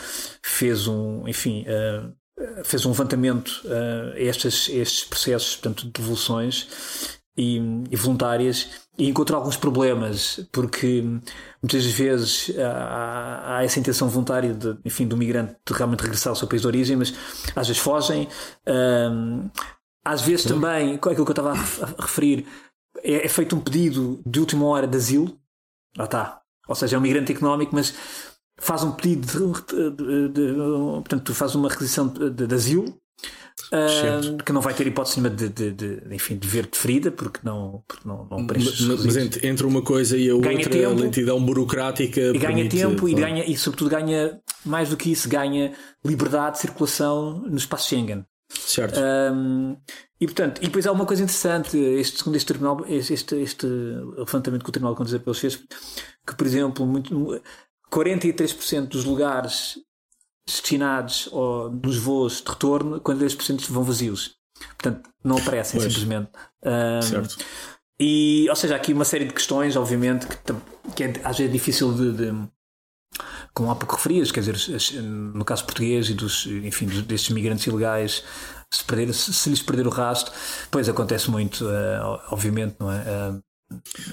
fez 0.43 0.87
um, 0.87 1.27
enfim, 1.27 1.65
uh, 1.65 2.65
fez 2.65 2.87
um 2.87 2.91
levantamento 2.91 3.49
uh, 3.65 4.15
a 4.15 4.21
estes, 4.21 4.69
estes 4.69 5.03
processos, 5.03 5.57
portanto, 5.57 5.87
de 5.87 5.91
devoluções 5.91 7.18
e, 7.39 7.59
e 7.89 7.97
voluntárias 7.97 8.69
e 8.99 9.09
encontrou 9.09 9.39
alguns 9.39 9.57
problemas, 9.57 10.41
porque 10.51 11.05
muitas 11.63 11.87
vezes 11.87 12.53
há, 12.59 13.59
há, 13.59 13.65
essa 13.65 13.79
intenção 13.79 14.09
voluntária 14.09 14.53
de, 14.53 14.77
enfim, 14.85 15.07
do 15.07 15.17
migrante 15.17 15.55
de 15.65 15.73
realmente 15.73 16.01
regressar 16.01 16.33
ao 16.33 16.37
seu 16.37 16.49
país 16.49 16.63
de 16.63 16.67
origem, 16.67 16.97
mas 16.97 17.15
às 17.55 17.69
vezes 17.69 17.81
fogem. 17.81 18.29
Um, 18.67 19.49
às 20.05 20.21
vezes 20.21 20.43
Sim. 20.43 20.49
também, 20.49 20.95
aquilo 20.95 21.15
que 21.15 21.21
eu 21.21 21.31
estava 21.31 21.53
a 21.53 22.03
referir, 22.03 22.45
é, 23.05 23.25
é, 23.25 23.29
feito 23.29 23.55
um 23.55 23.61
pedido 23.61 24.21
de 24.27 24.41
última 24.41 24.67
hora 24.67 24.87
de 24.89 24.97
asilo. 24.97 25.39
Lá 25.97 26.07
está. 26.07 26.43
Ou 26.67 26.75
seja, 26.75 26.97
é 26.97 26.99
um 26.99 27.03
migrante 27.03 27.31
económico, 27.31 27.73
mas 27.73 27.95
faz 28.59 28.83
um 28.83 28.91
pedido 28.91 29.53
de, 29.69 29.91
de, 29.91 30.29
de, 30.29 30.55
portanto, 30.57 31.33
faz 31.35 31.55
uma 31.55 31.69
requisição 31.69 32.09
de 32.09 32.53
asilo 32.53 32.99
Uh, 33.67 34.43
que 34.43 34.53
não 34.53 34.61
vai 34.61 34.73
ter 34.73 34.87
hipótese 34.87 35.21
nenhuma 35.21 35.37
de, 35.37 35.49
de, 35.49 35.73
de, 35.73 36.15
enfim, 36.15 36.39
de 36.39 36.49
ver 36.49 36.69
ferida 36.73 37.11
porque 37.11 37.41
não, 37.43 37.83
porque 37.87 38.09
não, 38.09 38.27
não 38.31 38.47
mas, 38.47 38.81
mas 38.81 39.17
entre 39.43 39.67
uma 39.67 39.83
coisa 39.83 40.17
e 40.17 40.31
a 40.31 40.35
outra 40.35 40.57
tempo, 40.57 40.87
a 40.87 40.95
lentidão 40.95 41.45
burocrática 41.45 42.21
e 42.21 42.33
ganha 42.39 42.55
permite, 42.55 42.77
tempo 42.77 43.01
claro. 43.01 43.11
e, 43.11 43.15
ganha, 43.15 43.45
e 43.45 43.57
sobretudo 43.57 43.91
ganha 43.91 44.41
mais 44.65 44.89
do 44.89 44.97
que 44.97 45.11
isso 45.11 45.29
ganha 45.29 45.73
liberdade 46.05 46.57
de 46.57 46.61
circulação 46.61 47.41
no 47.41 47.57
espaço 47.57 47.89
Schengen. 47.89 48.25
Certo. 48.49 48.99
Um, 48.99 49.77
e 50.19 50.27
portanto 50.27 50.59
e 50.63 50.67
depois 50.67 50.87
há 50.87 50.93
uma 50.93 51.05
coisa 51.05 51.23
interessante 51.23 51.77
este 51.77 52.19
segundo 52.19 52.37
este 52.37 52.47
tribunal 52.47 52.85
este, 52.89 53.37
este 53.37 53.67
levantamento 53.67 54.63
que 54.63 54.71
o 54.71 54.73
Tribunal 54.73 54.95
de 54.95 54.99
Contas 54.99 55.13
Europeus 55.13 55.39
fez 55.39 55.57
que 55.57 56.35
por 56.35 56.47
exemplo 56.47 56.87
muito, 56.87 57.41
43% 57.93 58.89
dos 58.89 59.05
lugares 59.05 59.79
destinados 60.53 61.29
ou 61.31 61.71
nos 61.71 61.97
voos 61.99 62.43
de 62.43 62.49
retorno, 62.49 63.01
42% 63.01 63.69
vão 63.71 63.83
vazios. 63.83 64.37
Portanto, 64.77 65.09
não 65.23 65.37
aparecem 65.37 65.81
pois. 65.81 65.93
simplesmente. 65.93 66.31
Um, 66.65 67.03
certo. 67.03 67.37
E, 68.01 68.47
ou 68.49 68.57
seja, 68.57 68.75
há 68.75 68.77
aqui 68.77 68.93
uma 68.93 69.05
série 69.05 69.25
de 69.25 69.35
questões, 69.35 69.77
obviamente, 69.77 70.27
que, 70.27 70.37
que 70.95 71.05
é, 71.05 71.13
às 71.25 71.37
vezes 71.37 71.51
é 71.51 71.53
difícil 71.53 71.93
de, 71.93 72.13
de 72.13 72.49
como 73.53 73.71
há 73.71 73.75
pouco 73.75 73.97
referias, 73.97 74.31
quer 74.31 74.41
dizer, 74.41 75.03
no 75.03 75.45
caso 75.45 75.65
português 75.65 76.09
e 76.09 76.15
dos, 76.15 76.47
enfim, 76.47 76.87
destes 76.87 77.31
migrantes 77.31 77.67
ilegais, 77.67 78.23
se, 78.73 78.85
perder, 78.85 79.13
se, 79.13 79.33
se 79.33 79.51
lhes 79.51 79.63
perder 79.63 79.87
o 79.87 79.91
rastro, 79.91 80.33
pois 80.71 80.89
acontece 80.89 81.31
muito, 81.31 81.65
uh, 81.65 82.21
obviamente, 82.31 82.77
não 82.79 82.93
é? 82.93 82.99
Uh, 83.01 83.43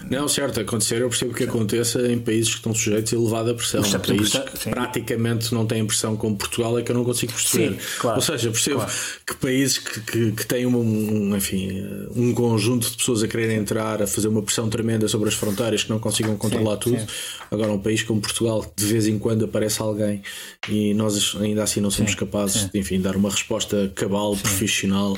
Não, 0.09 0.27
certo, 0.27 0.59
acontecer 0.59 1.01
eu 1.01 1.07
percebo 1.07 1.33
que 1.33 1.45
aconteça 1.45 2.11
em 2.11 2.19
países 2.19 2.49
que 2.49 2.57
estão 2.57 2.75
sujeitos 2.75 3.13
a 3.13 3.15
elevada 3.15 3.53
pressão. 3.53 3.81
Países 3.81 4.33
que 4.33 4.69
praticamente 4.69 5.53
não 5.53 5.65
têm 5.65 5.85
pressão 5.85 6.17
como 6.17 6.35
Portugal 6.35 6.77
é 6.77 6.81
que 6.81 6.91
eu 6.91 6.95
não 6.95 7.05
consigo 7.05 7.31
perceber. 7.31 7.71
Sim, 7.71 7.79
claro, 7.99 8.17
Ou 8.17 8.21
seja, 8.21 8.51
percebo 8.51 8.77
claro. 8.77 8.91
que 9.25 9.35
países 9.35 9.77
que, 9.77 10.01
que, 10.01 10.31
que 10.33 10.45
têm 10.45 10.65
um, 10.65 11.35
enfim, 11.35 11.71
um 12.13 12.33
conjunto 12.33 12.89
de 12.89 12.97
pessoas 12.97 13.23
a 13.23 13.27
quererem 13.29 13.57
entrar, 13.57 14.01
a 14.01 14.07
fazer 14.07 14.27
uma 14.27 14.41
pressão 14.41 14.69
tremenda 14.69 15.07
sobre 15.07 15.29
as 15.29 15.35
fronteiras 15.35 15.83
que 15.85 15.89
não 15.89 15.99
consigam 15.99 16.35
controlar 16.35 16.75
sim, 16.75 16.79
tudo. 16.81 16.99
Sim. 16.99 17.07
Agora, 17.49 17.71
um 17.71 17.79
país 17.79 18.03
como 18.03 18.19
Portugal, 18.19 18.65
de 18.75 18.85
vez 18.85 19.07
em 19.07 19.17
quando 19.17 19.45
aparece 19.45 19.81
alguém 19.81 20.21
e 20.67 20.93
nós 20.93 21.33
ainda 21.39 21.63
assim 21.63 21.79
não 21.79 21.89
somos 21.89 22.13
capazes 22.13 22.69
de 22.69 22.77
enfim, 22.77 22.99
dar 22.99 23.15
uma 23.15 23.29
resposta 23.29 23.89
cabal, 23.95 24.35
profissional. 24.35 25.17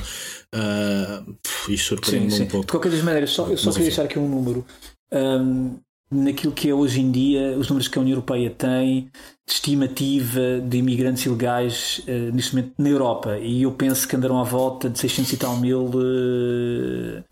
Uh, 0.54 1.36
isso 1.68 1.88
surpreende-me 1.88 2.42
um 2.42 2.46
pouco. 2.46 2.66
De 2.66 2.72
qualquer 2.72 2.90
das 2.90 3.02
maneiras, 3.02 3.30
só, 3.30 3.46
eu 3.48 3.56
só 3.56 3.66
Mas, 3.66 3.76
queria 3.76 3.88
deixar 3.90 4.04
aqui 4.04 4.18
um 4.18 4.28
número. 4.28 4.64
Um, 5.12 5.78
naquilo 6.10 6.52
que 6.52 6.70
é 6.70 6.74
hoje 6.74 7.00
em 7.00 7.10
dia 7.10 7.56
os 7.58 7.68
números 7.68 7.86
que 7.86 7.98
a 7.98 8.00
União 8.00 8.14
Europeia 8.14 8.50
tem 8.50 9.10
de 9.46 9.52
estimativa 9.52 10.60
de 10.60 10.78
imigrantes 10.78 11.24
ilegais 11.26 12.02
uh, 12.08 12.34
neste 12.34 12.56
momento 12.56 12.74
na 12.78 12.88
Europa 12.88 13.38
e 13.38 13.62
eu 13.62 13.72
penso 13.72 14.08
que 14.08 14.16
andaram 14.16 14.38
à 14.38 14.42
volta 14.42 14.88
de 14.88 14.98
600 14.98 15.32
e 15.32 15.36
tal 15.36 15.56
mil 15.58 15.84
uh, 15.86 17.24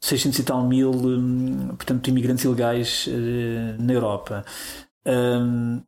600 0.00 0.38
e 0.38 0.42
tal 0.44 0.66
mil 0.66 0.90
um, 0.90 1.68
portanto 1.68 2.06
imigrantes 2.08 2.44
ilegais 2.44 3.08
uh, 3.08 3.82
na 3.82 3.92
Europa 3.92 4.44
um, 5.04 5.82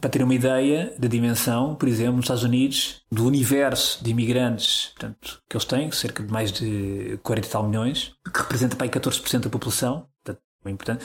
para 0.00 0.10
ter 0.10 0.22
uma 0.22 0.34
ideia 0.34 0.94
da 0.98 1.06
dimensão, 1.06 1.74
por 1.74 1.88
exemplo, 1.88 2.16
nos 2.16 2.24
Estados 2.24 2.42
Unidos, 2.42 3.02
do 3.10 3.26
universo 3.26 4.02
de 4.02 4.10
imigrantes 4.10 4.90
portanto, 4.94 5.40
que 5.48 5.56
eles 5.56 5.64
têm, 5.64 5.90
cerca 5.92 6.22
de 6.22 6.32
mais 6.32 6.50
de 6.50 7.18
40 7.22 7.46
e 7.46 7.50
tal 7.50 7.68
milhões, 7.68 8.14
que 8.32 8.40
representa 8.40 8.76
para 8.76 8.86
aí 8.86 8.90
14% 8.90 9.40
da 9.40 9.50
população, 9.50 10.06
portanto, 10.24 10.42
muito 10.64 10.74
importante. 10.74 11.04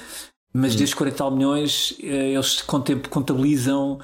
Mas 0.53 0.73
hum. 0.73 0.77
destes 0.77 0.93
40 0.93 1.15
e 1.15 1.17
tal 1.17 1.31
milhões, 1.31 1.95
eh, 2.01 2.31
eles 2.31 2.61
contabilizam 2.61 3.99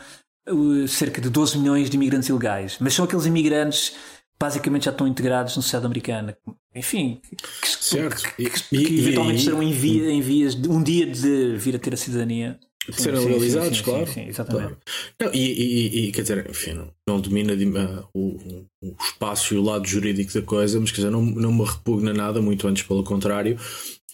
cerca 0.90 1.22
de 1.22 1.30
12 1.30 1.58
milhões 1.58 1.90
de 1.90 1.96
imigrantes 1.96 2.28
ilegais. 2.28 2.78
Mas 2.80 2.94
são 2.94 3.06
aqueles 3.06 3.26
imigrantes 3.26 3.96
basicamente 4.40 4.86
já 4.86 4.92
estão 4.92 5.08
integrados 5.08 5.56
na 5.56 5.62
sociedade 5.62 5.86
americana. 5.86 6.38
Enfim, 6.76 7.22
que, 7.62 7.68
certo. 7.68 8.22
que, 8.36 8.50
que, 8.50 8.64
que 8.70 8.76
e, 8.76 9.00
eventualmente 9.00 9.42
e, 9.42 9.44
serão 9.46 9.64
em, 9.64 9.72
via, 9.72 10.10
em 10.10 10.22
vias 10.22 10.56
de, 10.56 10.68
um 10.68 10.84
dia 10.84 11.06
de 11.06 11.56
vir 11.56 11.76
a 11.76 11.80
ter 11.80 11.94
a 11.94 11.98
cidadania 11.98 12.60
de 12.90 13.02
serem 13.02 13.20
sim, 13.20 13.26
legalizados, 13.28 13.78
sim, 13.78 13.84
claro. 13.84 14.08
Sim, 14.08 14.28
exatamente. 14.28 14.68
Claro. 14.68 14.78
Não, 15.22 15.34
e, 15.34 15.40
e, 15.40 16.08
e, 16.08 16.12
quer 16.12 16.22
dizer, 16.24 16.50
enfim, 16.50 16.74
não, 16.74 16.92
não 17.08 17.22
domina 17.22 17.54
uh, 17.54 18.08
o, 18.14 18.66
o, 18.82 18.96
espaço 19.02 19.54
e 19.54 19.58
o 19.58 19.64
lado 19.64 19.88
jurídico 19.88 20.34
da 20.34 20.42
coisa, 20.42 20.80
mas 20.80 20.92
quer 20.92 20.98
dizer, 20.98 21.10
não, 21.12 21.22
não 21.22 21.54
me 21.54 21.64
repugna 21.64 22.14
nada, 22.14 22.42
muito 22.42 22.68
antes 22.68 22.84
pelo 22.84 23.04
contrário 23.04 23.58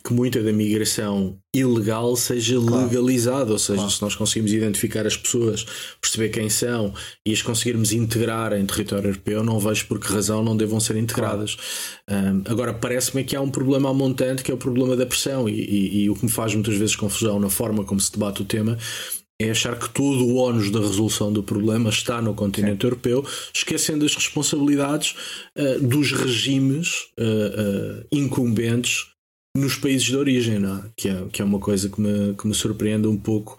que 0.04 0.14
muita 0.14 0.42
da 0.42 0.54
migração 0.54 1.38
ilegal 1.54 2.16
seja 2.16 2.56
claro. 2.60 2.86
legalizada, 2.86 3.52
ou 3.52 3.60
seja, 3.60 3.80
claro. 3.80 3.92
se 3.92 4.02
nós 4.02 4.16
conseguimos 4.16 4.54
identificar 4.54 5.06
as 5.06 5.18
pessoas, 5.18 5.66
perceber 6.00 6.30
quem 6.30 6.50
são 6.50 6.94
e 7.26 7.34
as 7.34 7.42
conseguirmos 7.42 7.92
integrar 7.92 8.54
em 8.54 8.66
território 8.66 9.10
europeu, 9.10 9.44
não 9.44 9.60
vejo 9.60 9.88
por 9.88 10.00
que 10.00 10.12
razão 10.12 10.44
não 10.44 10.56
devam 10.56 10.80
ser 10.80 10.96
integradas. 10.96 11.58
Claro. 12.08 12.28
Um, 12.28 12.44
agora, 12.46 12.74
parece-me 12.74 13.24
que 13.24 13.36
há 13.36 13.42
um 13.42 13.50
problema 13.50 13.94
montante 13.94 14.44
que 14.44 14.52
é 14.52 14.54
o 14.54 14.58
problema 14.58 14.96
da 14.96 15.06
pressão, 15.06 15.50
e, 15.50 15.54
e, 15.54 16.04
e 16.04 16.10
o 16.10 16.16
que 16.16 16.26
me 16.26 16.32
faz 16.32 16.54
muitas 16.54 16.76
vezes 16.76 16.96
confusão 16.96 17.40
na 17.40 17.50
forma 17.50 17.84
como 17.84 18.00
se 18.00 18.12
debate 18.12 18.42
o 18.42 18.46
tema 18.46 18.78
é 19.42 19.50
achar 19.50 19.78
que 19.80 19.90
todo 19.90 20.26
o 20.28 20.36
ónus 20.36 20.70
da 20.70 20.80
resolução 20.80 21.32
do 21.32 21.42
problema 21.42 21.90
está 21.90 22.22
no 22.22 22.34
continente 22.34 22.82
Sim. 22.82 22.88
europeu, 22.88 23.26
esquecendo 23.54 24.06
as 24.06 24.14
responsabilidades 24.14 25.16
uh, 25.58 25.80
dos 25.80 26.12
regimes 26.12 27.06
uh, 27.18 28.02
uh, 28.02 28.06
incumbentes 28.12 29.08
nos 29.60 29.76
países 29.76 30.08
de 30.08 30.16
origem, 30.16 30.60
não 30.60 30.78
é? 30.78 30.82
Que, 30.96 31.10
é, 31.10 31.26
que 31.32 31.42
é 31.42 31.46
uma 31.46 31.60
coisa 31.60 31.90
que 31.90 32.00
me, 32.00 32.34
que 32.34 32.48
me 32.48 32.54
surpreende 32.54 33.08
um 33.08 33.18
pouco. 33.18 33.58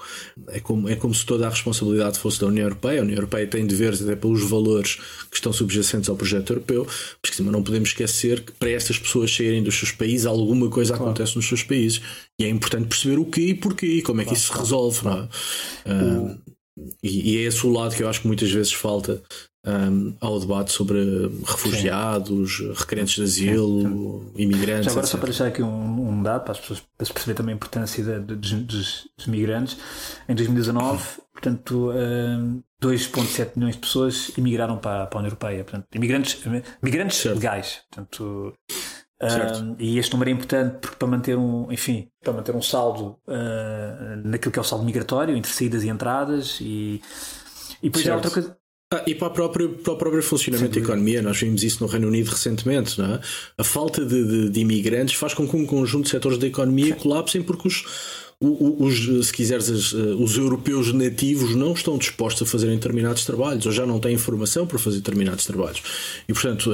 É 0.48 0.60
como, 0.60 0.88
é 0.88 0.96
como 0.96 1.14
se 1.14 1.24
toda 1.24 1.46
a 1.46 1.50
responsabilidade 1.50 2.18
fosse 2.18 2.40
da 2.40 2.46
União 2.46 2.64
Europeia. 2.64 3.00
A 3.00 3.02
União 3.02 3.16
Europeia 3.16 3.46
tem 3.46 3.66
deveres 3.66 4.02
até 4.02 4.16
pelos 4.16 4.42
valores 4.48 4.96
que 5.30 5.36
estão 5.36 5.52
subjacentes 5.52 6.08
ao 6.08 6.16
projeto 6.16 6.50
europeu, 6.50 6.86
mas 7.22 7.52
não 7.52 7.62
podemos 7.62 7.90
esquecer 7.90 8.40
que 8.40 8.52
para 8.52 8.70
estas 8.70 8.98
pessoas 8.98 9.34
saírem 9.34 9.62
dos 9.62 9.78
seus 9.78 9.92
países, 9.92 10.26
alguma 10.26 10.68
coisa 10.68 10.94
claro. 10.94 11.10
acontece 11.10 11.36
nos 11.36 11.46
seus 11.46 11.62
países 11.62 12.00
e 12.40 12.44
é 12.44 12.48
importante 12.48 12.88
perceber 12.88 13.18
o 13.18 13.24
que 13.24 13.40
e 13.40 13.54
porquê 13.54 13.86
e 13.86 14.02
como 14.02 14.20
é 14.20 14.24
que 14.24 14.30
claro, 14.30 14.42
isso 14.42 14.52
se 14.52 14.58
resolve. 14.58 15.04
Não 15.04 15.12
é? 15.12 15.28
Uh, 15.86 16.38
e, 17.02 17.32
e 17.32 17.38
é 17.38 17.42
esse 17.42 17.66
o 17.66 17.70
lado 17.70 17.94
que 17.94 18.02
eu 18.02 18.08
acho 18.08 18.22
que 18.22 18.26
muitas 18.26 18.50
vezes 18.50 18.72
falta 18.72 19.22
um, 19.66 20.16
ao 20.20 20.40
debate 20.40 20.72
sobre 20.72 21.30
refugiados, 21.44 22.56
Sim. 22.56 22.72
requerentes 22.74 23.14
de 23.14 23.22
asilo, 23.22 24.22
Sim. 24.34 24.42
imigrantes. 24.42 24.86
Já 24.86 24.90
agora, 24.92 25.06
etc. 25.06 25.12
só 25.12 25.18
para 25.18 25.26
deixar 25.26 25.46
aqui 25.46 25.62
um, 25.62 26.08
um, 26.08 26.22
dado 26.22 26.42
para 26.42 26.52
as 26.52 26.60
pessoas 26.60 26.80
para 26.96 27.06
se 27.06 27.12
perceber 27.12 27.34
também 27.34 27.52
a 27.52 27.56
importância 27.56 28.20
dos, 28.20 29.08
imigrantes, 29.26 29.76
em 30.28 30.34
2019, 30.34 31.04
portanto, 31.32 31.90
um, 31.90 32.62
2,7 32.82 33.52
milhões 33.56 33.74
de 33.74 33.80
pessoas 33.80 34.32
imigraram 34.38 34.78
para, 34.78 35.06
para 35.06 35.18
a 35.18 35.20
União 35.20 35.28
Europeia. 35.28 35.64
Portanto, 35.64 35.86
imigrantes, 35.94 36.38
imigrantes 36.82 37.18
certo. 37.18 37.36
legais. 37.36 37.80
Portanto, 37.90 38.54
um, 39.22 39.76
e 39.78 39.98
este 39.98 40.12
número 40.12 40.30
é 40.30 40.32
importante 40.32 40.78
porque 40.78 40.96
para 40.96 41.08
manter 41.08 41.36
um, 41.36 41.70
enfim, 41.70 42.08
para 42.24 42.32
manter 42.32 42.56
um 42.56 42.62
saldo 42.62 43.18
uh, 43.28 44.16
naquilo 44.24 44.50
que 44.50 44.58
é 44.58 44.62
o 44.62 44.64
saldo 44.64 44.84
migratório, 44.84 45.36
entre 45.36 45.52
saídas 45.52 45.84
e 45.84 45.88
entradas, 45.90 46.58
e, 46.62 47.02
e 47.82 47.90
depois 47.90 48.02
certo. 48.02 48.12
há 48.12 48.16
outra 48.16 48.30
coisa. 48.30 48.59
Ah, 48.92 49.04
e 49.06 49.14
para, 49.14 49.28
a 49.28 49.30
própria, 49.30 49.68
para 49.68 49.92
o 49.92 49.96
próprio 49.96 50.22
funcionamento 50.22 50.74
da 50.74 50.80
economia, 50.80 51.22
nós 51.22 51.38
vimos 51.38 51.62
isso 51.62 51.84
no 51.84 51.88
Reino 51.88 52.08
Unido 52.08 52.28
recentemente, 52.28 53.00
é? 53.00 53.20
A 53.56 53.62
falta 53.62 54.04
de, 54.04 54.24
de, 54.24 54.50
de 54.50 54.60
imigrantes 54.60 55.14
faz 55.14 55.32
com 55.32 55.48
que 55.48 55.54
um 55.54 55.64
conjunto 55.64 56.04
de 56.04 56.10
setores 56.10 56.38
da 56.38 56.48
economia 56.48 56.96
colapsem 56.96 57.40
porque 57.40 57.68
os, 57.68 57.84
os, 58.40 59.26
se 59.28 59.32
quiseres, 59.32 59.68
os 59.92 60.36
europeus 60.36 60.92
nativos 60.92 61.54
não 61.54 61.72
estão 61.72 61.96
dispostos 61.98 62.48
a 62.48 62.50
fazer 62.50 62.66
determinados 62.66 63.24
trabalhos 63.24 63.64
ou 63.64 63.70
já 63.70 63.86
não 63.86 64.00
têm 64.00 64.16
formação 64.16 64.66
para 64.66 64.78
fazer 64.78 64.96
determinados 64.96 65.46
trabalhos. 65.46 65.82
E, 66.28 66.32
portanto, 66.32 66.72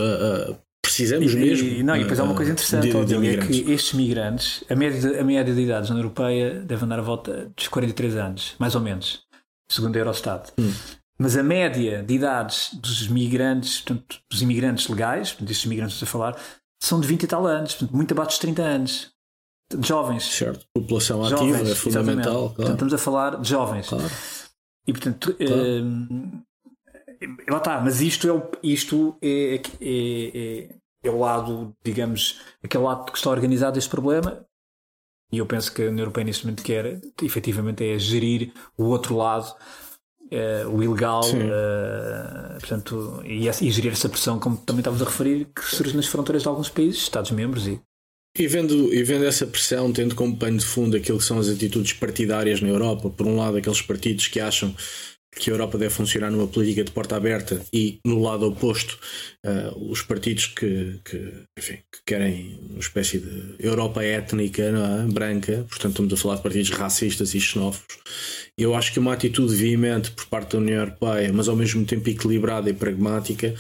precisamos 0.83 1.35
e, 1.35 1.37
mesmo. 1.37 1.69
E, 1.69 1.83
não, 1.83 1.97
e 1.97 2.01
depois 2.01 2.19
há 2.19 2.25
uma 2.25 2.35
coisa 2.35 2.53
interessante, 2.53 2.89
de, 2.89 3.05
de 3.05 3.29
é 3.29 3.37
que 3.37 3.73
estes 3.73 3.93
migrantes, 3.93 4.65
a 4.71 4.75
média, 4.75 5.21
a 5.21 5.25
média 5.25 5.55
de 5.55 5.61
idades 5.61 5.91
na 5.91 5.97
Europeia 5.97 6.61
deve 6.61 6.83
andar 6.83 6.99
à 6.99 7.03
volta 7.03 7.53
dos 7.55 7.69
43 7.69 8.17
anos, 8.17 8.55
mais 8.59 8.75
ou 8.75 8.81
menos, 8.81 9.21
segundo 9.69 9.97
a 9.97 9.99
Eurostat. 9.99 10.53
Hum. 10.59 10.73
Mas 11.19 11.37
a 11.37 11.43
média 11.43 12.03
de 12.03 12.15
idades 12.15 12.75
dos 12.75 13.09
migrantes, 13.09 13.81
portanto, 13.81 14.21
dos 14.31 14.43
imigrantes 14.43 14.87
legais, 14.89 15.35
destes 15.41 15.65
imigrantes 15.65 15.99
que 15.99 16.05
a 16.05 16.07
falar, 16.07 16.37
são 16.81 17.01
de 17.01 17.07
20 17.07 17.23
e 17.23 17.27
tal 17.27 17.47
anos, 17.47 17.75
portanto, 17.75 17.97
muito 17.97 18.13
abaixo 18.13 18.31
dos 18.31 18.39
30 18.39 18.63
anos. 18.63 19.17
De 19.75 19.87
jovens. 19.87 20.25
Certo, 20.25 20.65
população 20.73 21.25
ativa 21.25 21.39
jovens, 21.39 21.71
é 21.71 21.75
fundamental. 21.75 22.33
Claro. 22.33 22.55
Portanto, 22.55 22.73
estamos 22.73 22.95
a 22.95 22.99
falar 22.99 23.41
de 23.41 23.49
jovens. 23.49 23.89
Claro. 23.89 24.11
E 24.87 24.93
portanto, 24.93 25.35
claro. 25.35 25.53
eh, 27.21 27.51
lá 27.51 27.59
está, 27.59 27.81
mas 27.81 28.01
isto 28.01 28.31
é, 28.31 28.59
isto 28.63 29.19
é, 29.21 29.57
é, 29.57 29.63
é, 29.81 30.77
é, 31.03 31.11
o 31.11 31.19
lado, 31.19 31.75
digamos, 31.85 32.41
aquele 32.63 32.85
lado 32.85 33.11
que 33.11 33.19
está 33.19 33.31
organizado 33.31 33.79
este 33.79 33.91
problema. 33.91 34.47
E 35.33 35.39
eu 35.39 35.47
penso 35.47 35.75
que 35.75 35.83
a 35.83 35.89
União 35.89 36.05
Europeia 36.05 36.25
neste 36.25 36.45
momento 36.45 36.63
quer, 36.63 37.01
efetivamente, 37.21 37.85
é 37.85 37.99
gerir 37.99 38.53
o 38.79 38.85
outro 38.85 39.17
lado 39.17 39.53
Uh, 40.27 40.69
o 40.69 40.83
ilegal, 40.83 41.23
uh, 41.25 42.59
portanto, 42.59 43.23
e, 43.25 43.47
e 43.49 43.71
gerir 43.71 43.93
essa 43.93 44.09
pressão, 44.09 44.41
como 44.41 44.57
também 44.57 44.81
estávamos 44.81 45.07
a 45.07 45.09
referir, 45.09 45.47
que 45.55 45.65
surge 45.65 45.95
nas 45.95 46.07
fronteiras 46.07 46.43
de 46.43 46.49
alguns 46.49 46.69
países, 46.69 47.03
Estados-membros 47.03 47.69
e. 47.69 47.81
E 48.39 48.47
vendo, 48.47 48.93
e 48.93 49.03
vendo 49.03 49.25
essa 49.25 49.47
pressão, 49.47 49.93
tendo 49.93 50.15
como 50.15 50.37
pano 50.37 50.59
de 50.59 50.65
fundo 50.65 50.97
aquilo 50.97 51.19
que 51.19 51.25
são 51.25 51.39
as 51.39 51.49
atitudes 51.49 51.93
partidárias 51.93 52.61
na 52.61 52.69
Europa, 52.69 53.09
por 53.09 53.27
um 53.27 53.37
lado, 53.37 53.57
aqueles 53.57 53.81
partidos 53.81 54.27
que 54.27 54.41
acham 54.41 54.75
que 55.39 55.51
a 55.51 55.53
Europa 55.53 55.77
deve 55.77 55.93
funcionar 55.93 56.31
numa 56.31 56.47
política 56.47 56.83
de 56.83 56.91
porta 56.91 57.17
aberta 57.17 57.61
e 57.73 57.99
no 58.05 58.21
lado 58.21 58.47
oposto 58.47 58.99
uh, 59.45 59.91
os 59.91 60.01
partidos 60.03 60.47
que, 60.47 60.99
que, 61.05 61.33
enfim, 61.59 61.79
que, 61.93 62.01
querem 62.07 62.59
uma 62.71 62.81
espécie 62.81 63.19
de 63.19 63.55
Europa 63.59 64.03
étnica 64.03 64.63
é? 64.63 65.13
branca, 65.13 65.67
portanto 65.69 65.91
estamos 65.91 66.13
a 66.15 66.17
falar 66.17 66.37
de 66.37 66.43
partidos 66.43 66.71
racistas 66.71 67.35
e 67.35 67.41
xenófobos. 67.41 67.99
Eu 68.59 68.75
acho 68.75 68.93
que 68.93 68.99
uma 68.99 69.13
atitude 69.13 69.55
veemente 69.55 70.11
por 70.11 70.25
parte 70.27 70.53
da 70.53 70.59
União 70.59 70.81
Europeia, 70.81 71.31
mas 71.33 71.49
ao 71.49 71.57
mesmo 71.57 71.85
tempo 71.85 72.09
equilibrada 72.09 72.71
e 72.71 72.73
pragmática, 72.73 73.55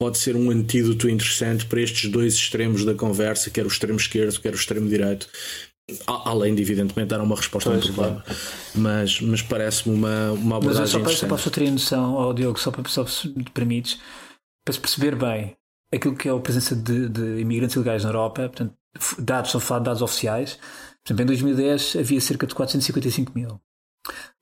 pode 0.00 0.18
ser 0.18 0.34
um 0.34 0.50
antídoto 0.50 1.08
interessante 1.08 1.64
para 1.66 1.80
estes 1.80 2.10
dois 2.10 2.34
extremos 2.34 2.84
da 2.84 2.92
conversa, 2.92 3.50
quer 3.50 3.64
o 3.64 3.68
extremo 3.68 3.98
esquerdo, 3.98 4.40
quer 4.40 4.52
o 4.52 4.56
extremo 4.56 4.88
direito, 4.88 5.28
Além 6.06 6.54
de, 6.54 6.62
evidentemente, 6.62 7.08
dar 7.08 7.20
uma 7.20 7.36
resposta 7.36 7.70
pois, 7.70 7.88
ao 7.88 7.92
problema. 7.92 8.22
Claro. 8.22 8.40
Mas, 8.74 9.20
mas 9.20 9.42
parece-me 9.42 9.94
uma, 9.94 10.32
uma 10.32 10.56
abordagem 10.56 10.82
mas 10.82 10.90
só 10.90 11.00
para, 11.00 11.12
só 11.12 11.26
para 11.26 11.36
a 11.36 11.50
ter 11.50 11.70
noção, 11.70 12.14
oh, 12.14 12.32
Diogo, 12.32 12.58
só 12.58 12.70
para 12.70 12.88
só 12.88 13.04
se 13.06 13.28
permites, 13.52 14.00
para 14.64 14.72
se 14.72 14.80
perceber 14.80 15.16
bem 15.16 15.56
aquilo 15.92 16.16
que 16.16 16.28
é 16.28 16.32
a 16.32 16.38
presença 16.38 16.74
de, 16.74 17.08
de 17.08 17.40
imigrantes 17.40 17.76
ilegais 17.76 18.02
na 18.04 18.10
Europa, 18.10 18.48
portanto, 18.48 18.74
dados, 19.18 19.50
só 19.50 19.60
falar 19.60 19.80
de 19.80 19.84
dados 19.86 20.02
oficiais. 20.02 20.58
Por 21.04 21.08
exemplo, 21.08 21.22
em 21.22 21.26
2010 21.26 21.96
havia 21.96 22.20
cerca 22.20 22.46
de 22.46 22.54
455 22.54 23.32
mil. 23.34 23.60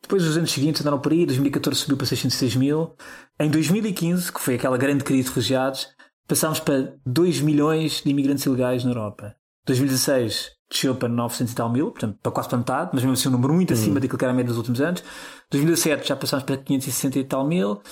Depois, 0.02 0.24
os 0.24 0.36
anos 0.36 0.50
seguintes 0.52 0.80
andaram 0.80 1.00
por 1.00 1.12
aí, 1.12 1.26
2014 1.26 1.80
subiu 1.80 1.96
para 1.96 2.06
606 2.06 2.56
mil. 2.56 2.94
Em 3.38 3.50
2015, 3.50 4.32
que 4.32 4.40
foi 4.40 4.54
aquela 4.54 4.78
grande 4.78 5.04
crise 5.04 5.24
de 5.24 5.28
refugiados, 5.28 5.88
passámos 6.26 6.60
para 6.60 6.94
2 7.04 7.40
milhões 7.40 8.02
de 8.02 8.10
imigrantes 8.10 8.44
ilegais 8.46 8.84
na 8.84 8.90
Europa. 8.90 9.34
2016 9.66 10.59
desceu 10.70 10.94
para 10.94 11.08
900 11.08 11.52
e 11.52 11.56
tal 11.56 11.70
mil, 11.70 11.90
portanto, 11.90 12.18
para 12.22 12.32
quase 12.32 12.48
para 12.48 12.58
metade, 12.58 12.90
mas 12.92 13.02
mesmo 13.02 13.14
assim 13.14 13.28
um 13.28 13.32
número 13.32 13.52
muito 13.52 13.72
acima 13.72 13.98
daquilo 13.98 14.18
que 14.18 14.24
era 14.24 14.32
a 14.32 14.36
média 14.36 14.48
dos 14.48 14.58
últimos 14.58 14.80
anos. 14.80 15.02
2017 15.50 16.08
já 16.08 16.16
passámos 16.16 16.44
para 16.44 16.56
560 16.56 17.18
e 17.18 17.24
tal 17.24 17.46
mil. 17.46 17.82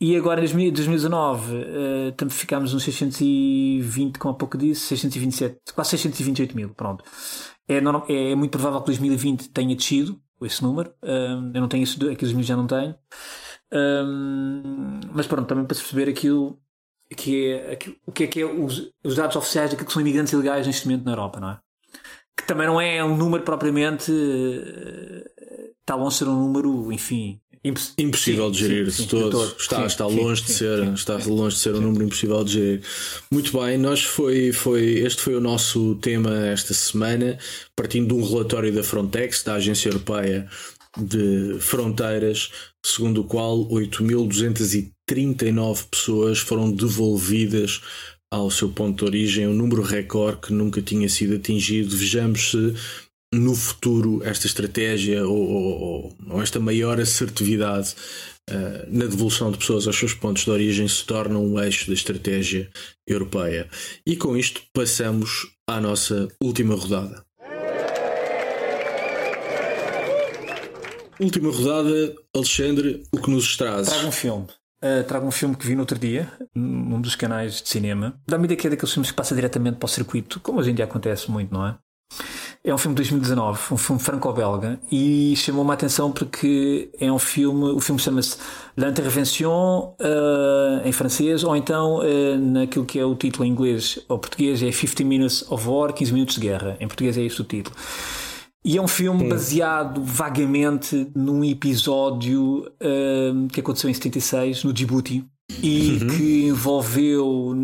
E 0.00 0.16
agora 0.16 0.40
em 0.44 0.72
2019 0.72 1.54
uh, 1.56 2.30
ficámos 2.30 2.72
nos 2.72 2.82
620, 2.84 4.18
como 4.18 4.34
há 4.34 4.36
pouco 4.36 4.58
disse, 4.58 4.82
627, 4.82 5.72
quase 5.74 5.90
628 5.90 6.54
mil. 6.54 6.70
Pronto. 6.70 7.04
É, 7.66 7.76
é, 7.76 8.32
é 8.32 8.34
muito 8.34 8.50
provável 8.52 8.80
que 8.80 8.86
2020 8.86 9.48
tenha 9.48 9.74
descido 9.74 10.20
esse 10.42 10.62
número. 10.62 10.90
Uh, 11.02 11.50
eu 11.54 11.60
não 11.60 11.68
tenho 11.68 11.82
isso, 11.82 11.96
aqui 12.10 12.24
2000 12.24 12.42
já 12.44 12.56
não 12.56 12.66
tenho. 12.66 12.94
Mas 15.12 15.26
pronto, 15.26 15.48
também 15.48 15.64
para 15.64 15.74
se 15.74 15.82
perceber 15.82 16.08
aquilo 16.08 16.60
que 17.16 17.50
é, 17.50 17.72
aquilo, 17.72 17.96
o 18.06 18.12
que 18.12 18.24
é 18.24 18.26
que 18.26 18.40
é 18.40 18.44
os, 18.44 18.90
os 19.02 19.16
dados 19.16 19.36
oficiais 19.36 19.70
daquilo 19.70 19.86
que 19.86 19.92
são 19.92 20.02
imigrantes 20.02 20.32
ilegais 20.32 20.66
neste 20.66 20.86
momento 20.86 21.04
na 21.04 21.12
Europa, 21.12 21.40
não 21.40 21.50
é? 21.50 21.63
Que 22.36 22.46
também 22.46 22.66
não 22.66 22.80
é 22.80 23.04
um 23.04 23.16
número 23.16 23.42
propriamente. 23.42 24.10
Uh, 24.10 25.24
está 25.80 25.94
longe 25.94 26.14
de 26.14 26.18
ser 26.18 26.28
um 26.28 26.34
número, 26.34 26.92
enfim, 26.92 27.40
impossível 27.96 28.50
de 28.50 28.58
gerir 28.58 28.90
sim, 28.90 29.04
sim, 29.04 29.08
todo. 29.08 29.30
todo. 29.30 29.56
Está, 29.58 29.80
sim, 29.80 29.86
está 29.86 30.06
longe 30.06 30.42
de 30.42 30.52
ser, 30.52 30.92
está 30.92 31.16
longe 31.26 31.56
de 31.56 31.62
ser 31.62 31.74
um 31.74 31.80
número 31.80 32.04
impossível 32.04 32.44
de 32.44 32.52
gerir. 32.52 32.82
Muito 33.30 33.58
bem, 33.58 33.78
nós 33.78 34.04
foi, 34.04 34.52
foi, 34.52 34.98
este 34.98 35.22
foi 35.22 35.34
o 35.34 35.40
nosso 35.40 35.94
tema 35.96 36.46
esta 36.46 36.74
semana, 36.74 37.38
partindo 37.74 38.08
de 38.08 38.14
um 38.20 38.26
relatório 38.26 38.70
da 38.72 38.82
Frontex, 38.82 39.42
da 39.42 39.54
Agência 39.54 39.88
Europeia 39.88 40.46
de 40.96 41.56
Fronteiras, 41.58 42.52
segundo 42.84 43.22
o 43.22 43.24
qual 43.24 43.68
8.239 43.68 45.86
pessoas 45.90 46.38
foram 46.38 46.70
devolvidas 46.70 47.80
ao 48.34 48.50
seu 48.50 48.68
ponto 48.68 48.98
de 48.98 49.04
origem, 49.04 49.46
um 49.46 49.54
número 49.54 49.82
recorde 49.82 50.40
que 50.42 50.52
nunca 50.52 50.82
tinha 50.82 51.08
sido 51.08 51.36
atingido. 51.36 51.96
Vejamos 51.96 52.50
se 52.50 52.74
no 53.32 53.54
futuro 53.54 54.22
esta 54.24 54.46
estratégia 54.46 55.26
ou, 55.26 55.36
ou, 55.36 56.16
ou 56.30 56.42
esta 56.42 56.60
maior 56.60 57.00
assertividade 57.00 57.94
uh, 58.50 58.86
na 58.88 59.06
devolução 59.06 59.50
de 59.50 59.58
pessoas 59.58 59.86
aos 59.86 59.96
seus 59.96 60.14
pontos 60.14 60.44
de 60.44 60.50
origem 60.50 60.86
se 60.86 61.04
torna 61.04 61.38
um 61.38 61.60
eixo 61.60 61.88
da 61.88 61.94
estratégia 61.94 62.70
europeia. 63.06 63.68
E 64.06 64.16
com 64.16 64.36
isto 64.36 64.62
passamos 64.72 65.48
à 65.68 65.80
nossa 65.80 66.28
última 66.42 66.74
rodada. 66.74 67.24
Última 71.20 71.50
rodada, 71.52 72.14
Alexandre, 72.34 73.04
o 73.12 73.18
que 73.18 73.30
nos 73.30 73.56
traz? 73.56 73.88
Traga 73.88 74.08
um 74.08 74.12
filme. 74.12 74.46
Uh, 74.84 75.02
trago 75.04 75.26
um 75.26 75.30
filme 75.30 75.56
que 75.56 75.66
vi 75.66 75.74
no 75.74 75.80
outro 75.80 75.98
dia, 75.98 76.30
num 76.54 77.00
dos 77.00 77.16
canais 77.16 77.62
de 77.62 77.68
cinema. 77.70 78.20
Dá-me 78.26 78.44
ideia 78.44 78.60
que 78.60 78.66
é 78.66 78.70
daqueles 78.70 78.92
filmes 78.92 79.10
que 79.10 79.16
passa 79.16 79.34
diretamente 79.34 79.78
para 79.78 79.86
o 79.86 79.88
circuito, 79.88 80.38
como 80.40 80.58
hoje 80.58 80.72
em 80.72 80.74
dia 80.74 80.84
acontece 80.84 81.30
muito, 81.30 81.54
não 81.54 81.66
é? 81.66 81.74
É 82.62 82.74
um 82.74 82.76
filme 82.76 82.94
de 82.94 83.02
2019, 83.02 83.60
um 83.72 83.76
filme 83.78 84.00
franco-belga, 84.00 84.78
e 84.92 85.34
chamou-me 85.36 85.70
a 85.70 85.74
atenção 85.74 86.12
porque 86.12 86.90
é 87.00 87.10
um 87.10 87.18
filme, 87.18 87.64
o 87.72 87.80
filme 87.80 87.98
chama-se 87.98 88.36
L'Intervention 88.76 89.94
uh, 90.00 90.86
em 90.86 90.92
francês, 90.92 91.44
ou 91.44 91.56
então 91.56 92.00
uh, 92.00 92.38
naquilo 92.38 92.84
que 92.84 92.98
é 92.98 93.04
o 93.06 93.14
título 93.14 93.46
em 93.46 93.50
inglês 93.50 93.98
ou 94.06 94.18
português 94.18 94.62
é 94.62 94.70
50 94.70 95.02
Minutes 95.04 95.50
of 95.50 95.66
War, 95.66 95.94
15 95.94 96.12
Minutos 96.12 96.34
de 96.34 96.42
Guerra. 96.42 96.76
Em 96.78 96.86
português 96.86 97.16
é 97.16 97.22
este 97.22 97.40
o 97.40 97.44
título. 97.44 97.74
E 98.64 98.78
é 98.78 98.80
um 98.80 98.88
filme 98.88 99.28
baseado 99.28 100.02
vagamente 100.02 101.10
num 101.14 101.44
episódio 101.44 102.60
uh, 102.80 103.48
que 103.52 103.60
aconteceu 103.60 103.90
em 103.90 103.94
76 103.94 104.64
no 104.64 104.72
Djibouti 104.72 105.22
e 105.62 105.98
uhum. 106.00 106.08
que 106.08 106.44
envolveu, 106.46 107.54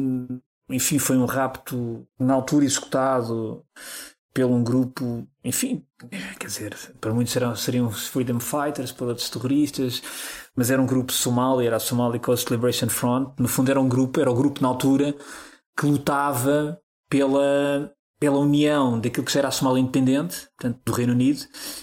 enfim, 0.69 0.99
foi 0.99 1.17
um 1.17 1.25
rapto 1.25 2.07
na 2.19 2.35
altura 2.35 2.67
executado 2.67 3.65
pelo 4.35 4.55
um 4.55 4.63
grupo, 4.63 5.27
enfim, 5.43 5.83
quer 6.39 6.47
dizer, 6.47 6.77
para 7.01 7.13
muitos 7.13 7.33
seriam, 7.33 7.57
seriam 7.57 7.91
freedom 7.91 8.39
fighters, 8.39 8.93
para 8.93 9.07
outros 9.07 9.29
terroristas, 9.29 10.03
mas 10.55 10.71
era 10.71 10.81
um 10.81 10.87
grupo 10.87 11.13
somali, 11.13 11.67
era 11.67 11.77
a 11.77 11.81
Somali 11.81 12.19
Coast 12.19 12.49
Liberation 12.51 12.89
Front. 12.89 13.33
No 13.39 13.49
fundo, 13.49 13.71
era 13.71 13.81
um 13.81 13.89
grupo, 13.89 14.21
era 14.21 14.31
o 14.31 14.35
grupo 14.35 14.63
na 14.63 14.69
altura 14.69 15.17
que 15.77 15.87
lutava 15.87 16.79
pela, 17.09 17.91
pela 18.21 18.39
união 18.39 19.01
daquilo 19.01 19.25
que 19.25 19.33
já 19.33 19.41
era 19.41 19.49
a 19.49 19.51
Somália 19.51 19.81
independente, 19.81 20.47
portanto, 20.59 20.79
do 20.85 20.93
Reino 20.93 21.15
Unido, 21.15 21.41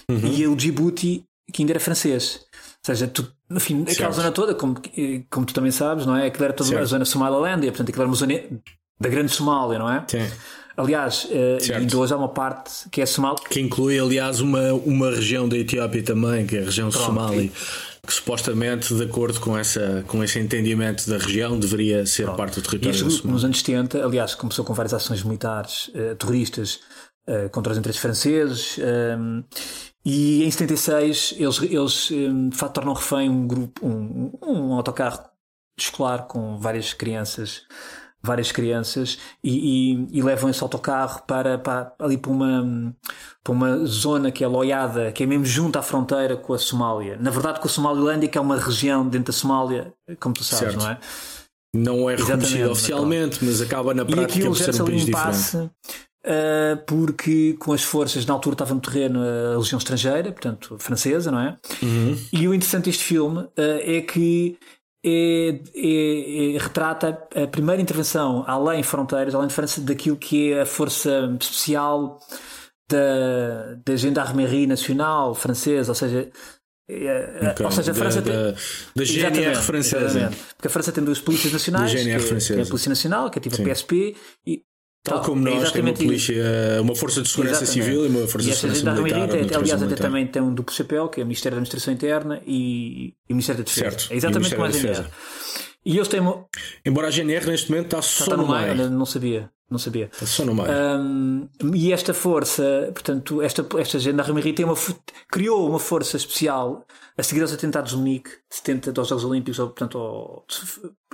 uhum. 0.08 0.32
e 0.32 0.46
o 0.46 0.54
Djibouti, 0.54 1.24
que 1.52 1.62
ainda 1.62 1.72
era 1.72 1.80
francês. 1.80 2.40
Ou 2.54 2.94
seja, 2.94 3.08
tu, 3.08 3.30
no 3.50 3.58
fim, 3.58 3.84
certo. 3.84 3.98
aquela 3.98 4.12
zona 4.12 4.30
toda, 4.30 4.54
como, 4.54 4.80
como 5.28 5.44
tu 5.44 5.52
também 5.52 5.72
sabes, 5.72 6.06
não 6.06 6.16
é? 6.16 6.26
Aquilo 6.26 6.44
era 6.44 6.54
toda 6.54 6.68
certo. 6.68 6.82
a 6.82 6.86
zona 6.86 7.04
Somaliland, 7.04 7.66
e 7.66 7.70
portanto, 7.70 7.88
aquilo 7.88 8.02
era 8.02 8.08
uma 8.08 8.16
zona 8.16 8.34
da 9.00 9.08
grande 9.08 9.32
Somália, 9.32 9.78
não 9.78 9.90
é? 9.90 10.04
Sim. 10.06 10.26
Aliás, 10.76 11.24
uh, 11.24 11.74
ainda 11.74 11.98
hoje 11.98 12.14
há 12.14 12.16
uma 12.16 12.28
parte 12.28 12.88
que 12.92 13.00
é 13.00 13.06
Somal. 13.06 13.34
Que 13.34 13.60
inclui, 13.60 13.98
aliás, 13.98 14.40
uma, 14.40 14.72
uma 14.74 15.10
região 15.10 15.48
da 15.48 15.56
Etiópia 15.56 16.04
também, 16.04 16.46
que 16.46 16.56
é 16.56 16.60
a 16.60 16.64
região 16.64 16.88
Pronto, 16.88 17.04
Somali. 17.04 17.52
Que 18.08 18.14
supostamente, 18.14 18.94
de 18.94 19.02
acordo 19.02 19.38
com, 19.38 19.54
essa, 19.54 20.02
com 20.08 20.24
esse 20.24 20.38
entendimento 20.38 21.06
da 21.10 21.18
região, 21.18 21.58
deveria 21.60 22.06
ser 22.06 22.22
Pronto. 22.22 22.38
parte 22.38 22.54
do 22.54 22.62
território 22.62 23.04
da 23.04 23.10
Somália. 23.10 23.32
Nos 23.32 23.44
anos 23.44 23.58
70, 23.58 24.02
aliás, 24.02 24.34
começou 24.34 24.64
com 24.64 24.72
várias 24.72 24.94
ações 24.94 25.22
militares 25.22 25.88
uh, 25.88 26.16
terroristas 26.16 26.80
uh, 27.28 27.50
contra 27.50 27.70
os 27.70 27.78
interesses 27.78 28.00
franceses. 28.00 28.78
Ehm, 28.78 29.44
e 30.06 30.42
em 30.42 30.50
76 30.50 31.34
eles, 31.36 31.60
eles 31.60 32.10
um, 32.10 32.48
de 32.48 32.56
facto 32.56 32.76
tornam 32.76 32.94
refém 32.94 33.28
um 33.28 33.46
grupo, 33.46 33.86
um, 33.86 34.32
um 34.42 34.72
autocarro 34.72 35.28
escolar 35.78 36.22
com 36.22 36.56
várias 36.56 36.94
crianças 36.94 37.64
várias 38.22 38.50
crianças 38.50 39.18
e, 39.42 39.92
e, 39.92 40.18
e, 40.18 40.22
levam 40.22 40.50
esse 40.50 40.62
autocarro 40.62 41.22
para, 41.26 41.56
para 41.58 41.92
ali 41.98 42.18
para 42.18 42.30
uma, 42.30 42.94
para 43.42 43.52
uma 43.52 43.84
zona 43.84 44.30
que 44.30 44.42
é 44.42 44.46
loiada, 44.46 45.12
que 45.12 45.22
é 45.22 45.26
mesmo 45.26 45.44
junto 45.44 45.78
à 45.78 45.82
fronteira 45.82 46.36
com 46.36 46.52
a 46.52 46.58
Somália. 46.58 47.16
Na 47.20 47.30
verdade, 47.30 47.60
com 47.60 47.68
a 47.68 47.70
Somaliland, 47.70 48.26
que 48.28 48.36
é 48.36 48.40
uma 48.40 48.56
região 48.56 49.06
dentro 49.08 49.32
da 49.32 49.38
Somália, 49.38 49.92
como 50.18 50.34
tu 50.34 50.44
sabes, 50.44 50.74
certo. 50.74 50.82
não 50.82 50.90
é? 50.90 50.98
Não 51.74 52.10
é 52.10 52.16
reconhecido 52.16 52.70
oficialmente, 52.70 53.44
mas 53.44 53.60
acaba 53.60 53.94
na 53.94 54.04
prática 54.04 54.46
por 54.46 54.56
ser 54.56 54.82
um 54.82 54.86
país 54.86 55.04
diferente. 55.04 55.70
Uh, 56.28 56.76
porque 56.86 57.54
com 57.54 57.72
as 57.72 57.82
forças, 57.82 58.26
na 58.26 58.34
altura 58.34 58.54
estava 58.54 58.74
no 58.74 58.80
terreno 58.80 59.20
a 59.22 59.56
legião 59.56 59.78
estrangeira, 59.78 60.32
portanto 60.32 60.76
francesa, 60.78 61.30
não 61.30 61.40
é? 61.40 61.56
Uhum. 61.80 62.18
E 62.32 62.48
o 62.48 62.52
interessante 62.52 62.86
deste 62.86 63.04
filme 63.04 63.38
uh, 63.38 63.50
é 63.56 64.00
que 64.00 64.58
é, 65.08 65.60
é, 65.74 66.56
é, 66.56 66.58
retrata 66.58 67.26
a 67.34 67.46
primeira 67.46 67.80
intervenção 67.80 68.44
além 68.46 68.82
fronteiras, 68.82 69.34
além 69.34 69.48
de 69.48 69.54
França, 69.54 69.80
daquilo 69.80 70.16
que 70.16 70.52
é 70.52 70.62
a 70.62 70.66
força 70.66 71.36
especial 71.40 72.20
da, 72.90 73.76
da 73.84 73.96
Gendarmerie 73.96 74.66
Nacional 74.66 75.34
francesa, 75.34 75.90
ou 75.90 75.94
seja, 75.94 76.30
é, 76.90 77.50
okay. 77.52 77.66
ou 77.66 77.70
seja, 77.72 77.92
a 77.92 77.94
França 77.94 78.22
da, 78.22 78.52
tem. 78.52 78.54
Da, 78.96 79.04
GNR 79.04 79.56
francesa. 79.56 80.32
Porque 80.56 80.68
a 80.68 80.70
França 80.70 80.90
tem 80.90 81.04
duas 81.04 81.20
polícias 81.20 81.52
nacionais, 81.52 81.92
que, 81.92 81.98
é, 81.98 82.18
que, 82.18 82.52
é, 82.54 82.62
a 82.62 82.66
Polícia 82.66 82.88
Nacional, 82.88 83.30
que 83.30 83.38
é 83.38 83.42
tipo 83.42 83.56
Sim. 83.56 83.62
a 83.62 83.74
PSP, 83.74 84.16
e 84.46 84.62
Tal 85.08 85.22
como 85.22 85.42
nós, 85.42 85.72
tem 85.72 85.82
uma 85.82 85.92
polícia, 85.92 86.34
uma 86.80 86.94
força 86.94 87.22
de 87.22 87.28
segurança 87.28 87.64
exatamente. 87.64 87.84
civil 87.86 88.04
e 88.04 88.08
uma 88.08 88.26
força 88.26 88.48
e 88.48 88.50
de 88.50 88.56
segurança 88.56 89.02
militar. 89.02 89.28
Tem, 89.28 89.56
aliás, 89.56 89.82
até 89.82 89.94
também 89.96 90.26
tem 90.26 90.42
um 90.42 90.54
duplo 90.54 90.74
chapéu, 90.74 91.08
que 91.08 91.20
é 91.20 91.24
o 91.24 91.26
Ministério 91.26 91.56
da 91.56 91.60
Administração 91.60 91.94
Interna 91.94 92.40
e, 92.46 93.14
e 93.28 93.32
o 93.32 93.34
Ministério 93.34 93.62
da 93.62 93.64
Defesa. 93.64 93.90
Certo. 93.90 94.12
É 94.12 94.16
exatamente 94.16 94.54
como 94.54 94.66
a. 94.66 94.70
E 95.84 95.96
eles 95.96 96.08
têm. 96.08 96.20
Embora 96.84 97.08
a 97.08 97.10
GNR 97.10 97.46
neste 97.46 97.70
momento 97.70 97.86
está 97.86 98.02
só, 98.02 98.24
está 98.24 98.36
no, 98.36 98.46
no 98.46 98.54
meio. 98.54 98.90
Não 98.90 99.06
sabia. 99.06 99.50
Não 99.70 99.78
sabia. 99.78 100.08
Está 100.10 100.26
só 100.26 100.44
no 100.44 100.54
meio. 100.54 100.68
Um, 100.70 101.48
e 101.74 101.92
esta 101.92 102.14
força, 102.14 102.90
portanto, 102.92 103.42
esta, 103.42 103.66
esta 103.78 103.98
gendarmeria 103.98 104.54
tem 104.54 104.64
uma, 104.64 104.74
criou 105.30 105.68
uma 105.68 105.78
força 105.78 106.16
especial 106.16 106.86
a 107.16 107.22
seguir 107.22 107.42
aos 107.42 107.52
atentados 107.52 107.90
de 107.92 107.98
Munique, 107.98 108.30
70 108.48 108.92
dos 108.92 109.08
Jogos 109.08 109.24
Olímpicos, 109.24 109.58
ou, 109.58 109.66
portanto, 109.66 109.98
ao, 109.98 110.46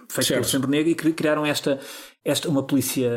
feito 0.08 0.28
pelo 0.28 0.44
Sempre 0.44 0.70
Negro, 0.70 1.08
e 1.08 1.12
criaram 1.12 1.44
esta, 1.44 1.80
esta, 2.24 2.48
uma 2.48 2.62
polícia 2.62 3.10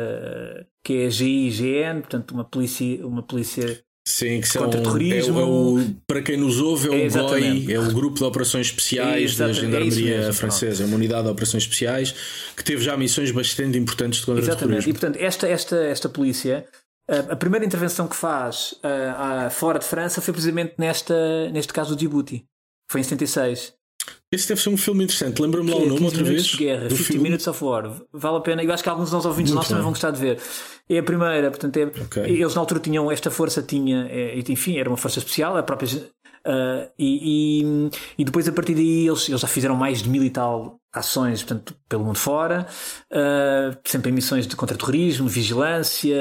que 0.82 1.02
é 1.02 1.06
a 1.06 1.10
GIGN, 1.10 2.00
portanto, 2.00 2.32
uma 2.32 2.44
polícia, 2.44 3.06
uma 3.06 3.22
polícia 3.22 3.84
Sim, 4.08 4.40
que 4.40 4.50
contra 4.58 4.72
são, 4.72 4.82
terrorismo. 4.82 5.38
É, 5.38 5.42
é 5.42 5.44
o, 5.44 5.94
para 6.06 6.22
quem 6.22 6.38
nos 6.38 6.58
ouve, 6.58 6.88
é 6.88 6.90
o 6.90 6.94
é, 6.94 7.08
GOI, 7.10 7.72
é 7.74 7.78
o 7.78 7.92
Grupo 7.92 8.16
de 8.16 8.24
Operações 8.24 8.68
Especiais 8.68 9.36
da 9.36 9.52
Gendarmeria 9.52 10.28
é 10.28 10.32
Francesa, 10.32 10.82
é 10.82 10.86
uma 10.86 10.96
unidade 10.96 11.24
de 11.24 11.28
operações 11.28 11.64
especiais 11.64 12.14
que 12.56 12.64
teve 12.64 12.82
já 12.82 12.96
missões 12.96 13.30
bastante 13.30 13.76
importantes 13.76 14.20
de 14.20 14.26
contra 14.26 14.42
exatamente. 14.42 14.88
E 14.88 14.92
portanto, 14.94 15.16
esta, 15.16 15.46
esta, 15.46 15.76
esta 15.76 16.08
polícia, 16.08 16.66
a, 17.06 17.34
a 17.34 17.36
primeira 17.36 17.66
intervenção 17.66 18.08
que 18.08 18.16
faz 18.16 18.72
uh, 18.78 19.50
fora 19.50 19.78
de 19.78 19.84
França 19.84 20.22
foi 20.22 20.32
precisamente 20.32 20.72
nesta, 20.78 21.50
neste 21.50 21.74
caso 21.74 21.90
do 21.90 21.96
Djibouti. 21.96 22.46
Foi 22.90 23.02
em 23.02 23.04
76. 23.04 23.74
Esse 24.30 24.48
deve 24.48 24.60
ser 24.60 24.68
um 24.68 24.76
filme 24.76 25.04
interessante. 25.04 25.40
Lembra-me 25.40 25.70
lá 25.70 25.76
o 25.76 25.86
nome 25.86 26.04
outra 26.04 26.22
vez? 26.22 26.44
De 26.44 26.56
guerra, 26.58 26.90
50 26.90 27.04
filme? 27.04 27.22
Minutes 27.22 27.46
of 27.46 27.64
War. 27.64 28.02
Vale 28.12 28.36
a 28.36 28.40
pena. 28.40 28.62
Eu 28.62 28.72
acho 28.72 28.82
que 28.82 28.88
alguns 28.88 29.06
dos 29.06 29.12
nossos 29.12 29.26
ouvintes 29.26 29.52
nossos 29.52 29.68
também 29.68 29.82
vão 29.82 29.92
gostar 29.92 30.10
de 30.10 30.20
ver. 30.20 30.38
É 30.88 30.98
a 30.98 31.02
primeira, 31.02 31.50
portanto, 31.50 31.76
é, 31.76 31.84
okay. 31.84 32.24
eles 32.24 32.54
na 32.54 32.60
altura 32.60 32.80
tinham, 32.80 33.10
esta 33.10 33.30
força 33.30 33.62
tinha, 33.62 34.06
é, 34.10 34.38
enfim, 34.48 34.78
era 34.78 34.88
uma 34.88 34.96
força 34.96 35.18
especial, 35.18 35.56
a 35.56 35.62
própria. 35.62 35.88
Uh, 36.46 36.88
e, 36.98 37.62
e, 37.62 37.90
e, 38.18 38.24
depois 38.24 38.48
a 38.48 38.52
partir 38.52 38.74
daí 38.74 39.06
eles, 39.06 39.28
eles 39.28 39.40
já 39.40 39.48
fizeram 39.48 39.74
mais 39.74 40.02
de 40.02 40.08
mil 40.08 40.22
e 40.22 40.30
tal 40.30 40.80
ações 40.92 41.42
portanto, 41.42 41.74
pelo 41.88 42.04
mundo 42.04 42.18
fora, 42.18 42.66
uh, 43.10 43.76
sempre 43.84 44.10
em 44.10 44.14
missões 44.14 44.46
de 44.46 44.56
contra-terrorismo, 44.56 45.28
vigilância, 45.28 46.16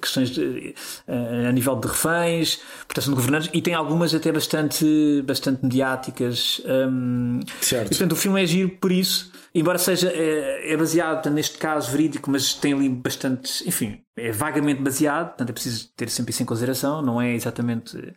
questões 0.00 0.30
de, 0.30 0.74
uh, 1.08 1.48
a 1.48 1.52
nível 1.52 1.76
de 1.76 1.88
reféns, 1.88 2.60
proteção 2.86 3.12
de 3.12 3.16
governantes, 3.16 3.50
e 3.52 3.60
tem 3.60 3.74
algumas 3.74 4.14
até 4.14 4.30
bastante, 4.30 5.22
bastante 5.24 5.62
mediáticas. 5.64 6.60
Um, 6.64 7.40
certo. 7.60 7.86
E, 7.86 7.88
portanto, 7.90 8.12
o 8.12 8.16
filme 8.16 8.42
é 8.42 8.46
giro 8.46 8.70
por 8.70 8.92
isso, 8.92 9.32
embora 9.54 9.78
seja 9.78 10.10
é, 10.12 10.72
é 10.72 10.76
baseado 10.76 11.28
neste 11.30 11.58
caso 11.58 11.90
verídico, 11.90 12.30
mas 12.30 12.54
tem 12.54 12.72
ali 12.72 12.88
bastante, 12.88 13.66
enfim, 13.68 14.00
é 14.16 14.32
vagamente 14.32 14.80
baseado, 14.82 15.28
portanto 15.28 15.50
é 15.50 15.52
preciso 15.52 15.90
ter 15.96 16.08
sempre 16.08 16.32
isso 16.32 16.42
em 16.42 16.46
consideração, 16.46 17.02
não 17.02 17.20
é 17.20 17.34
exatamente 17.34 18.14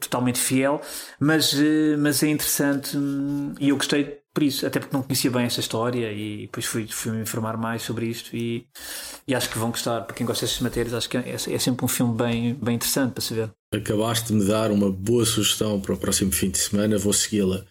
totalmente 0.00 0.38
fiel, 0.38 0.80
mas, 1.18 1.54
mas 1.98 2.22
é 2.22 2.28
interessante 2.28 2.96
hum, 2.96 3.54
e 3.60 3.68
eu 3.68 3.76
gostei 3.76 4.19
por 4.32 4.44
isso, 4.44 4.64
até 4.64 4.78
porque 4.78 4.96
não 4.96 5.02
conhecia 5.02 5.30
bem 5.30 5.44
esta 5.44 5.60
história 5.60 6.12
e 6.12 6.42
depois 6.42 6.64
fui, 6.64 6.86
fui 6.86 7.10
me 7.12 7.22
informar 7.22 7.56
mais 7.56 7.82
sobre 7.82 8.06
isto 8.06 8.36
e, 8.36 8.64
e 9.26 9.34
acho 9.34 9.50
que 9.50 9.58
vão 9.58 9.70
gostar. 9.70 10.02
Para 10.02 10.14
quem 10.14 10.26
gosta 10.26 10.46
destas 10.46 10.62
matérias, 10.62 10.94
acho 10.94 11.08
que 11.08 11.16
é, 11.16 11.30
é 11.30 11.58
sempre 11.58 11.84
um 11.84 11.88
filme 11.88 12.16
bem, 12.16 12.54
bem 12.54 12.76
interessante 12.76 13.12
para 13.12 13.22
se 13.22 13.34
ver. 13.34 13.50
Acabaste 13.74 14.28
de 14.28 14.34
me 14.34 14.44
dar 14.44 14.70
uma 14.70 14.90
boa 14.90 15.24
sugestão 15.24 15.80
para 15.80 15.94
o 15.94 15.98
próximo 15.98 16.32
fim 16.32 16.50
de 16.50 16.58
semana, 16.58 16.98
vou 16.98 17.12
segui-la. 17.12 17.64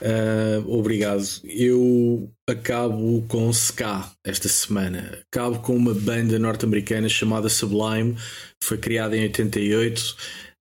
Uh, 0.00 0.78
obrigado. 0.78 1.22
Eu 1.44 2.30
acabo 2.48 3.22
com 3.28 3.50
Ska 3.50 4.10
esta 4.24 4.48
semana. 4.48 5.22
Acabo 5.30 5.60
com 5.60 5.76
uma 5.76 5.94
banda 5.94 6.38
norte-americana 6.38 7.08
chamada 7.08 7.48
Sublime, 7.48 8.16
foi 8.62 8.78
criada 8.78 9.16
em 9.16 9.22
88 9.22 10.16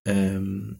um, 0.08 0.76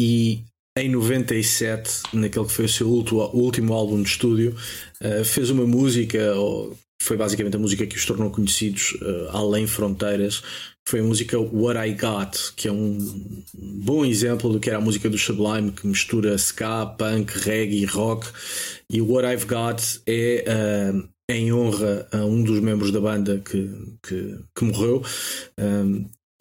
e 0.00 0.44
em 0.76 0.88
97, 0.88 2.02
naquele 2.12 2.46
que 2.46 2.52
foi 2.52 2.64
o 2.64 2.68
seu 2.68 2.88
último, 2.88 3.72
álbum 3.72 4.02
de 4.02 4.08
estúdio, 4.08 4.56
uh, 5.00 5.24
fez 5.24 5.50
uma 5.50 5.64
música, 5.64 6.18
foi 7.00 7.16
basicamente 7.16 7.54
a 7.54 7.60
música 7.60 7.86
que 7.86 7.96
os 7.96 8.04
tornou 8.04 8.30
conhecidos 8.30 8.92
uh, 9.00 9.28
além 9.30 9.66
fronteiras. 9.66 10.42
Foi 10.86 11.00
a 11.00 11.02
música 11.04 11.38
What 11.38 11.78
I 11.78 11.94
Got, 11.94 12.54
que 12.56 12.68
é 12.68 12.72
um 12.72 12.98
bom 13.54 14.04
exemplo 14.04 14.52
do 14.52 14.60
que 14.60 14.68
era 14.68 14.78
a 14.78 14.82
música 14.82 15.08
do 15.08 15.16
Sublime, 15.16 15.70
que 15.72 15.86
mistura 15.86 16.36
ska, 16.36 16.86
punk, 16.86 17.32
reggae, 17.38 17.84
rock. 17.84 18.26
E 18.90 19.00
What 19.00 19.26
I've 19.26 19.46
Got 19.46 19.80
é 20.06 20.44
uh, 20.92 21.08
em 21.30 21.52
honra 21.52 22.06
a 22.12 22.24
um 22.24 22.42
dos 22.42 22.60
membros 22.60 22.90
da 22.90 23.00
banda 23.00 23.40
que, 23.40 23.70
que, 24.02 24.38
que 24.54 24.64
morreu. 24.64 25.02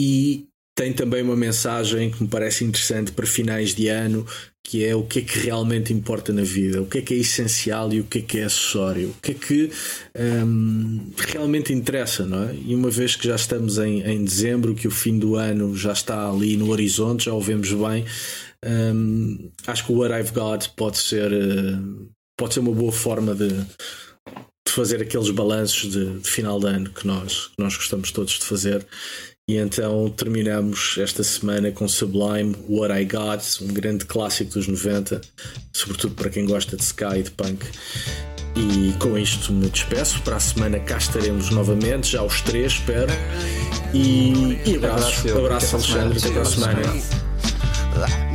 E 0.01 0.49
tem 0.75 0.91
também 0.91 1.21
uma 1.21 1.35
mensagem 1.35 2.09
que 2.09 2.23
me 2.23 2.29
parece 2.29 2.63
interessante 2.63 3.11
para 3.11 3.27
finais 3.27 3.75
de 3.75 3.87
ano, 3.87 4.25
que 4.63 4.83
é 4.85 4.95
o 4.95 5.03
que 5.03 5.19
é 5.19 5.21
que 5.21 5.39
realmente 5.39 5.93
importa 5.93 6.31
na 6.31 6.41
vida, 6.41 6.81
o 6.81 6.85
que 6.85 6.99
é 6.99 7.01
que 7.01 7.13
é 7.13 7.17
essencial 7.17 7.93
e 7.93 7.99
o 7.99 8.05
que 8.05 8.19
é 8.19 8.21
que 8.21 8.39
é 8.39 8.43
acessório, 8.45 9.09
o 9.09 9.21
que 9.21 9.31
é 9.31 9.33
que 9.35 9.71
um, 10.17 11.11
realmente 11.17 11.73
interessa, 11.73 12.25
não 12.25 12.49
é? 12.49 12.55
E 12.55 12.73
uma 12.73 12.89
vez 12.89 13.15
que 13.15 13.27
já 13.27 13.35
estamos 13.35 13.77
em, 13.77 14.01
em 14.01 14.23
dezembro, 14.23 14.73
que 14.73 14.87
o 14.87 14.91
fim 14.91 15.19
do 15.19 15.35
ano 15.35 15.75
já 15.75 15.91
está 15.91 16.29
ali 16.29 16.55
no 16.55 16.71
horizonte, 16.71 17.25
já 17.25 17.33
o 17.33 17.41
vemos 17.41 17.71
bem, 17.71 18.05
um, 18.65 19.51
acho 19.67 19.85
que 19.85 19.91
o 19.91 19.97
What 19.97 20.13
I've 20.13 20.31
Got 20.31 20.69
pode 20.77 20.97
ser, 20.97 21.31
uh, 21.31 22.09
pode 22.37 22.53
ser 22.53 22.61
uma 22.61 22.71
boa 22.71 22.91
forma 22.91 23.35
de, 23.35 23.49
de 23.49 24.71
fazer 24.71 25.01
aqueles 25.01 25.29
balanços 25.29 25.91
de, 25.91 26.19
de, 26.19 26.29
final 26.29 26.59
de 26.59 26.67
ano 26.67 26.89
que 26.89 27.05
nós, 27.05 27.47
que 27.47 27.61
nós 27.61 27.75
gostamos 27.75 28.11
todos 28.11 28.39
de 28.39 28.45
fazer 28.45 28.87
e 29.45 29.57
então 29.57 30.09
terminamos 30.09 30.95
esta 30.97 31.21
semana 31.21 31.69
com 31.69 31.85
Sublime, 31.85 32.55
What 32.69 32.93
I 32.93 33.03
Got, 33.03 33.43
um 33.61 33.67
grande 33.73 34.05
clássico 34.05 34.53
dos 34.53 34.67
90, 34.67 35.19
sobretudo 35.73 36.15
para 36.15 36.29
quem 36.29 36.45
gosta 36.45 36.77
de 36.77 36.83
Sky 36.83 37.17
e 37.17 37.23
de 37.23 37.31
punk. 37.31 37.65
E 38.55 38.93
com 38.99 39.17
isto 39.17 39.51
me 39.51 39.69
despeço. 39.69 40.21
Para 40.21 40.37
a 40.37 40.39
semana 40.39 40.79
cá 40.79 40.97
estaremos 40.97 41.49
novamente, 41.49 42.11
já 42.11 42.23
os 42.23 42.39
três, 42.41 42.73
espero. 42.73 43.11
E, 43.93 44.59
e 44.65 44.75
abraço, 44.75 45.27
abraço, 45.27 45.37
abraço 45.37 45.75
Alexandre, 45.75 46.19
até 46.19 46.29
para 46.29 46.41
a 46.41 46.45
semana. 46.45 48.32